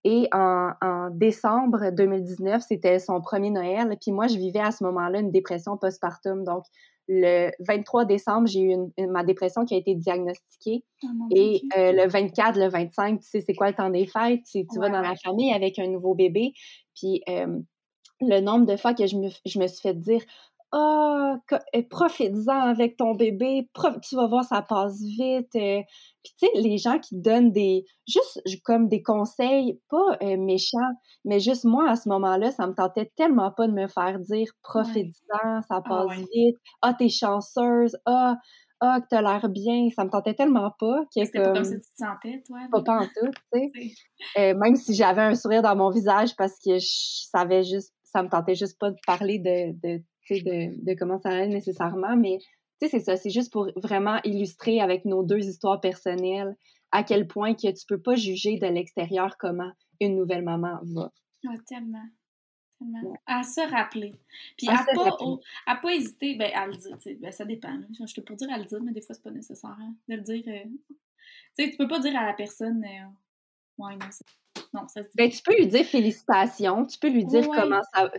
et 0.04 0.28
en, 0.32 0.72
en 0.82 1.10
décembre 1.10 1.92
2019, 1.92 2.62
c'était 2.66 3.00
son 3.00 3.20
premier 3.20 3.50
Noël. 3.50 3.98
Puis 4.00 4.12
moi, 4.12 4.28
je 4.28 4.38
vivais 4.38 4.60
à 4.60 4.72
ce 4.72 4.84
moment-là 4.86 5.20
une 5.20 5.32
dépression 5.32 5.78
postpartum. 5.78 6.44
Donc, 6.44 6.64
le 7.08 7.52
23 7.60 8.06
décembre, 8.06 8.48
j'ai 8.48 8.62
eu 8.62 8.78
ma 9.08 9.24
dépression 9.24 9.66
qui 9.66 9.76
a 9.76 9.78
été 9.78 9.96
diagnostiquée. 9.96 10.84
Oh 11.04 11.08
et 11.36 11.62
euh, 11.78 11.94
le 11.94 12.08
24, 12.08 12.60
le 12.60 12.70
25, 12.70 13.20
tu 13.20 13.28
sais, 13.28 13.42
c'est 13.42 13.54
quoi 13.54 13.70
le 13.70 13.76
temps 13.76 13.90
des 13.90 14.06
fêtes? 14.06 14.42
Tu, 14.52 14.66
vas 14.78 14.90
dans 14.90 15.02
la 15.02 15.16
famille 15.16 15.54
avec 15.54 15.80
un 15.80 15.88
nouveau 15.88 16.16
bébé. 16.16 16.54
Puis 16.96 17.22
euh, 17.30 17.60
le 18.22 18.40
nombre 18.42 18.66
de 18.66 18.76
fois 18.76 18.94
que 18.94 19.08
je 19.08 19.16
me, 19.16 19.30
je 19.46 19.60
me 19.60 19.68
suis 19.68 19.82
fait 19.82 19.94
dire 19.94 20.22
ah, 20.72 21.36
oh, 21.52 21.80
profite-en 21.90 22.60
avec 22.60 22.98
ton 22.98 23.16
bébé, 23.16 23.70
tu 24.04 24.16
vas 24.16 24.28
voir, 24.28 24.44
ça 24.44 24.62
passe 24.62 25.00
vite. 25.02 25.56
Euh. 25.56 25.82
Puis, 26.24 26.34
tu 26.40 26.46
sais, 26.46 26.62
les 26.62 26.78
gens 26.78 27.00
qui 27.00 27.16
donnent 27.16 27.52
des, 27.52 27.86
juste 28.08 28.42
comme 28.66 28.90
des 28.90 29.02
conseils, 29.02 29.80
pas 29.90 30.18
euh, 30.22 30.38
méchants, 30.38 30.92
mais 31.24 31.40
juste 31.40 31.64
moi, 31.64 31.90
à 31.90 31.96
ce 31.96 32.10
moment-là, 32.10 32.52
ça 32.52 32.68
me 32.68 32.74
tentait 32.74 33.12
tellement 33.16 33.52
pas 33.52 33.68
de 33.68 33.74
me 33.74 33.88
faire 33.88 34.20
dire 34.20 34.52
profite-en, 34.62 35.62
ça 35.62 35.76
ah 35.78 35.82
passe 35.82 36.18
vite, 36.34 36.58
ah, 36.82 36.94
t'es 36.94 37.10
chanceuse, 37.10 37.96
ah, 38.06 38.36
ah, 38.80 39.00
que 39.02 39.08
t'as 39.10 39.22
l'air 39.22 39.50
bien. 39.50 39.90
Ça 39.96 40.04
me 40.04 40.10
tentait 40.10 40.34
tellement 40.34 40.72
pas. 40.80 41.00
C'était 41.12 41.42
pas 41.42 41.54
comme 41.54 41.64
ça 41.64 41.76
que 41.76 41.82
tu 41.82 41.92
te 41.92 41.98
sentais, 41.98 42.44
toi? 42.46 42.60
Pas, 42.72 42.84
pas 42.84 42.98
en 43.00 43.06
tout, 43.06 43.32
tu 43.54 43.60
sais. 43.60 43.72
Euh, 44.38 44.56
même 44.56 44.76
si 44.76 44.94
j'avais 44.94 45.24
un 45.24 45.36
sourire 45.36 45.62
dans 45.62 45.76
mon 45.76 45.90
visage 45.90 46.36
parce 46.38 46.54
que 46.64 46.78
je 46.78 47.28
savais 47.32 47.64
juste, 47.64 47.94
ça 48.04 48.22
me 48.22 48.30
tentait 48.30 48.56
juste 48.56 48.78
pas 48.80 48.92
de 48.92 48.98
parler 49.06 49.40
de 49.40 49.72
de, 49.82 50.04
comment 50.98 51.20
ça 51.20 51.30
allait 51.30 51.48
nécessairement, 51.48 52.16
mais 52.16 52.40
c'est 52.80 53.00
ça, 53.00 53.16
c'est 53.16 53.30
juste 53.30 53.52
pour 53.52 53.72
vraiment 53.76 54.20
illustrer 54.24 54.80
avec 54.82 55.06
nos 55.06 55.24
deux 55.24 55.46
histoires 55.48 55.82
personnelles 55.82 56.56
à 56.92 57.04
quel 57.04 57.28
point 57.28 57.54
que 57.54 57.68
tu 57.68 57.86
peux 57.88 58.02
pas 58.02 58.16
juger 58.16 58.58
de 58.60 58.68
l'extérieur 58.68 59.38
comment 59.38 59.72
une 60.00 60.16
nouvelle 60.16 60.44
maman 60.44 60.80
va. 60.84 61.12
Ouais, 61.44 61.58
tellement. 61.68 62.06
tellement. 62.80 63.14
À 63.26 63.44
se 63.44 63.62
rappeler. 63.70 64.14
Puis 64.58 64.70
à, 64.70 64.86
pas, 64.94 65.18
à 65.66 65.76
pas 65.76 65.94
hésiter 65.94 66.36
ben, 66.36 66.52
à 66.54 66.68
le 66.68 66.76
dire. 66.76 66.98
Ben, 67.20 67.32
ça 67.32 67.46
dépend. 67.46 67.80
Je 67.92 68.14
te 68.14 68.22
pour 68.22 68.36
dire 68.36 68.52
à 68.52 68.58
le 68.58 68.66
dire, 68.66 68.82
mais 68.82 68.94
des 68.94 69.02
fois, 69.02 69.16
c'est 69.16 69.24
pas 69.24 69.32
nécessaire 69.32 69.76
hein, 69.80 69.96
de 70.08 70.16
le 70.16 70.22
dire. 70.22 70.44
Euh... 70.48 70.70
Tu 71.58 71.76
peux 71.78 71.88
pas 71.88 72.00
dire 72.00 72.16
à 72.18 72.26
la 72.26 72.34
personne 72.34 72.84
euh, 72.84 73.08
Ouais, 73.78 73.96
non, 73.96 74.10
ben, 75.16 75.30
tu 75.30 75.42
peux 75.42 75.56
lui 75.56 75.68
dire 75.68 75.86
félicitations, 75.86 76.86
tu 76.86 76.98
peux 77.00 77.10
lui 77.10 77.26
dire 77.26 77.48
comment 77.48 77.82
ça 77.94 78.06
va. 78.06 78.12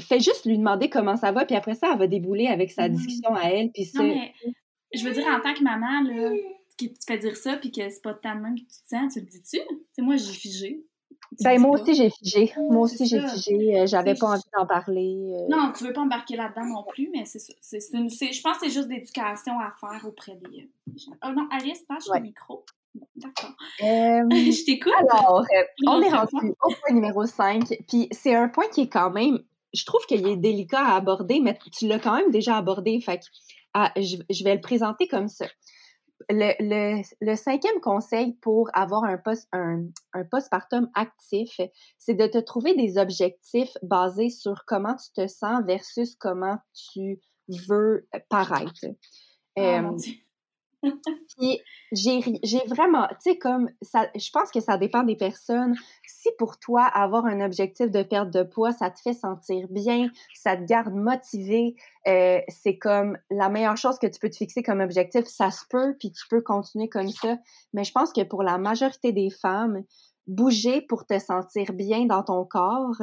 Fais 0.00 0.20
juste 0.20 0.46
lui 0.46 0.58
demander 0.58 0.88
comment 0.88 1.16
ça 1.16 1.32
va, 1.32 1.44
puis 1.44 1.56
après 1.56 1.74
ça, 1.74 1.90
elle 1.92 1.98
va 1.98 2.06
débouler 2.06 2.46
avec 2.46 2.70
sa 2.70 2.88
mmh. 2.88 2.92
discussion 2.92 3.34
à 3.34 3.44
elle. 3.44 3.70
Puis 3.72 3.90
non, 3.94 4.02
mais 4.04 4.32
je 4.94 5.04
veux 5.04 5.12
dire, 5.12 5.26
en 5.26 5.40
tant 5.40 5.54
que 5.54 5.62
maman, 5.62 6.02
là, 6.02 6.30
qui 6.76 6.92
te 6.92 7.04
fait 7.04 7.18
dire 7.18 7.36
ça, 7.36 7.56
puis 7.56 7.70
que 7.70 7.88
c'est 7.88 8.02
pas 8.02 8.12
de 8.12 8.18
ta 8.18 8.34
même 8.34 8.54
que 8.54 8.60
tu 8.60 8.66
te 8.66 8.88
sens, 8.88 9.14
tu 9.14 9.20
le 9.20 9.26
dis-tu? 9.26 9.58
sais, 9.92 10.02
moi, 10.02 10.16
j'ai 10.16 10.32
figé. 10.32 10.84
Ben, 11.42 11.58
moi 11.60 11.78
aussi, 11.78 11.94
j'ai 11.94 12.10
figé. 12.10 12.52
Moi 12.56 12.82
aussi, 12.82 13.06
j'ai 13.06 13.20
figé. 13.20 13.80
Euh, 13.80 13.86
j'avais 13.86 14.14
pas 14.14 14.28
envie 14.28 14.42
d'en 14.56 14.66
parler. 14.66 15.34
Euh. 15.34 15.46
Non, 15.48 15.72
tu 15.76 15.84
veux 15.84 15.92
pas 15.92 16.02
embarquer 16.02 16.36
là-dedans 16.36 16.66
non 16.66 16.84
plus, 16.84 17.10
mais 17.12 17.24
c'est 17.24 17.38
ça. 17.38 17.52
Je 17.62 18.42
pense 18.42 18.58
que 18.58 18.66
c'est 18.66 18.72
juste 18.72 18.88
d'éducation 18.88 19.58
à 19.58 19.72
faire 19.80 20.06
auprès 20.06 20.36
des. 20.36 20.70
Oh 21.24 21.30
non, 21.34 21.48
Alice, 21.50 21.82
passe 21.88 22.08
le 22.12 22.20
micro. 22.20 22.64
D'accord. 23.16 23.54
je 23.80 24.64
t'écoute. 24.64 24.92
Alors, 24.98 25.40
euh, 25.40 25.62
on 25.86 26.00
est 26.02 26.10
rendu 26.10 26.54
au 26.62 26.68
point 26.68 26.94
numéro 26.94 27.24
5. 27.24 27.62
Puis 27.88 28.08
c'est 28.10 28.34
un 28.34 28.48
point 28.48 28.66
qui 28.72 28.82
est 28.82 28.88
quand 28.88 29.10
même, 29.10 29.38
je 29.74 29.84
trouve 29.84 30.04
qu'il 30.06 30.26
est 30.26 30.36
délicat 30.36 30.84
à 30.84 30.96
aborder, 30.96 31.40
mais 31.40 31.58
tu 31.72 31.86
l'as 31.86 31.98
quand 31.98 32.16
même 32.16 32.30
déjà 32.30 32.56
abordé. 32.56 33.00
Fait 33.00 33.20
ah, 33.74 33.92
je, 33.96 34.44
vais 34.44 34.54
le 34.54 34.60
présenter 34.60 35.06
comme 35.06 35.28
ça. 35.28 35.46
Le, 36.30 37.34
cinquième 37.36 37.80
conseil 37.80 38.32
pour 38.40 38.70
avoir 38.72 39.04
un, 39.04 39.18
post, 39.18 39.48
un, 39.52 39.84
un 40.14 40.24
postpartum 40.24 40.88
actif, 40.94 41.60
c'est 41.98 42.14
de 42.14 42.26
te 42.26 42.38
trouver 42.38 42.74
des 42.74 42.96
objectifs 42.96 43.76
basés 43.82 44.30
sur 44.30 44.64
comment 44.66 44.96
tu 44.96 45.12
te 45.14 45.26
sens 45.28 45.62
versus 45.66 46.16
comment 46.16 46.56
tu 46.72 47.20
veux 47.68 48.08
paraître. 48.28 48.86
Oh, 49.58 49.96
puis 51.36 51.60
j'ai 51.92 52.20
vraiment, 52.66 53.06
tu 53.08 53.30
sais, 53.30 53.38
comme 53.38 53.70
ça, 53.82 54.08
je 54.14 54.30
pense 54.30 54.50
que 54.50 54.60
ça 54.60 54.76
dépend 54.76 55.02
des 55.02 55.16
personnes. 55.16 55.74
Si 56.06 56.28
pour 56.38 56.58
toi, 56.58 56.84
avoir 56.84 57.26
un 57.26 57.40
objectif 57.40 57.90
de 57.90 58.02
perte 58.02 58.30
de 58.30 58.42
poids, 58.42 58.72
ça 58.72 58.90
te 58.90 59.00
fait 59.00 59.12
sentir 59.12 59.66
bien, 59.70 60.10
ça 60.34 60.56
te 60.56 60.64
garde 60.64 60.94
motivé, 60.94 61.76
euh, 62.06 62.40
c'est 62.48 62.76
comme 62.76 63.18
la 63.30 63.48
meilleure 63.48 63.76
chose 63.76 63.98
que 63.98 64.06
tu 64.06 64.18
peux 64.18 64.30
te 64.30 64.36
fixer 64.36 64.62
comme 64.62 64.80
objectif, 64.80 65.26
ça 65.26 65.50
se 65.50 65.64
peut, 65.68 65.96
puis 65.98 66.12
tu 66.12 66.26
peux 66.28 66.40
continuer 66.40 66.88
comme 66.88 67.10
ça. 67.10 67.36
Mais 67.72 67.84
je 67.84 67.92
pense 67.92 68.12
que 68.12 68.22
pour 68.22 68.42
la 68.42 68.58
majorité 68.58 69.12
des 69.12 69.30
femmes, 69.30 69.84
bouger 70.26 70.80
pour 70.80 71.06
te 71.06 71.18
sentir 71.18 71.72
bien 71.72 72.06
dans 72.06 72.22
ton 72.22 72.44
corps, 72.44 73.00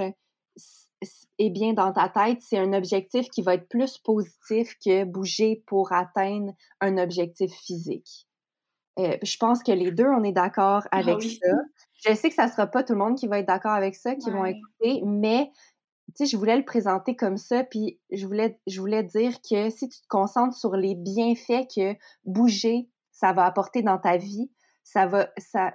et 1.39 1.49
bien 1.49 1.73
dans 1.73 1.91
ta 1.91 2.09
tête, 2.09 2.39
c'est 2.41 2.57
un 2.57 2.73
objectif 2.73 3.29
qui 3.29 3.41
va 3.41 3.55
être 3.55 3.67
plus 3.67 3.97
positif 3.97 4.75
que 4.83 5.03
bouger 5.03 5.63
pour 5.65 5.91
atteindre 5.91 6.53
un 6.79 6.97
objectif 6.97 7.51
physique. 7.51 8.27
Euh, 8.99 9.17
je 9.23 9.37
pense 9.37 9.63
que 9.63 9.71
les 9.71 9.91
deux, 9.91 10.05
on 10.05 10.23
est 10.23 10.31
d'accord 10.33 10.83
ah 10.91 10.97
avec 10.97 11.21
ça. 11.23 11.55
Je 12.05 12.13
sais 12.13 12.29
que 12.29 12.35
ça 12.35 12.45
ne 12.45 12.51
sera 12.51 12.67
pas 12.67 12.83
tout 12.83 12.93
le 12.93 12.99
monde 12.99 13.17
qui 13.17 13.27
va 13.27 13.39
être 13.39 13.47
d'accord 13.47 13.71
avec 13.71 13.95
ça, 13.95 14.15
qui 14.15 14.29
vont 14.29 14.45
écouter, 14.45 15.01
mais 15.05 15.49
tu 16.15 16.25
sais, 16.25 16.25
je 16.25 16.37
voulais 16.37 16.57
le 16.57 16.65
présenter 16.65 17.15
comme 17.15 17.37
ça, 17.37 17.63
puis 17.63 17.99
je 18.11 18.27
voulais, 18.27 18.59
je 18.67 18.79
voulais 18.79 19.03
dire 19.03 19.33
que 19.41 19.69
si 19.69 19.89
tu 19.89 19.99
te 19.99 20.07
concentres 20.07 20.55
sur 20.55 20.75
les 20.75 20.93
bienfaits 20.95 21.67
que 21.75 21.95
bouger, 22.25 22.89
ça 23.11 23.33
va 23.33 23.45
apporter 23.45 23.81
dans 23.81 23.97
ta 23.97 24.17
vie, 24.17 24.51
ça 24.83 25.07
va, 25.07 25.29
ça, 25.37 25.73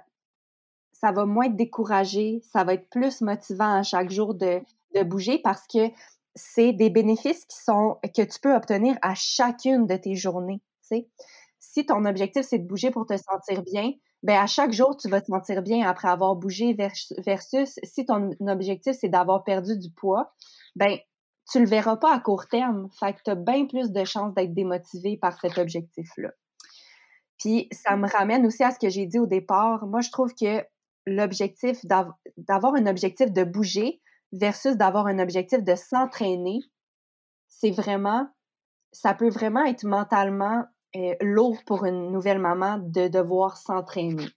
ça 0.93 1.11
va 1.11 1.25
moins 1.25 1.49
te 1.49 1.55
décourager, 1.55 2.41
ça 2.43 2.63
va 2.63 2.75
être 2.75 2.89
plus 2.89 3.21
motivant 3.21 3.73
à 3.73 3.83
chaque 3.83 4.11
jour 4.11 4.33
de, 4.35 4.61
de 4.95 5.03
bouger 5.03 5.39
parce 5.43 5.65
que 5.67 5.89
c'est 6.35 6.73
des 6.73 6.89
bénéfices 6.89 7.45
qui 7.45 7.57
sont 7.57 7.97
que 8.03 8.21
tu 8.21 8.39
peux 8.39 8.55
obtenir 8.55 8.97
à 9.01 9.15
chacune 9.15 9.87
de 9.87 9.95
tes 9.95 10.15
journées. 10.15 10.61
Si 11.59 11.85
ton 11.85 12.05
objectif 12.05 12.45
c'est 12.45 12.59
de 12.59 12.67
bouger 12.67 12.91
pour 12.91 13.05
te 13.05 13.17
sentir 13.17 13.63
bien, 13.63 13.91
ben 14.23 14.37
à 14.37 14.47
chaque 14.47 14.71
jour 14.71 14.97
tu 14.97 15.09
vas 15.09 15.21
te 15.21 15.27
sentir 15.27 15.61
bien 15.61 15.87
après 15.87 16.07
avoir 16.07 16.35
bougé 16.35 16.73
versus 16.73 17.79
si 17.83 18.05
ton 18.05 18.31
objectif 18.47 18.95
c'est 18.99 19.09
d'avoir 19.09 19.43
perdu 19.43 19.77
du 19.77 19.89
poids, 19.91 20.33
ben 20.75 20.97
tu 21.51 21.59
le 21.59 21.65
verras 21.65 21.97
pas 21.97 22.13
à 22.13 22.19
court 22.19 22.47
terme. 22.47 22.89
Fait 22.99 23.13
que 23.13 23.19
tu 23.25 23.31
as 23.31 23.35
bien 23.35 23.65
plus 23.65 23.91
de 23.91 24.03
chances 24.05 24.33
d'être 24.33 24.53
démotivé 24.53 25.17
par 25.17 25.39
cet 25.39 25.57
objectif-là. 25.57 26.29
Puis 27.39 27.69
ça 27.71 27.95
me 27.95 28.07
ramène 28.07 28.45
aussi 28.45 28.63
à 28.63 28.71
ce 28.71 28.79
que 28.79 28.89
j'ai 28.89 29.05
dit 29.05 29.17
au 29.17 29.25
départ. 29.25 29.87
Moi, 29.87 30.01
je 30.01 30.11
trouve 30.11 30.33
que 30.35 30.63
l'objectif 31.07 31.83
d'avoir 31.85 32.75
un 32.75 32.85
objectif 32.85 33.31
de 33.31 33.43
bouger, 33.43 34.01
versus 34.31 34.77
d'avoir 34.77 35.07
un 35.07 35.19
objectif 35.19 35.63
de 35.63 35.75
s'entraîner, 35.75 36.59
c'est 37.47 37.71
vraiment, 37.71 38.27
ça 38.91 39.13
peut 39.13 39.29
vraiment 39.29 39.65
être 39.65 39.83
mentalement 39.83 40.65
euh, 40.95 41.15
lourd 41.21 41.57
pour 41.65 41.85
une 41.85 42.11
nouvelle 42.11 42.39
maman 42.39 42.77
de 42.77 43.07
devoir 43.07 43.57
s'entraîner 43.57 44.27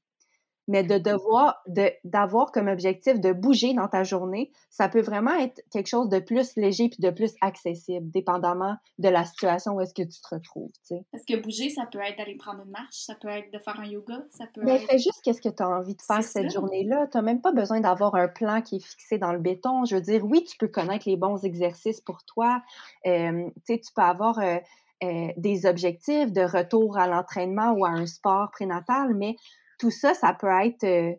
mais 0.72 0.82
de 0.82 0.96
devoir, 0.96 1.62
d'avoir 2.02 2.50
comme 2.50 2.66
objectif 2.66 3.20
de 3.20 3.34
bouger 3.34 3.74
dans 3.74 3.88
ta 3.88 4.04
journée, 4.04 4.50
ça 4.70 4.88
peut 4.88 5.02
vraiment 5.02 5.34
être 5.34 5.62
quelque 5.70 5.86
chose 5.86 6.08
de 6.08 6.18
plus 6.18 6.56
léger 6.56 6.88
puis 6.88 7.02
de 7.02 7.10
plus 7.10 7.34
accessible, 7.42 8.10
dépendamment 8.10 8.76
de 8.98 9.10
la 9.10 9.26
situation 9.26 9.74
où 9.74 9.82
est-ce 9.82 9.92
que 9.92 10.02
tu 10.02 10.18
te 10.18 10.34
retrouves. 10.34 10.70
Parce 11.10 11.26
que 11.26 11.36
bouger, 11.42 11.68
ça 11.68 11.84
peut 11.84 11.98
être 11.98 12.16
d'aller 12.16 12.36
prendre 12.36 12.62
une 12.64 12.70
marche, 12.70 13.04
ça 13.04 13.14
peut 13.14 13.28
être 13.28 13.52
de 13.52 13.58
faire 13.58 13.78
un 13.78 13.84
yoga, 13.84 14.24
ça 14.30 14.46
peut 14.54 14.62
mais 14.64 14.76
être... 14.76 14.90
fais 14.90 14.98
juste 14.98 15.20
qu'est-ce 15.22 15.42
que 15.42 15.50
tu 15.50 15.62
as 15.62 15.68
envie 15.68 15.94
de 15.94 16.00
faire 16.00 16.22
cette 16.22 16.50
journée-là. 16.50 17.06
Tu 17.08 17.18
n'as 17.18 17.22
même 17.22 17.42
pas 17.42 17.52
besoin 17.52 17.80
d'avoir 17.80 18.14
un 18.14 18.28
plan 18.28 18.62
qui 18.62 18.76
est 18.76 18.86
fixé 18.86 19.18
dans 19.18 19.34
le 19.34 19.40
béton. 19.40 19.84
Je 19.84 19.96
veux 19.96 20.00
dire, 20.00 20.24
oui, 20.24 20.42
tu 20.44 20.56
peux 20.56 20.68
connaître 20.68 21.06
les 21.06 21.18
bons 21.18 21.44
exercices 21.44 22.00
pour 22.00 22.24
toi. 22.24 22.62
Euh, 23.04 23.50
tu 23.66 23.78
peux 23.94 24.00
avoir... 24.00 24.38
Euh, 24.38 24.56
euh, 25.02 25.32
des 25.36 25.66
objectifs 25.66 26.32
de 26.32 26.42
retour 26.42 26.96
à 26.96 27.08
l'entraînement 27.08 27.72
ou 27.72 27.84
à 27.84 27.88
un 27.88 28.06
sport 28.06 28.52
prénatal, 28.52 29.14
mais 29.16 29.34
tout 29.82 29.90
ça, 29.90 30.14
ça 30.14 30.32
peut 30.32 30.46
être, 30.64 30.84
euh, 30.84 31.12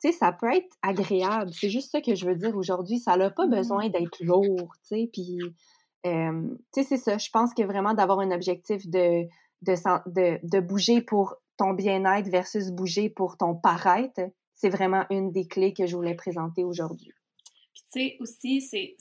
tu 0.00 0.10
sais, 0.10 0.12
ça 0.12 0.32
peut 0.32 0.50
être 0.50 0.74
agréable. 0.80 1.52
C'est 1.52 1.68
juste 1.68 1.92
ça 1.92 2.00
que 2.00 2.14
je 2.14 2.24
veux 2.24 2.34
dire 2.34 2.56
aujourd'hui. 2.56 2.98
Ça 2.98 3.14
n'a 3.18 3.28
pas 3.28 3.46
mmh 3.46 3.50
besoin 3.50 3.88
d'être 3.90 4.24
lourd, 4.24 4.72
tu 4.88 4.88
sais. 4.88 5.10
Puis, 5.12 5.38
tu 6.02 6.10
sais, 6.72 6.82
c'est 6.82 6.96
ça. 6.96 7.18
Je 7.18 7.28
pense 7.30 7.52
que 7.52 7.62
vraiment 7.62 7.92
d'avoir 7.92 8.20
un 8.20 8.30
objectif 8.30 8.88
de, 8.88 9.24
de, 9.60 10.46
de, 10.48 10.60
bouger 10.60 11.02
pour 11.02 11.36
ton 11.58 11.74
bien-être 11.74 12.30
versus 12.30 12.70
bouger 12.70 13.10
pour 13.10 13.36
ton 13.36 13.54
paraître, 13.54 14.22
c'est 14.54 14.70
vraiment 14.70 15.04
une 15.10 15.30
des 15.30 15.46
clés 15.46 15.74
que 15.74 15.84
je 15.84 15.94
voulais 15.94 16.14
présenter 16.14 16.64
aujourd'hui. 16.64 17.12
Puis 17.74 17.82
tu 17.92 18.00
sais, 18.00 18.16
aussi, 18.20 18.62
c'est. 18.62 18.96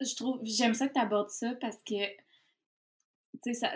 Je 0.00 0.16
trouve. 0.16 0.40
J'aime 0.42 0.74
ça 0.74 0.88
que 0.88 0.94
tu 0.94 1.00
abordes 1.00 1.30
ça 1.30 1.54
parce 1.60 1.78
que. 1.84 1.94
Sais, 3.42 3.54
ça, 3.54 3.70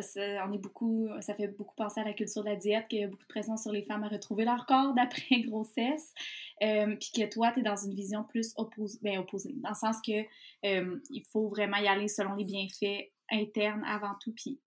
on 0.46 0.52
est 0.52 0.58
beaucoup, 0.58 1.08
ça 1.20 1.34
fait 1.34 1.48
beaucoup 1.48 1.74
penser 1.74 2.00
à 2.00 2.04
la 2.04 2.12
culture 2.12 2.42
de 2.42 2.48
la 2.48 2.56
diète, 2.56 2.88
qu'il 2.88 3.00
y 3.00 3.04
a 3.04 3.08
beaucoup 3.08 3.22
de 3.22 3.28
pression 3.28 3.56
sur 3.56 3.72
les 3.72 3.82
femmes 3.82 4.02
à 4.04 4.08
retrouver 4.08 4.44
leur 4.44 4.66
corps 4.66 4.94
d'après 4.94 5.40
grossesse, 5.40 6.14
euh, 6.62 6.96
puis 6.96 7.10
que 7.14 7.28
toi, 7.28 7.52
tu 7.52 7.60
es 7.60 7.62
dans 7.62 7.76
une 7.76 7.94
vision 7.94 8.24
plus 8.24 8.52
opposée, 8.56 8.98
ben, 9.02 9.24
dans 9.56 9.68
le 9.68 9.74
sens 9.74 9.96
que 10.04 10.22
euh, 10.64 11.00
il 11.10 11.24
faut 11.30 11.48
vraiment 11.48 11.76
y 11.78 11.88
aller 11.88 12.08
selon 12.08 12.34
les 12.34 12.44
bienfaits 12.44 13.10
internes 13.30 13.84
avant 13.84 14.14
tout, 14.22 14.32
puis 14.32 14.60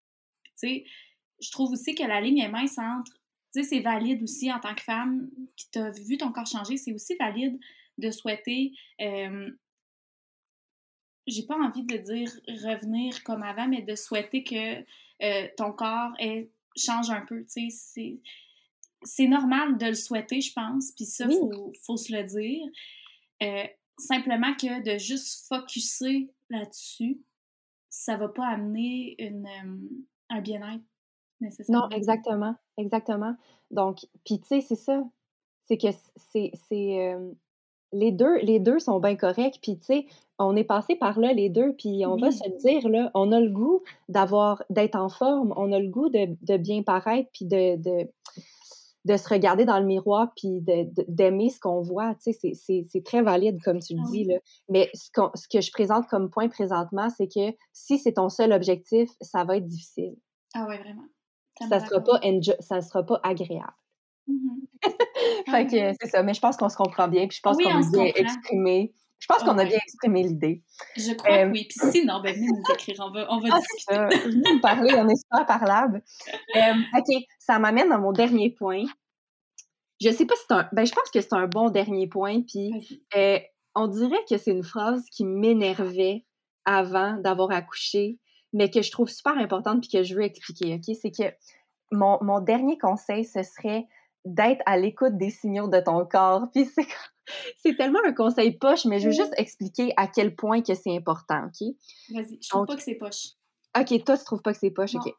tu 0.44 0.52
sais, 0.54 0.84
je 1.40 1.50
trouve 1.50 1.72
aussi 1.72 1.94
que 1.94 2.04
la 2.04 2.20
ligne 2.20 2.38
est 2.38 2.48
mince 2.48 2.78
entre, 2.78 3.12
tu 3.54 3.62
sais, 3.62 3.68
c'est 3.68 3.80
valide 3.80 4.22
aussi 4.22 4.52
en 4.52 4.60
tant 4.60 4.74
que 4.74 4.82
femme 4.82 5.30
qui 5.56 5.70
t'a 5.70 5.90
vu 5.90 6.18
ton 6.18 6.32
corps 6.32 6.46
changer, 6.46 6.76
c'est 6.76 6.92
aussi 6.92 7.16
valide 7.16 7.58
de 7.98 8.10
souhaiter, 8.10 8.72
euh, 9.00 9.50
j'ai 11.30 11.44
pas 11.44 11.56
envie 11.56 11.84
de 11.84 11.96
dire 11.96 12.30
revenir 12.64 13.22
comme 13.24 13.42
avant, 13.42 13.68
mais 13.68 13.82
de 13.82 13.94
souhaiter 13.94 14.44
que 14.44 14.80
euh, 15.22 15.48
ton 15.56 15.72
corps 15.72 16.12
change 16.76 17.10
un 17.10 17.24
peu, 17.26 17.44
c'est 19.02 19.26
normal 19.26 19.78
de 19.78 19.86
le 19.86 19.94
souhaiter, 19.94 20.40
je 20.40 20.52
pense, 20.52 20.92
puis 20.92 21.06
ça, 21.06 21.26
il 21.28 21.36
faut, 21.36 21.72
faut, 21.82 21.96
se 21.96 22.12
le 22.12 22.24
dire. 22.24 22.66
Euh, 23.42 23.66
simplement 23.98 24.54
que 24.54 24.82
de 24.82 24.98
juste 24.98 25.46
focuser 25.48 26.30
là-dessus, 26.50 27.20
ça 27.88 28.16
va 28.16 28.28
pas 28.28 28.46
amener 28.46 29.16
une, 29.18 29.48
un 30.28 30.40
bien-être 30.40 30.84
non, 31.68 31.88
exactement, 31.90 32.54
exactement. 32.76 33.34
Donc, 33.70 34.06
puis 34.24 34.40
tu 34.40 34.46
sais, 34.46 34.60
c'est 34.60 34.76
ça. 34.76 35.02
C'est 35.66 35.78
que 35.78 35.88
c'est. 36.16 36.52
les, 37.92 38.12
deux, 38.12 38.38
les 38.38 38.60
deux 38.60 38.78
sont 38.78 39.00
bien 39.00 39.16
corrects. 39.16 39.58
Puis 39.62 39.78
tu 39.78 39.86
sais, 39.86 40.06
on 40.40 40.56
est 40.56 40.64
passé 40.64 40.96
par 40.96 41.18
là, 41.18 41.32
les 41.32 41.48
deux. 41.48 41.74
Puis 41.74 42.04
on 42.06 42.16
va 42.16 42.30
se 42.30 42.48
dire, 42.58 42.88
là, 42.88 43.10
on 43.14 43.32
a 43.32 43.40
le 43.40 43.50
goût 43.50 43.82
d'avoir, 44.08 44.62
d'être 44.70 44.96
en 44.96 45.08
forme. 45.08 45.52
On 45.56 45.72
a 45.72 45.78
le 45.78 45.88
goût 45.88 46.08
de, 46.08 46.56
bien 46.56 46.82
paraître. 46.82 47.28
Puis 47.32 47.44
de, 47.44 47.76
de, 47.76 49.16
se 49.16 49.28
regarder 49.28 49.64
dans 49.64 49.78
le 49.78 49.86
miroir. 49.86 50.32
Puis 50.36 50.62
d'aimer 51.08 51.50
ce 51.50 51.60
qu'on 51.60 51.82
voit. 51.82 52.14
Tu 52.22 52.32
sais, 52.32 52.52
c'est 52.54 53.04
très 53.04 53.22
valide, 53.22 53.62
comme 53.62 53.80
tu 53.80 53.94
le 53.94 54.02
ah 54.04 54.10
dis. 54.10 54.24
Là. 54.24 54.36
Mais 54.68 54.90
ce, 54.94 55.10
ce 55.34 55.48
que 55.48 55.60
je 55.60 55.70
présente 55.70 56.06
comme 56.08 56.30
point 56.30 56.48
présentement, 56.48 57.08
c'est 57.10 57.28
que 57.28 57.54
si 57.72 57.98
c'est 57.98 58.14
ton 58.14 58.28
seul 58.28 58.52
objectif, 58.52 59.10
ça 59.20 59.44
va 59.44 59.58
être 59.58 59.66
difficile. 59.66 60.16
Ah 60.54 60.66
ouais, 60.66 60.78
vraiment 60.78 61.04
ça 61.68 61.80
sera 61.80 62.00
pas 62.00 62.20
ça 62.60 62.80
sera 62.80 63.04
pas 63.04 63.20
agréable. 63.22 63.72
Mm-hmm. 64.28 65.50
fait 65.50 65.66
que 65.66 65.96
c'est 66.00 66.10
ça, 66.10 66.22
mais 66.22 66.34
je 66.34 66.40
pense 66.40 66.56
qu'on 66.56 66.68
se 66.68 66.76
comprend 66.76 67.08
bien, 67.08 67.26
puis 67.26 67.36
je 67.36 67.42
pense 67.42 67.56
qu'on 67.56 67.70
a 67.70 67.90
bien 67.90 68.12
exprimé. 68.14 68.94
Je 69.20 69.26
pense 69.26 69.42
qu'on 69.42 69.58
a 69.58 69.64
bien 69.64 69.76
exprimé 69.76 70.22
l'idée. 70.22 70.62
Je 70.96 71.12
crois 71.12 71.44
que 71.44 71.50
oui. 71.50 71.68
Puis 71.68 71.90
sinon, 71.92 72.20
ben 72.20 72.34
venez 72.34 72.46
nous 72.46 72.74
écrire, 72.74 72.96
on 73.00 73.10
va, 73.12 73.26
on 73.30 73.38
va 73.38 73.48
ah, 73.52 73.58
discuter. 73.58 74.28
venez 74.28 74.54
nous 74.54 74.60
parler, 74.60 74.94
on 74.94 75.08
est 75.08 75.16
super 75.16 75.46
parlable. 75.46 76.02
OK, 76.56 77.24
ça 77.38 77.58
m'amène 77.58 77.92
à 77.92 77.98
mon 77.98 78.12
dernier 78.12 78.50
point. 78.50 78.84
Je 80.00 80.10
sais 80.10 80.24
pas 80.24 80.34
si 80.34 80.42
c'est 80.48 80.54
un... 80.54 80.68
Ben, 80.72 80.86
je 80.86 80.92
pense 80.92 81.10
que 81.10 81.20
c'est 81.20 81.34
un 81.34 81.46
bon 81.46 81.68
dernier 81.68 82.08
point, 82.08 82.40
puis 82.40 82.72
euh, 83.14 83.38
on 83.74 83.86
dirait 83.86 84.24
que 84.28 84.38
c'est 84.38 84.50
une 84.50 84.64
phrase 84.64 85.04
qui 85.10 85.24
m'énervait 85.24 86.24
avant 86.64 87.18
d'avoir 87.18 87.50
accouché, 87.50 88.18
mais 88.54 88.70
que 88.70 88.80
je 88.80 88.90
trouve 88.90 89.10
super 89.10 89.36
importante 89.36 89.82
puis 89.82 89.90
que 89.90 90.02
je 90.02 90.14
veux 90.14 90.22
expliquer, 90.22 90.74
OK? 90.74 90.96
C'est 91.00 91.10
que 91.10 91.34
mon, 91.92 92.18
mon, 92.22 92.40
dernier 92.40 92.78
conseil, 92.78 93.24
ce 93.24 93.42
serait 93.42 93.86
d'être 94.24 94.62
à 94.66 94.76
l'écoute 94.76 95.16
des 95.16 95.30
signaux 95.30 95.68
de 95.68 95.80
ton 95.80 96.04
corps. 96.04 96.48
Puis 96.52 96.66
c'est, 96.66 96.86
c'est 97.58 97.76
tellement 97.76 98.00
un 98.04 98.12
conseil 98.12 98.52
poche, 98.52 98.84
mais 98.84 98.98
je 98.98 99.06
veux 99.06 99.14
juste 99.14 99.34
expliquer 99.36 99.92
à 99.96 100.06
quel 100.06 100.34
point 100.34 100.62
que 100.62 100.74
c'est 100.74 100.94
important, 100.94 101.46
OK? 101.46 101.68
Vas-y, 102.10 102.38
je 102.42 102.48
trouve 102.48 102.66
pas 102.66 102.76
que 102.76 102.82
c'est 102.82 102.96
poche. 102.96 103.28
OK, 103.78 104.04
toi, 104.04 104.18
tu 104.18 104.24
trouves 104.24 104.42
pas 104.42 104.52
que 104.52 104.58
c'est 104.58 104.70
poche, 104.70 104.94
OK. 104.94 105.12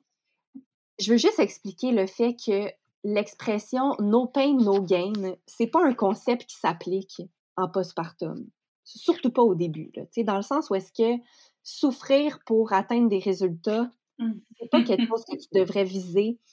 Je 1.00 1.12
veux 1.12 1.18
juste 1.18 1.40
expliquer 1.40 1.92
le 1.92 2.06
fait 2.06 2.36
que 2.36 2.70
l'expression 3.04 3.96
no 4.00 4.28
pain, 4.28 4.54
no 4.54 4.82
gain, 4.82 5.36
c'est 5.48 5.68
pas 5.68 5.84
un 5.84 5.94
concept 5.94 6.46
qui 6.46 6.56
s'applique 6.58 7.22
en 7.58 7.68
postpartum. 7.70 8.48
Surtout 8.84 9.32
pas 9.32 9.42
au 9.42 9.56
début, 9.56 9.92
là, 9.96 10.04
dans 10.24 10.36
le 10.36 10.42
sens 10.42 10.70
où 10.70 10.76
est-ce 10.76 10.92
que 10.92 11.22
souffrir 11.64 12.40
pour 12.46 12.74
atteindre 12.74 13.10
des 13.10 13.20
résultats, 13.20 13.90
mmh. 14.20 14.32
c'est 14.60 14.70
pas 14.70 14.84
quelque 14.84 15.08
chose 15.08 15.24
que 15.26 15.38
tu 15.38 15.48
devrais 15.54 15.84
viser 15.84 16.38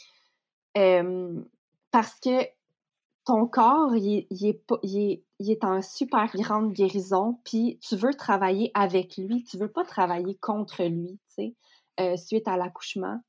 parce 1.91 2.19
que 2.21 2.47
ton 3.25 3.47
corps, 3.47 3.95
il, 3.95 4.27
est, 4.31 5.65
en 5.65 5.83
super 5.83 6.35
grande 6.35 6.73
guérison, 6.73 7.39
puis 7.45 7.79
tu 7.87 7.95
veux 7.97 8.15
travailler 8.15 8.71
avec 8.73 9.19
lui, 9.19 9.45
tu 9.45 9.59
veux 9.59 9.71
pas 9.71 9.85
travailler 9.85 10.37
contre 10.37 10.83
lui, 10.85 11.21
tu 11.29 11.35
sais, 11.35 11.57
euh, 12.01 12.17
suite 12.17 12.49
à 12.49 12.57
l'accouchement. 12.57 13.21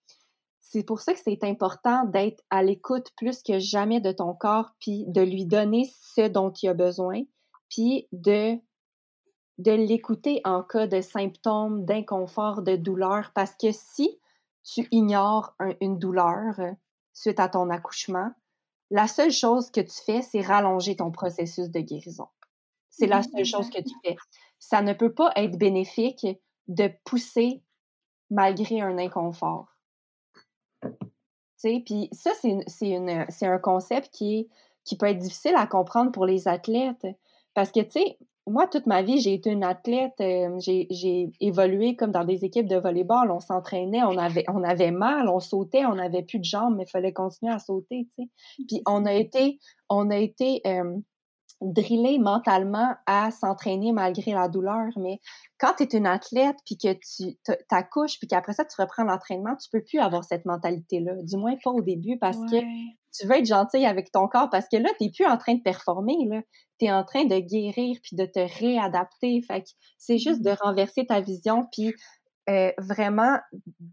C'est 0.61 0.83
pour 0.83 1.01
ça 1.01 1.13
que 1.13 1.19
c'est 1.19 1.43
important 1.43 2.05
d'être 2.05 2.41
à 2.49 2.63
l'écoute 2.63 3.09
plus 3.17 3.43
que 3.43 3.59
jamais 3.59 3.99
de 3.99 4.11
ton 4.11 4.33
corps, 4.33 4.71
puis 4.79 5.03
de 5.07 5.21
lui 5.21 5.45
donner 5.45 5.91
ce 5.99 6.27
dont 6.27 6.51
il 6.51 6.69
a 6.69 6.73
besoin, 6.73 7.21
puis 7.69 8.07
de 8.11 8.57
de 9.57 9.73
l'écouter 9.73 10.39
en 10.45 10.63
cas 10.63 10.87
de 10.87 11.01
symptômes 11.01 11.83
d'inconfort, 11.83 12.61
de 12.61 12.77
douleur, 12.77 13.31
parce 13.35 13.55
que 13.55 13.73
si 13.73 14.17
tu 14.63 14.87
ignores 14.91 15.53
une 15.81 15.99
douleur 15.99 16.57
euh, 16.59 16.71
suite 17.11 17.41
à 17.41 17.49
ton 17.49 17.69
accouchement, 17.69 18.31
la 18.91 19.07
seule 19.07 19.31
chose 19.31 19.71
que 19.71 19.81
tu 19.81 19.95
fais, 20.05 20.21
c'est 20.21 20.41
rallonger 20.41 20.95
ton 20.95 21.11
processus 21.11 21.69
de 21.69 21.79
guérison. 21.79 22.27
C'est 22.89 23.07
la 23.07 23.23
seule 23.23 23.45
chose 23.45 23.69
que 23.69 23.81
tu 23.81 23.93
fais. 24.03 24.15
Ça 24.59 24.81
ne 24.81 24.93
peut 24.93 25.13
pas 25.13 25.31
être 25.35 25.57
bénéfique 25.57 26.25
de 26.67 26.91
pousser 27.05 27.63
malgré 28.29 28.81
un 28.81 28.97
inconfort. 28.97 29.67
Puis 31.61 32.09
ça, 32.11 32.31
c'est 32.67 33.45
un 33.45 33.59
concept 33.59 34.09
qui, 34.11 34.49
qui 34.83 34.97
peut 34.97 35.07
être 35.07 35.19
difficile 35.19 35.55
à 35.55 35.67
comprendre 35.67 36.11
pour 36.11 36.25
les 36.25 36.47
athlètes. 36.47 37.07
Parce 37.53 37.71
que, 37.71 37.81
tu 37.81 37.91
sais, 37.91 38.17
moi, 38.49 38.67
toute 38.67 38.85
ma 38.85 39.01
vie, 39.01 39.19
j'ai 39.19 39.33
été 39.33 39.49
une 39.49 39.63
athlète. 39.63 40.13
Euh, 40.19 40.57
j'ai 40.59 41.31
évolué 41.39 41.95
comme 41.95 42.11
dans 42.11 42.25
des 42.25 42.45
équipes 42.45 42.67
de 42.67 42.77
volleyball. 42.77 43.31
On 43.31 43.39
s'entraînait, 43.39 44.03
on 44.03 44.17
avait, 44.17 44.43
on 44.47 44.63
avait 44.63 44.91
mal, 44.91 45.29
on 45.29 45.39
sautait, 45.39 45.85
on 45.85 45.95
n'avait 45.95 46.23
plus 46.23 46.39
de 46.39 46.45
jambes, 46.45 46.75
mais 46.77 46.83
il 46.83 46.89
fallait 46.89 47.13
continuer 47.13 47.51
à 47.51 47.59
sauter. 47.59 48.07
Puis 48.67 48.81
on 48.87 49.05
a 49.05 49.13
été, 49.13 49.59
on 49.89 50.09
a 50.09 50.17
été 50.17 50.61
euh, 50.65 50.97
drillé 51.61 52.19
mentalement 52.19 52.93
à 53.05 53.31
s'entraîner 53.31 53.91
malgré 53.91 54.31
la 54.31 54.47
douleur. 54.47 54.87
Mais 54.97 55.19
quand 55.57 55.73
tu 55.77 55.83
es 55.83 55.97
une 55.97 56.07
athlète, 56.07 56.55
puis 56.65 56.77
que 56.77 56.93
tu 56.93 57.37
t'accouches, 57.67 58.17
puis 58.19 58.27
qu'après 58.27 58.53
ça, 58.53 58.65
tu 58.65 58.79
reprends 58.81 59.03
l'entraînement, 59.03 59.55
tu 59.55 59.69
peux 59.71 59.83
plus 59.83 59.99
avoir 59.99 60.23
cette 60.23 60.45
mentalité-là. 60.45 61.13
Du 61.23 61.37
moins 61.37 61.55
pas 61.63 61.71
au 61.71 61.81
début, 61.81 62.17
parce 62.17 62.37
que 62.37 62.61
tu 63.11 63.27
veux 63.27 63.37
être 63.37 63.45
gentil 63.45 63.85
avec 63.85 64.11
ton 64.11 64.27
corps, 64.27 64.49
parce 64.49 64.67
que 64.69 64.77
là, 64.77 64.89
tu 64.97 65.05
n'es 65.05 65.11
plus 65.11 65.25
en 65.25 65.37
train 65.37 65.55
de 65.55 65.61
performer. 65.61 66.15
Tu 66.79 66.85
es 66.85 66.91
en 66.91 67.03
train 67.03 67.25
de 67.25 67.39
guérir, 67.39 67.97
puis 68.01 68.15
de 68.15 68.25
te 68.25 68.39
réadapter. 68.59 69.41
Fait 69.41 69.65
c'est 69.97 70.17
juste 70.17 70.41
de 70.41 70.51
mmh. 70.51 70.57
renverser 70.61 71.05
ta 71.05 71.21
vision, 71.21 71.67
puis 71.71 71.93
euh, 72.49 72.71
vraiment 72.79 73.37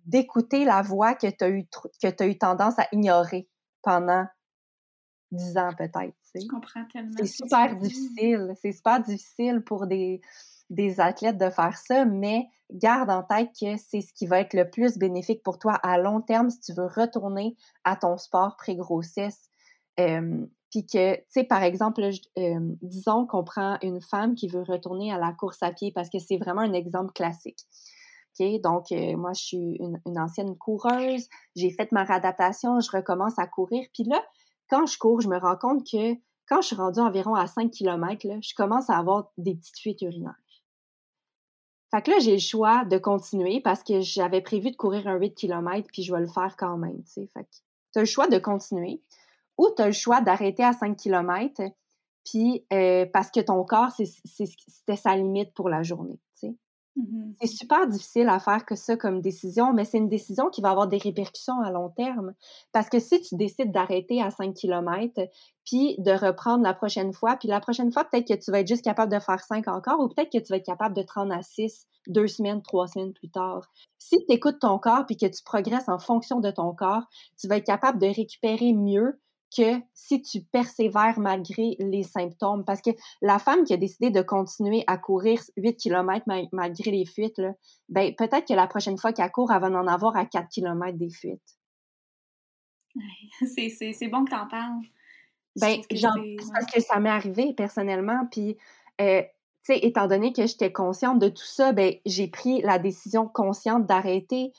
d'écouter 0.07 0.65
la 0.65 0.81
voix 0.81 1.15
que 1.15 1.27
tu 1.27 1.45
as, 1.45 1.51
eu, 1.51 1.67
que 2.03 2.23
as 2.23 2.27
eu 2.27 2.39
tendance 2.39 2.79
à 2.79 2.87
ignorer 2.93 3.49
pendant 3.83 4.25
dix 5.31 5.59
ans 5.59 5.73
peut-être. 5.77 6.15
Je 6.35 6.47
comprends 6.49 6.85
tellement. 6.93 7.13
C'est 7.19 7.27
super 7.27 7.77
difficile. 7.77 8.55
C'est 8.61 8.73
super 8.73 9.03
difficile 9.03 9.63
pour 9.63 9.87
des, 9.87 10.21
des 10.71 11.01
athlètes 11.01 11.39
de 11.39 11.51
faire 11.51 11.77
ça, 11.77 12.05
mais 12.05 12.47
garde 12.73 13.11
en 13.11 13.23
tête 13.23 13.51
que 13.61 13.77
c'est 13.77 14.01
ce 14.01 14.13
qui 14.13 14.27
va 14.27 14.41
être 14.41 14.55
le 14.55 14.69
plus 14.69 14.99
bénéfique 14.99 15.43
pour 15.43 15.59
toi 15.59 15.75
à 15.75 15.99
long 15.99 16.21
terme 16.21 16.51
si 16.51 16.61
tu 16.61 16.73
veux 16.73 16.87
retourner 16.87 17.57
à 17.85 17.97
ton 17.97 18.17
sport 18.17 18.57
pré-grossesse. 18.57 19.51
Puis 20.77 20.87
que, 20.87 21.43
par 21.45 21.63
exemple, 21.63 22.03
disons 22.83 23.27
qu'on 23.27 23.45
prend 23.45 23.79
une 23.81 24.03
femme 24.03 24.35
qui 24.35 24.47
veut 24.47 24.63
retourner 24.63 25.11
à 25.11 25.19
la 25.19 25.33
course 25.33 25.63
à 25.63 25.73
pied 25.73 25.91
parce 25.91 26.11
que 26.11 26.19
c'est 26.19 26.37
vraiment 26.37 26.61
un 26.61 26.75
exemple 26.75 27.13
classique. 27.15 27.61
Donc, 28.63 28.93
euh, 28.93 29.17
moi, 29.17 29.33
je 29.33 29.43
suis 29.43 29.81
une, 29.81 30.19
ancienne 30.19 30.55
coureuse, 30.59 31.27
j'ai 31.55 31.71
fait 31.71 31.91
ma 31.93 32.05
réadaptation, 32.05 32.81
je 32.81 32.91
recommence 32.91 33.39
à 33.39 33.47
courir. 33.47 33.87
Puis 33.95 34.05
là, 34.05 34.23
quand 34.69 34.85
je 34.85 34.99
cours, 34.99 35.23
je 35.23 35.29
me 35.29 35.39
rends 35.39 35.57
compte 35.57 35.87
que 35.91 36.13
quand 36.47 36.61
je 36.61 36.67
suis 36.67 36.77
rendue 36.77 37.01
environ 37.01 37.35
à 37.35 37.47
5 37.47 37.71
km, 37.71 38.27
je 38.43 38.55
commence 38.55 38.91
à 38.91 38.99
avoir 38.99 39.31
des 39.39 39.55
petites 39.55 39.79
fuites 39.79 40.03
urinaires. 40.03 40.35
Fait 41.91 42.03
que 42.03 42.11
là, 42.11 42.19
j'ai 42.19 42.33
le 42.33 42.39
choix 42.39 42.85
de 42.85 42.99
continuer 42.99 43.63
parce 43.63 43.83
que 43.83 44.03
j'avais 44.03 44.43
prévu 44.43 44.71
de 44.73 44.77
courir 44.77 45.09
un 45.09 45.17
8 45.17 45.35
km, 45.35 45.89
puis 45.91 46.03
je 46.03 46.13
vais 46.13 46.21
le 46.21 46.29
faire 46.29 46.55
quand 46.59 46.77
même. 46.77 47.03
Fait 47.07 47.27
que 47.33 47.49
tu 47.95 48.01
le 48.01 48.05
choix 48.05 48.29
de 48.29 48.37
continuer 48.37 49.01
ou 49.59 49.69
tu 49.77 49.83
as 49.83 49.87
le 49.87 49.93
choix 49.93 50.21
d'arrêter 50.21 50.65
à 50.65 50.73
5 50.73 50.97
km, 50.97 51.63
puis 52.25 52.65
euh, 52.73 53.07
parce 53.13 53.31
que 53.31 53.41
ton 53.41 53.65
corps, 53.65 53.93
c'était 53.93 54.97
sa 54.97 55.17
limite 55.17 55.55
pour 55.55 55.69
la 55.69 55.83
journée. 55.83 56.19
Mmh 56.97 57.35
c'est 57.43 57.49
super 57.49 57.87
difficile 57.87 58.29
à 58.31 58.39
faire 58.39 58.65
que 58.65 58.75
ça 58.75 58.97
comme 58.97 59.21
décision, 59.21 59.75
mais 59.75 59.85
c'est 59.85 59.99
une 59.99 60.09
décision 60.09 60.49
qui 60.49 60.63
va 60.63 60.71
avoir 60.71 60.89
des 60.89 60.97
répercussions 60.97 61.61
à 61.61 61.71
long 61.71 61.91
terme. 61.91 62.33
Parce 62.73 62.89
que 62.89 62.99
si 62.99 63.21
tu 63.21 63.37
décides 63.37 63.71
d'arrêter 63.71 64.23
à 64.23 64.31
5 64.31 64.55
km, 64.55 65.21
puis 65.67 65.97
de 65.99 66.13
reprendre 66.13 66.65
la 66.65 66.73
prochaine 66.73 67.13
fois, 67.13 67.37
puis 67.37 67.49
la 67.49 67.61
prochaine 67.61 67.93
fois, 67.93 68.05
peut-être 68.05 68.27
que 68.27 68.43
tu 68.43 68.51
vas 68.51 68.61
être 68.61 68.69
juste 68.69 68.85
capable 68.85 69.13
de 69.13 69.19
faire 69.19 69.43
5 69.43 69.69
encore, 69.69 70.01
ou 70.01 70.09
peut-être 70.09 70.33
que 70.33 70.39
tu 70.39 70.49
vas 70.49 70.57
être 70.57 70.65
capable 70.65 70.97
de 70.97 71.03
te 71.03 71.13
rendre 71.13 71.35
à 71.35 71.43
6 71.43 71.87
deux 72.07 72.29
semaines, 72.29 72.63
trois 72.63 72.87
semaines 72.87 73.13
plus 73.13 73.31
tard. 73.31 73.69
Si 73.99 74.25
tu 74.25 74.33
écoutes 74.33 74.61
ton 74.61 74.79
corps 74.79 75.05
puis 75.07 75.17
que 75.17 75.27
tu 75.27 75.43
progresses 75.45 75.89
en 75.89 75.99
fonction 75.99 76.41
de 76.41 76.51
ton 76.51 76.73
corps, 76.73 77.03
tu 77.39 77.49
vas 77.49 77.59
être 77.59 77.67
capable 77.67 77.99
de 77.99 78.07
récupérer 78.07 78.73
mieux 78.73 79.21
que 79.55 79.81
si 79.95 80.23
tu 80.23 80.43
persévères 80.43 81.19
malgré 81.19 81.77
les 81.79 82.03
symptômes. 82.03 82.65
Parce 82.65 82.81
que 82.81 82.91
la 83.23 83.39
femme 83.39 83.65
qui 83.65 83.73
a 83.73 83.77
décidé 83.77 84.11
de 84.11 84.23
continuer 84.23 84.85
à 84.87 84.99
courir 84.99 85.41
8 85.57 85.77
km 85.77 86.27
malgré 86.53 86.91
les 86.91 87.07
fuites, 87.07 87.41
ben, 87.89 88.15
peut-être 88.15 88.47
que 88.47 88.55
la 88.55 88.67
prochaine 88.67 88.99
fois 88.99 89.13
qu'elle 89.13 89.31
court, 89.31 89.53
elle 89.53 89.61
va 89.61 89.69
en 89.69 89.87
avoir 89.87 90.17
à 90.17 90.27
4 90.27 90.49
km 90.49 90.97
des 90.99 91.11
fuites. 91.11 91.59
C'est 93.41 94.09
bon 94.09 94.25
que 94.25 94.31
tu 94.31 94.37
en 94.37 94.47
parles. 94.47 94.83
Ben, 95.59 95.81
parce 95.89 96.73
que 96.73 96.81
ça 96.81 97.01
m'est 97.01 97.09
arrivé 97.09 97.55
personnellement. 97.55 98.27
Puis, 98.31 98.57
euh, 99.01 99.23
tu 99.23 99.73
sais, 99.73 99.79
étant 99.79 100.07
donné 100.07 100.33
que 100.33 100.47
j'étais 100.47 100.73
consciente 100.73 101.19
de 101.19 101.29
tout 101.29 101.45
ça, 101.45 101.73
ben, 101.73 101.95
j'ai 102.05 102.29
pris 102.29 102.61
la 102.61 102.79
décision 102.79 103.27
consciente 103.27 103.87
d'arrêter 103.87 104.53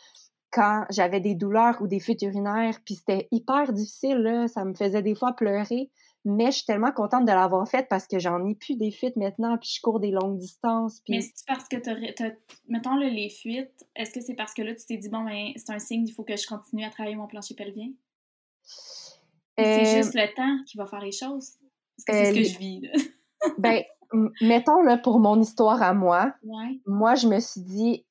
quand 0.52 0.86
j'avais 0.90 1.20
des 1.20 1.36
douleurs 1.36 1.82
ou 1.82 1.88
des 1.88 2.00
fuites 2.00 2.22
urinaires, 2.22 2.80
puis 2.86 2.96
c'était 2.96 3.28
hyper 3.32 3.74
difficile, 3.74 4.18
là, 4.18 4.48
ça 4.48 4.66
me 4.66 4.74
faisait 4.74 5.02
des 5.02 5.16
fois 5.16 5.34
pleurer, 5.34 5.90
mais 6.26 6.48
je 6.48 6.58
suis 6.58 6.66
tellement 6.66 6.92
contente 6.92 7.26
de 7.26 7.32
l'avoir 7.32 7.68
faite 7.68 7.88
parce 7.90 8.08
que 8.08 8.20
j'en 8.20 8.46
ai 8.46 8.56
plus 8.56 8.76
des 8.76 8.92
fuites 8.92 9.16
maintenant, 9.16 9.58
puis 9.58 9.70
je 9.76 9.82
cours 9.82 10.00
des 10.00 10.12
longues 10.12 10.38
distances. 10.38 11.02
Puis... 11.02 11.16
Mais 11.16 11.22
c'est 11.22 11.46
parce 11.48 11.68
que, 11.68 11.78
tu 11.78 12.24
mettons 12.68 12.96
là, 12.96 13.10
les 13.10 13.30
fuites, 13.30 13.86
est-ce 13.96 14.12
que 14.12 14.22
c'est 14.22 14.36
parce 14.36 14.54
que 14.54 14.62
là, 14.62 14.76
tu 14.76 14.86
t'es 14.86 14.98
dit, 14.98 15.10
bon, 15.10 15.24
ben, 15.24 15.52
c'est 15.56 15.72
un 15.72 15.80
signe, 15.80 16.06
il 16.08 16.14
faut 16.14 16.24
que 16.24 16.36
je 16.36 16.48
continue 16.48 16.84
à 16.84 16.90
travailler 16.90 17.16
mon 17.16 17.28
plancher 17.28 17.56
pelvien? 17.56 17.90
C'est 19.58 19.82
euh, 19.82 19.98
juste 19.98 20.14
le 20.14 20.34
temps 20.36 20.64
qui 20.66 20.78
va 20.78 20.86
faire 20.86 21.02
les 21.02 21.12
choses? 21.12 21.58
Parce 21.96 22.06
que 22.06 22.14
c'est 22.14 22.26
ce 22.26 22.34
que 22.34 22.40
euh, 22.40 22.54
je 22.54 22.58
vis, 22.58 22.82
là. 22.82 22.92
ben, 23.58 23.84
mettons, 24.42 24.82
là, 24.82 24.98
pour 24.98 25.20
mon 25.20 25.40
histoire 25.40 25.82
à 25.82 25.94
moi, 25.94 26.34
moi, 26.86 27.16
je 27.16 27.28
me 27.28 27.40
suis 27.40 27.62
dit, 27.62 28.06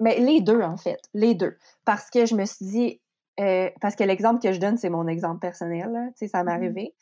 mais 0.00 0.18
les 0.18 0.40
deux, 0.40 0.62
en 0.62 0.76
fait, 0.76 1.00
les 1.14 1.34
deux. 1.34 1.56
Parce 1.84 2.10
que 2.10 2.26
je 2.26 2.34
me 2.34 2.44
suis 2.44 2.66
dit, 2.66 3.00
euh, 3.40 3.70
parce 3.80 3.96
que 3.96 4.04
l'exemple 4.04 4.42
que 4.42 4.52
je 4.52 4.60
donne, 4.60 4.76
c'est 4.76 4.90
mon 4.90 5.06
exemple 5.06 5.40
personnel, 5.40 5.90
tu 6.16 6.26
sais, 6.26 6.28
ça 6.28 6.44
m'est 6.44 6.52
mmh 6.52 6.54
arrivé. 6.54 6.94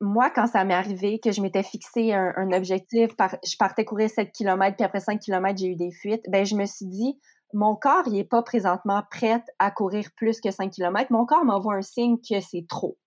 moi, 0.00 0.30
quand 0.30 0.46
ça 0.46 0.64
m'est 0.64 0.74
arrivé, 0.74 1.18
que 1.18 1.32
je 1.32 1.40
m'étais 1.40 1.62
fixé 1.62 2.12
un, 2.12 2.52
objectif, 2.52 3.16
par, 3.16 3.36
je 3.44 3.56
partais 3.56 3.84
courir 3.84 4.10
7 4.10 4.32
km, 4.32 4.76
puis 4.76 4.84
après 4.84 5.00
5 5.00 5.20
km, 5.20 5.58
j'ai 5.58 5.68
eu 5.68 5.76
des 5.76 5.92
fuites, 5.92 6.24
ben 6.28 6.44
je 6.44 6.56
me 6.56 6.66
suis 6.66 6.86
dit, 6.86 7.18
mon 7.54 7.76
corps, 7.76 8.02
il 8.06 8.14
n'est 8.14 8.24
pas 8.24 8.42
présentement 8.42 9.02
prêt 9.10 9.42
à 9.58 9.70
courir 9.70 10.08
plus 10.16 10.40
que 10.40 10.50
5 10.50 10.72
km. 10.72 11.12
Mon 11.12 11.24
corps 11.24 11.44
m'envoie 11.44 11.76
un 11.76 11.82
signe 11.82 12.18
que 12.18 12.40
c'est 12.40 12.66
trop. 12.68 12.98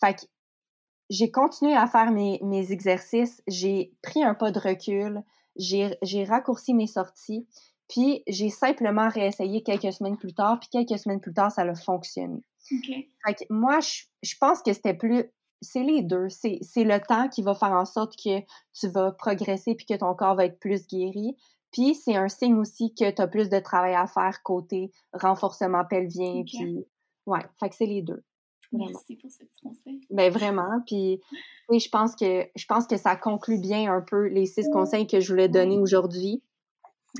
Fait 0.00 0.14
que 0.14 0.22
j'ai 1.08 1.30
continué 1.30 1.74
à 1.74 1.86
faire 1.86 2.10
mes, 2.10 2.40
mes 2.42 2.72
exercices, 2.72 3.42
j'ai 3.46 3.92
pris 4.02 4.22
un 4.22 4.34
pas 4.34 4.50
de 4.50 4.58
recul, 4.58 5.22
j'ai 5.60 6.24
raccourci 6.24 6.74
mes 6.74 6.86
sorties, 6.86 7.46
puis 7.88 8.22
j'ai 8.28 8.50
simplement 8.50 9.08
réessayé 9.08 9.62
quelques 9.62 9.92
semaines 9.92 10.16
plus 10.16 10.32
tard, 10.32 10.60
puis 10.60 10.68
quelques 10.70 10.98
semaines 10.98 11.20
plus 11.20 11.34
tard, 11.34 11.50
ça 11.50 11.62
a 11.62 11.74
fonctionné. 11.74 12.42
moi, 13.50 13.80
je, 13.80 14.34
pense 14.38 14.62
que 14.62 14.72
c'était 14.72 14.94
plus. 14.94 15.24
C'est 15.60 15.82
les 15.82 16.02
deux. 16.02 16.28
C'est 16.28 16.60
le 16.76 17.00
temps 17.00 17.28
qui 17.28 17.42
va 17.42 17.54
faire 17.54 17.72
en 17.72 17.84
sorte 17.84 18.14
que 18.16 18.40
tu 18.72 18.88
vas 18.88 19.12
progresser 19.12 19.74
puis 19.74 19.86
que 19.86 19.94
ton 19.94 20.14
corps 20.14 20.36
va 20.36 20.46
être 20.46 20.58
plus 20.58 20.86
guéri. 20.86 21.36
Puis 21.72 21.94
c'est 21.94 22.16
un 22.16 22.28
signe 22.28 22.54
aussi 22.54 22.94
que 22.94 23.10
tu 23.10 23.20
as 23.20 23.28
plus 23.28 23.48
de 23.48 23.58
travail 23.58 23.94
à 23.94 24.06
faire 24.06 24.42
côté 24.42 24.90
renforcement 25.12 25.84
pelvien. 25.84 26.42
Puis, 26.46 26.86
ouais, 27.26 27.44
fait 27.58 27.68
que 27.68 27.74
c'est 27.74 27.86
les 27.86 28.02
deux. 28.02 28.24
Merci 28.88 29.16
pour 29.16 29.30
ce 29.30 29.38
petit 29.38 29.60
conseil. 29.62 30.00
Ben 30.10 30.32
vraiment. 30.32 30.80
Puis, 30.86 31.20
je 31.70 31.88
pense 31.88 32.14
que 32.14 32.46
je 32.54 32.66
pense 32.66 32.86
que 32.86 32.96
ça 32.96 33.16
conclut 33.16 33.58
bien 33.58 33.92
un 33.92 34.00
peu 34.00 34.28
les 34.28 34.46
six 34.46 34.68
conseils 34.70 35.06
que 35.06 35.20
je 35.20 35.32
voulais 35.32 35.48
donner 35.48 35.78
aujourd'hui. 35.78 36.42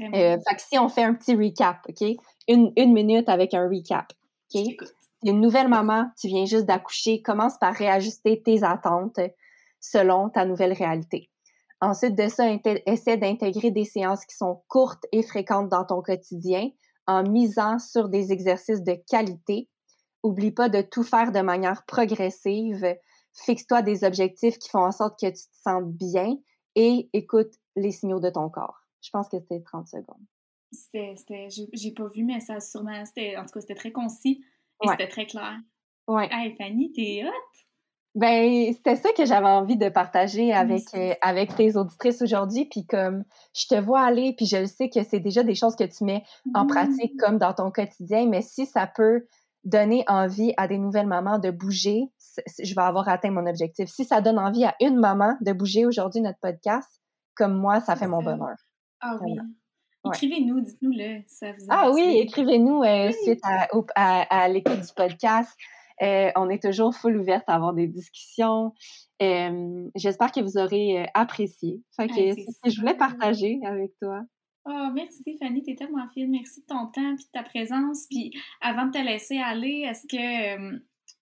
Euh, 0.01 0.39
fait 0.39 0.55
que 0.55 0.63
si 0.63 0.79
on 0.79 0.89
fait 0.89 1.03
un 1.03 1.15
petit 1.15 1.35
recap, 1.35 1.79
OK? 1.89 2.17
Une, 2.47 2.73
une 2.77 2.93
minute 2.93 3.29
avec 3.29 3.55
un 3.55 3.69
recap. 3.69 4.13
OK? 4.55 4.63
Une 5.25 5.41
nouvelle 5.41 5.69
maman, 5.69 6.07
tu 6.19 6.29
viens 6.29 6.47
juste 6.47 6.65
d'accoucher, 6.65 7.21
commence 7.21 7.59
par 7.59 7.75
réajuster 7.75 8.41
tes 8.43 8.63
attentes 8.63 9.21
selon 9.81 10.31
ta 10.31 10.45
nouvelle 10.45 10.73
réalité. 10.73 11.31
Ensuite 11.81 12.15
de 12.15 12.29
ça, 12.29 12.45
essaie 12.87 13.17
d'intégrer 13.17 13.71
des 13.71 13.85
séances 13.85 14.25
qui 14.25 14.37
sont 14.37 14.63
courtes 14.69 15.05
et 15.13 15.23
fréquentes 15.23 15.71
dans 15.71 15.85
ton 15.85 16.03
quotidien 16.03 16.71
en 17.07 17.23
misant 17.23 17.79
sur 17.79 18.09
des 18.09 18.33
exercices 18.33 18.83
de 18.83 18.97
qualité 19.11 19.69
Oublie 20.23 20.53
pas 20.53 20.69
de 20.69 20.83
tout 20.83 21.03
faire 21.03 21.33
de 21.33 21.41
manière 21.41 21.85
progressive. 21.87 22.97
Fixe-toi 23.33 23.83
des 23.83 24.05
objectifs 24.05 24.59
qui 24.59 24.69
font 24.69 24.85
en 24.85 24.93
sorte 24.93 25.19
que 25.19 25.27
tu 25.27 25.33
te 25.33 25.57
sens 25.63 25.83
bien 25.85 26.37
et 26.75 27.09
écoute 27.13 27.53
les 27.77 27.93
signaux 27.93 28.21
de 28.21 28.31
ton 28.31 28.49
corps. 28.51 28.81
Je 29.03 29.11
pense 29.11 29.29
que 29.29 29.39
c'était 29.39 29.63
30 29.63 29.89
secondes. 29.89 30.27
C'était, 30.73 31.49
j'ai 31.73 31.93
pas 31.93 32.09
vu, 32.09 32.25
mais 32.25 32.41
ça 32.41 32.61
sûrement, 32.61 33.05
c'était, 33.05 33.37
en 33.37 33.45
tout 33.45 33.53
cas, 33.55 33.61
c'était 33.61 33.75
très 33.75 33.93
concis 33.93 34.45
et 34.83 34.89
c'était 34.89 35.09
très 35.09 35.27
clair. 35.27 35.59
Ouais. 36.07 36.29
Hey, 36.31 36.55
Fanny, 36.57 36.93
t'es 36.93 37.25
hot! 37.25 37.61
Ben, 38.17 38.73
c'était 38.73 38.97
ça 38.97 39.13
que 39.13 39.25
j'avais 39.25 39.47
envie 39.47 39.77
de 39.77 39.89
partager 39.89 40.53
avec, 40.53 40.83
euh, 40.95 41.15
avec 41.23 41.55
tes 41.55 41.77
auditrices 41.77 42.23
aujourd'hui. 42.23 42.65
Puis 42.65 42.85
comme 42.85 43.25
je 43.55 43.67
te 43.69 43.77
vois 43.77 44.01
aller, 44.01 44.35
puis 44.37 44.47
je 44.47 44.57
le 44.57 44.67
sais 44.67 44.91
que 44.91 45.05
c'est 45.05 45.21
déjà 45.21 45.45
des 45.45 45.55
choses 45.55 45.77
que 45.77 45.85
tu 45.85 46.05
mets 46.05 46.25
en 46.55 46.67
pratique 46.67 47.17
comme 47.21 47.39
dans 47.39 47.55
ton 47.55 47.71
quotidien, 47.71 48.27
mais 48.27 48.43
si 48.43 48.67
ça 48.67 48.89
peut 48.89 49.27
donner 49.65 50.05
envie 50.09 50.53
à 50.57 50.69
des 50.69 50.79
nouvelles 50.79 51.07
mamans 51.07 51.39
de 51.39 51.51
bouger, 51.51 52.05
je 52.63 52.75
vais 52.75 52.83
avoir 52.83 53.09
atteint 53.09 53.31
mon 53.31 53.47
objectif. 53.47 53.89
Si 53.89 54.05
ça 54.05 54.21
donne 54.21 54.39
envie 54.39 54.65
à 54.65 54.75
une 54.81 54.99
maman 54.99 55.37
de 55.41 55.53
bouger 55.53 55.87
aujourd'hui 55.87 56.21
notre 56.21 56.39
podcast, 56.41 56.89
comme 57.35 57.55
moi, 57.55 57.81
ça 57.81 57.97
fait 57.97 58.07
mon 58.07 58.23
bonheur. 58.23 58.57
Ah 59.01 59.17
oui. 59.23 59.39
Écrivez-nous, 60.07 60.61
dites-nous-le. 60.61 61.23
ah 61.69 61.91
oui, 61.91 62.21
écrivez-nous 62.23 62.83
euh, 62.83 63.13
suite 63.23 63.41
à, 63.95 64.49
l'écoute 64.49 64.81
du 64.81 64.93
podcast. 64.95 65.51
Euh, 66.03 66.31
on 66.37 66.49
est 66.49 66.63
toujours 66.63 66.95
full 66.95 67.19
ouverte 67.19 67.45
à 67.47 67.55
avoir 67.55 67.75
des 67.75 67.87
discussions. 67.87 68.73
Euh, 69.21 69.89
j'espère 69.95 70.33
que 70.33 70.41
vous 70.41 70.57
aurez 70.57 71.07
apprécié. 71.13 71.83
Fait 71.97 72.09
que 72.09 72.71
je 72.71 72.81
voulais 72.81 72.97
partager 72.97 73.61
avec 73.67 73.93
toi. 74.01 74.23
Oh, 74.73 74.91
merci 74.95 75.37
Fanny, 75.41 75.63
t'es 75.65 75.75
tellement 75.75 76.09
fine. 76.15 76.31
Merci 76.31 76.61
de 76.61 76.67
ton 76.67 76.87
temps 76.87 77.13
et 77.13 77.17
de 77.17 77.23
ta 77.33 77.43
présence. 77.43 78.07
Puis 78.09 78.31
avant 78.61 78.87
de 78.87 78.93
te 78.93 78.99
laisser 78.99 79.39
aller, 79.39 79.85
est-ce 79.89 80.07
que 80.07 80.81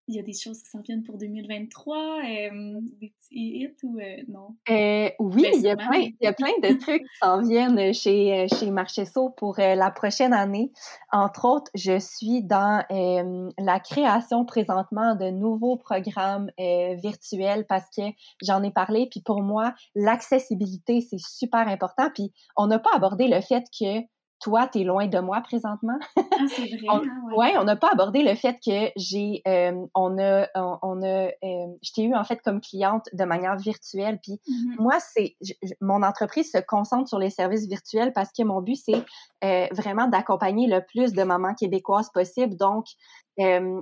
il 0.08 0.14
y 0.14 0.18
a 0.18 0.22
des 0.22 0.32
choses 0.32 0.62
qui 0.62 0.70
s'en 0.70 0.80
viennent 0.80 1.02
pour 1.02 1.18
2023, 1.18 2.22
des 2.22 3.12
petits 3.18 3.28
hits 3.30 3.76
ou 3.82 3.98
euh, 3.98 4.16
non? 4.28 4.56
Euh, 4.70 5.10
oui, 5.18 5.46
il 5.54 5.60
y, 5.60 5.68
a 5.68 5.76
plein, 5.76 5.98
il 5.98 6.16
y, 6.22 6.26
a 6.26 6.32
plein, 6.32 6.52
de 6.62 6.78
trucs 6.78 7.02
qui 7.02 7.18
s'en 7.22 7.42
viennent 7.42 7.92
chez, 7.92 8.32
euh, 8.32 8.46
chez 8.48 8.70
Marchesso 8.70 9.30
pour 9.30 9.56
la 9.58 9.90
prochaine 9.90 10.32
année. 10.32 10.72
Entre 11.12 11.44
autres, 11.44 11.70
je 11.74 11.98
suis 11.98 12.42
dans 12.42 12.82
la 12.90 13.80
création 13.80 14.44
présentement 14.46 15.14
de 15.14 15.30
nouveaux 15.30 15.76
programmes 15.76 16.50
virtuels 16.58 17.66
parce 17.66 17.88
que 17.94 18.02
j'en 18.42 18.62
ai 18.62 18.70
parlé. 18.70 19.08
Puis 19.10 19.20
pour 19.20 19.42
moi, 19.42 19.74
l'accessibilité, 19.94 21.02
c'est 21.02 21.20
super 21.20 21.68
important. 21.68 22.08
Puis 22.14 22.32
on 22.56 22.66
n'a 22.66 22.78
pas 22.78 22.90
abordé 22.94 23.28
le 23.28 23.40
fait 23.40 23.64
que 23.78 24.00
toi, 24.40 24.68
tu 24.68 24.80
es 24.80 24.84
loin 24.84 25.06
de 25.06 25.18
moi 25.18 25.40
présentement. 25.40 25.98
Ah, 26.16 26.44
c'est 26.48 26.66
vrai. 26.66 26.86
on, 26.88 27.36
ouais. 27.36 27.56
on 27.56 27.64
n'a 27.64 27.76
pas 27.76 27.90
abordé 27.92 28.22
le 28.22 28.34
fait 28.34 28.54
que 28.64 28.90
j'ai, 28.96 29.42
euh, 29.46 29.72
on 29.94 30.18
a, 30.18 30.46
on, 30.54 31.02
a, 31.02 31.06
euh, 31.06 31.66
je 31.82 31.92
t'ai 31.92 32.02
eu 32.04 32.14
en 32.14 32.24
fait 32.24 32.40
comme 32.42 32.60
cliente 32.60 33.08
de 33.12 33.24
manière 33.24 33.56
virtuelle. 33.56 34.18
Puis 34.22 34.34
mm-hmm. 34.34 34.80
moi, 34.80 34.98
c'est, 35.00 35.36
mon 35.80 36.02
entreprise 36.02 36.52
se 36.52 36.58
concentre 36.58 37.08
sur 37.08 37.18
les 37.18 37.30
services 37.30 37.66
virtuels 37.66 38.12
parce 38.12 38.30
que 38.32 38.42
mon 38.44 38.62
but, 38.62 38.76
c'est 38.76 39.04
euh, 39.44 39.66
vraiment 39.72 40.06
d'accompagner 40.06 40.68
le 40.68 40.84
plus 40.84 41.12
de 41.12 41.22
mamans 41.22 41.54
québécoises 41.54 42.10
possible. 42.10 42.56
Donc, 42.56 42.86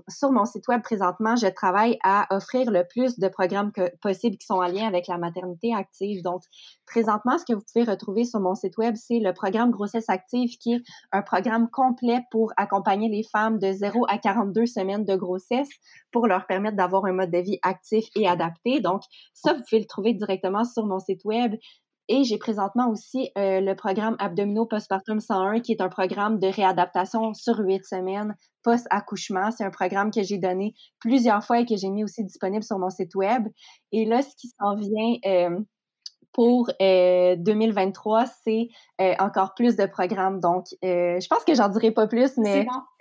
sur 0.08 0.32
mon 0.32 0.44
site 0.44 0.68
web 0.68 0.82
présentement, 0.82 1.34
je 1.34 1.46
travaille 1.46 1.98
à 2.02 2.26
offrir 2.34 2.70
le 2.70 2.84
plus 2.86 3.18
de 3.18 3.28
programmes 3.28 3.72
que, 3.72 3.90
possibles 4.02 4.36
qui 4.36 4.46
sont 4.46 4.56
en 4.56 4.66
lien 4.66 4.86
avec 4.86 5.06
la 5.06 5.16
maternité 5.16 5.74
active. 5.74 6.22
Donc, 6.22 6.42
présentement, 6.86 7.38
ce 7.38 7.44
que 7.44 7.54
vous 7.54 7.62
pouvez 7.72 7.84
retrouver 7.84 8.24
sur 8.24 8.40
mon 8.40 8.54
site 8.54 8.76
web, 8.76 8.94
c'est 8.96 9.18
le 9.18 9.32
programme 9.32 9.70
Grossesse 9.70 10.08
active, 10.08 10.50
qui 10.58 10.74
est 10.74 10.82
un 11.12 11.22
programme 11.22 11.70
complet 11.70 12.20
pour 12.30 12.52
accompagner 12.58 13.08
les 13.08 13.22
femmes 13.22 13.58
de 13.58 13.72
0 13.72 14.04
à 14.08 14.18
42 14.18 14.66
semaines 14.66 15.04
de 15.04 15.16
grossesse 15.16 15.68
pour 16.12 16.26
leur 16.26 16.46
permettre 16.46 16.76
d'avoir 16.76 17.06
un 17.06 17.12
mode 17.12 17.30
de 17.30 17.38
vie 17.38 17.58
actif 17.62 18.04
et 18.14 18.28
adapté. 18.28 18.80
Donc, 18.80 19.02
ça, 19.32 19.54
vous 19.54 19.62
pouvez 19.68 19.80
le 19.80 19.86
trouver 19.86 20.12
directement 20.12 20.64
sur 20.64 20.84
mon 20.84 20.98
site 20.98 21.24
web. 21.24 21.54
Et 22.08 22.22
j'ai 22.22 22.38
présentement 22.38 22.88
aussi 22.88 23.30
euh, 23.36 23.60
le 23.60 23.74
programme 23.74 24.16
Abdominaux 24.20 24.66
Postpartum 24.66 25.18
101, 25.18 25.60
qui 25.60 25.72
est 25.72 25.80
un 25.80 25.88
programme 25.88 26.38
de 26.38 26.46
réadaptation 26.46 27.34
sur 27.34 27.58
huit 27.58 27.84
semaines 27.84 28.36
post-accouchement. 28.62 29.50
C'est 29.50 29.64
un 29.64 29.70
programme 29.70 30.10
que 30.10 30.22
j'ai 30.22 30.38
donné 30.38 30.74
plusieurs 31.00 31.44
fois 31.44 31.60
et 31.60 31.66
que 31.66 31.76
j'ai 31.76 31.88
mis 31.88 32.04
aussi 32.04 32.24
disponible 32.24 32.62
sur 32.62 32.78
mon 32.78 32.90
site 32.90 33.14
web. 33.14 33.48
Et 33.92 34.04
là, 34.04 34.22
ce 34.22 34.34
qui 34.36 34.48
s'en 34.48 34.76
vient 34.76 35.16
euh, 35.26 35.58
pour 36.36 36.70
2023, 36.78 38.20
euh, 38.20 38.26
c'est 38.44 38.68
euh, 39.00 39.14
encore 39.20 39.54
plus 39.54 39.74
de 39.74 39.86
programmes. 39.86 40.38
Donc, 40.38 40.66
euh, 40.84 41.18
je 41.18 41.26
pense 41.28 41.44
que 41.44 41.54
j'en 41.54 41.70
dirai 41.70 41.92
pas 41.92 42.06
plus, 42.06 42.36
mais 42.36 42.66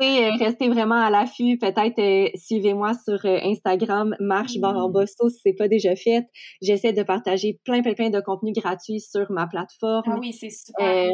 restez, 0.00 0.30
restez, 0.42 0.70
vraiment 0.70 0.94
à 0.94 1.10
l'affût. 1.10 1.58
Peut-être 1.58 2.34
suivez-moi 2.38 2.92
sur 2.94 3.22
Instagram, 3.26 4.16
Marche 4.18 4.56
Barambosso, 4.56 5.28
si 5.28 5.40
c'est 5.44 5.52
pas 5.52 5.68
déjà 5.68 5.94
fait. 5.94 6.26
J'essaie 6.62 6.94
de 6.94 7.02
partager 7.02 7.60
plein, 7.64 7.82
plein, 7.82 7.92
plein 7.92 8.08
de 8.08 8.20
contenus 8.20 8.54
gratuits 8.54 9.00
sur 9.00 9.30
ma 9.30 9.46
plateforme. 9.46 10.02
Ah 10.06 10.16
oui, 10.18 10.32
c'est 10.32 10.48
super. 10.48 11.10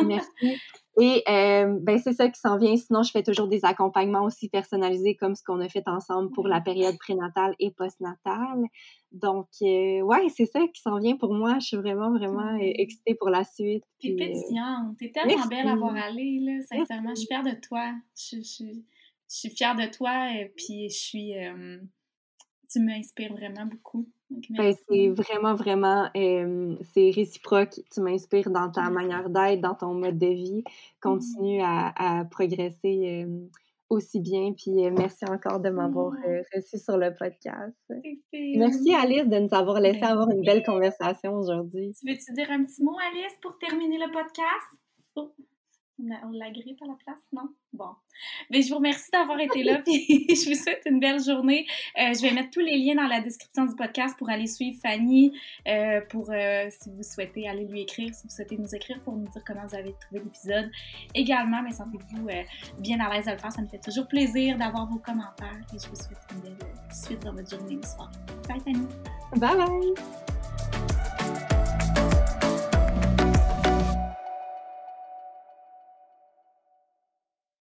merci. 0.00 0.28
Et 1.00 1.22
euh, 1.28 1.76
ben 1.80 1.98
c'est 1.98 2.12
ça 2.12 2.28
qui 2.28 2.38
s'en 2.38 2.56
vient. 2.56 2.76
Sinon, 2.76 3.02
je 3.02 3.10
fais 3.10 3.22
toujours 3.22 3.48
des 3.48 3.64
accompagnements 3.64 4.22
aussi 4.22 4.48
personnalisés 4.48 5.16
comme 5.16 5.34
ce 5.34 5.42
qu'on 5.42 5.60
a 5.60 5.68
fait 5.68 5.88
ensemble 5.88 6.30
pour 6.30 6.46
la 6.46 6.60
période 6.60 6.96
prénatale 6.98 7.54
et 7.58 7.72
postnatale. 7.72 8.64
Donc, 9.10 9.48
euh, 9.62 10.00
ouais, 10.02 10.28
c'est 10.28 10.46
ça 10.46 10.60
qui 10.72 10.80
s'en 10.80 10.98
vient 10.98 11.16
pour 11.16 11.34
moi. 11.34 11.58
Je 11.58 11.66
suis 11.66 11.76
vraiment, 11.76 12.12
vraiment 12.12 12.54
euh, 12.54 12.58
excitée 12.60 13.14
pour 13.14 13.28
la 13.28 13.44
suite. 13.44 13.82
T'es 14.00 14.14
pétillante. 14.14 14.96
T'es 14.98 15.10
tellement 15.10 15.46
belle 15.46 15.66
à 15.66 15.74
voir 15.74 15.96
aller, 15.96 16.38
là. 16.40 16.60
Sincèrement, 16.62 17.10
je 17.10 17.20
suis 17.20 17.26
fière 17.26 17.42
de 17.42 17.60
toi. 17.60 17.92
Je, 18.16 18.36
je, 18.36 18.64
je 18.64 18.80
suis 19.28 19.50
fière 19.50 19.74
de 19.74 19.90
toi 19.92 20.32
et 20.32 20.52
puis 20.56 20.90
je 20.90 20.96
suis... 20.96 21.32
tu 22.74 22.80
m'inspires 22.80 23.32
vraiment 23.32 23.66
beaucoup. 23.66 24.06
Ben, 24.50 24.74
c'est 24.88 25.08
vraiment, 25.10 25.54
vraiment, 25.54 26.10
c'est 26.14 27.10
réciproque. 27.14 27.80
Tu 27.92 28.00
m'inspires 28.00 28.50
dans 28.50 28.70
ta 28.70 28.90
manière 28.90 29.30
d'être, 29.30 29.60
dans 29.60 29.74
ton 29.74 29.94
mode 29.94 30.18
de 30.18 30.26
vie. 30.26 30.64
Continue 31.00 31.62
à, 31.62 31.92
à, 31.96 32.24
progresser 32.24 33.26
aussi 33.90 34.18
bien. 34.20 34.52
Puis 34.52 34.72
merci 34.90 35.24
encore 35.26 35.60
de 35.60 35.70
m'avoir 35.70 36.14
reçu 36.54 36.78
sur 36.78 36.96
le 36.96 37.14
podcast. 37.14 37.76
Merci 38.32 38.94
Alice 38.94 39.28
de 39.28 39.38
nous 39.38 39.54
avoir 39.54 39.78
laissé 39.78 40.02
avoir 40.02 40.28
une 40.30 40.42
belle 40.42 40.64
conversation 40.64 41.34
aujourd'hui. 41.34 41.92
Tu 42.00 42.10
veux-tu 42.10 42.32
dire 42.32 42.50
un 42.50 42.64
petit 42.64 42.82
mot, 42.82 42.96
Alice, 42.98 43.36
pour 43.40 43.56
terminer 43.58 43.98
le 43.98 44.10
podcast? 44.10 44.80
Oh. 45.14 45.32
On 46.00 46.30
la 46.32 46.50
grippe 46.50 46.82
à 46.82 46.86
la 46.86 46.94
place, 46.94 47.22
non? 47.32 47.48
Bon. 47.72 47.90
Mais 48.50 48.62
je 48.62 48.70
vous 48.70 48.76
remercie 48.76 49.10
d'avoir 49.12 49.38
été 49.38 49.62
là, 49.62 49.78
puis 49.78 50.04
je 50.28 50.50
vous 50.50 50.56
souhaite 50.56 50.82
une 50.86 50.98
belle 50.98 51.22
journée. 51.22 51.66
Euh, 51.98 52.12
je 52.14 52.22
vais 52.22 52.32
mettre 52.32 52.50
tous 52.50 52.60
les 52.60 52.76
liens 52.78 52.96
dans 52.96 53.06
la 53.06 53.20
description 53.20 53.64
du 53.64 53.74
podcast 53.76 54.16
pour 54.18 54.28
aller 54.28 54.46
suivre 54.46 54.78
Fanny, 54.82 55.32
euh, 55.68 56.00
pour 56.10 56.30
euh, 56.30 56.68
si 56.70 56.90
vous 56.90 57.02
souhaitez 57.02 57.48
aller 57.48 57.64
lui 57.64 57.82
écrire, 57.82 58.12
si 58.12 58.24
vous 58.24 58.34
souhaitez 58.34 58.56
nous 58.56 58.74
écrire 58.74 59.00
pour 59.02 59.14
nous 59.14 59.28
dire 59.28 59.42
comment 59.46 59.66
vous 59.66 59.76
avez 59.76 59.94
trouvé 60.00 60.22
l'épisode. 60.24 60.70
Également, 61.14 61.62
mais 61.62 61.72
sentez-vous 61.72 62.28
bien 62.78 62.98
à 63.00 63.14
l'aise 63.14 63.28
à 63.28 63.32
le 63.32 63.38
faire, 63.38 63.52
ça 63.52 63.62
me 63.62 63.68
fait 63.68 63.80
toujours 63.80 64.08
plaisir 64.08 64.58
d'avoir 64.58 64.88
vos 64.88 64.98
commentaires 64.98 65.60
et 65.72 65.78
je 65.78 65.88
vous 65.88 65.96
souhaite 65.96 66.18
une 66.32 66.40
belle 66.40 66.56
suite 66.92 67.22
dans 67.22 67.32
votre 67.32 67.48
journée 67.48 67.76
ou 67.76 67.82
soir. 67.82 68.10
Bye 68.48 68.60
Fanny! 68.60 68.86
Bye 69.36 69.56
bye! 69.56 70.33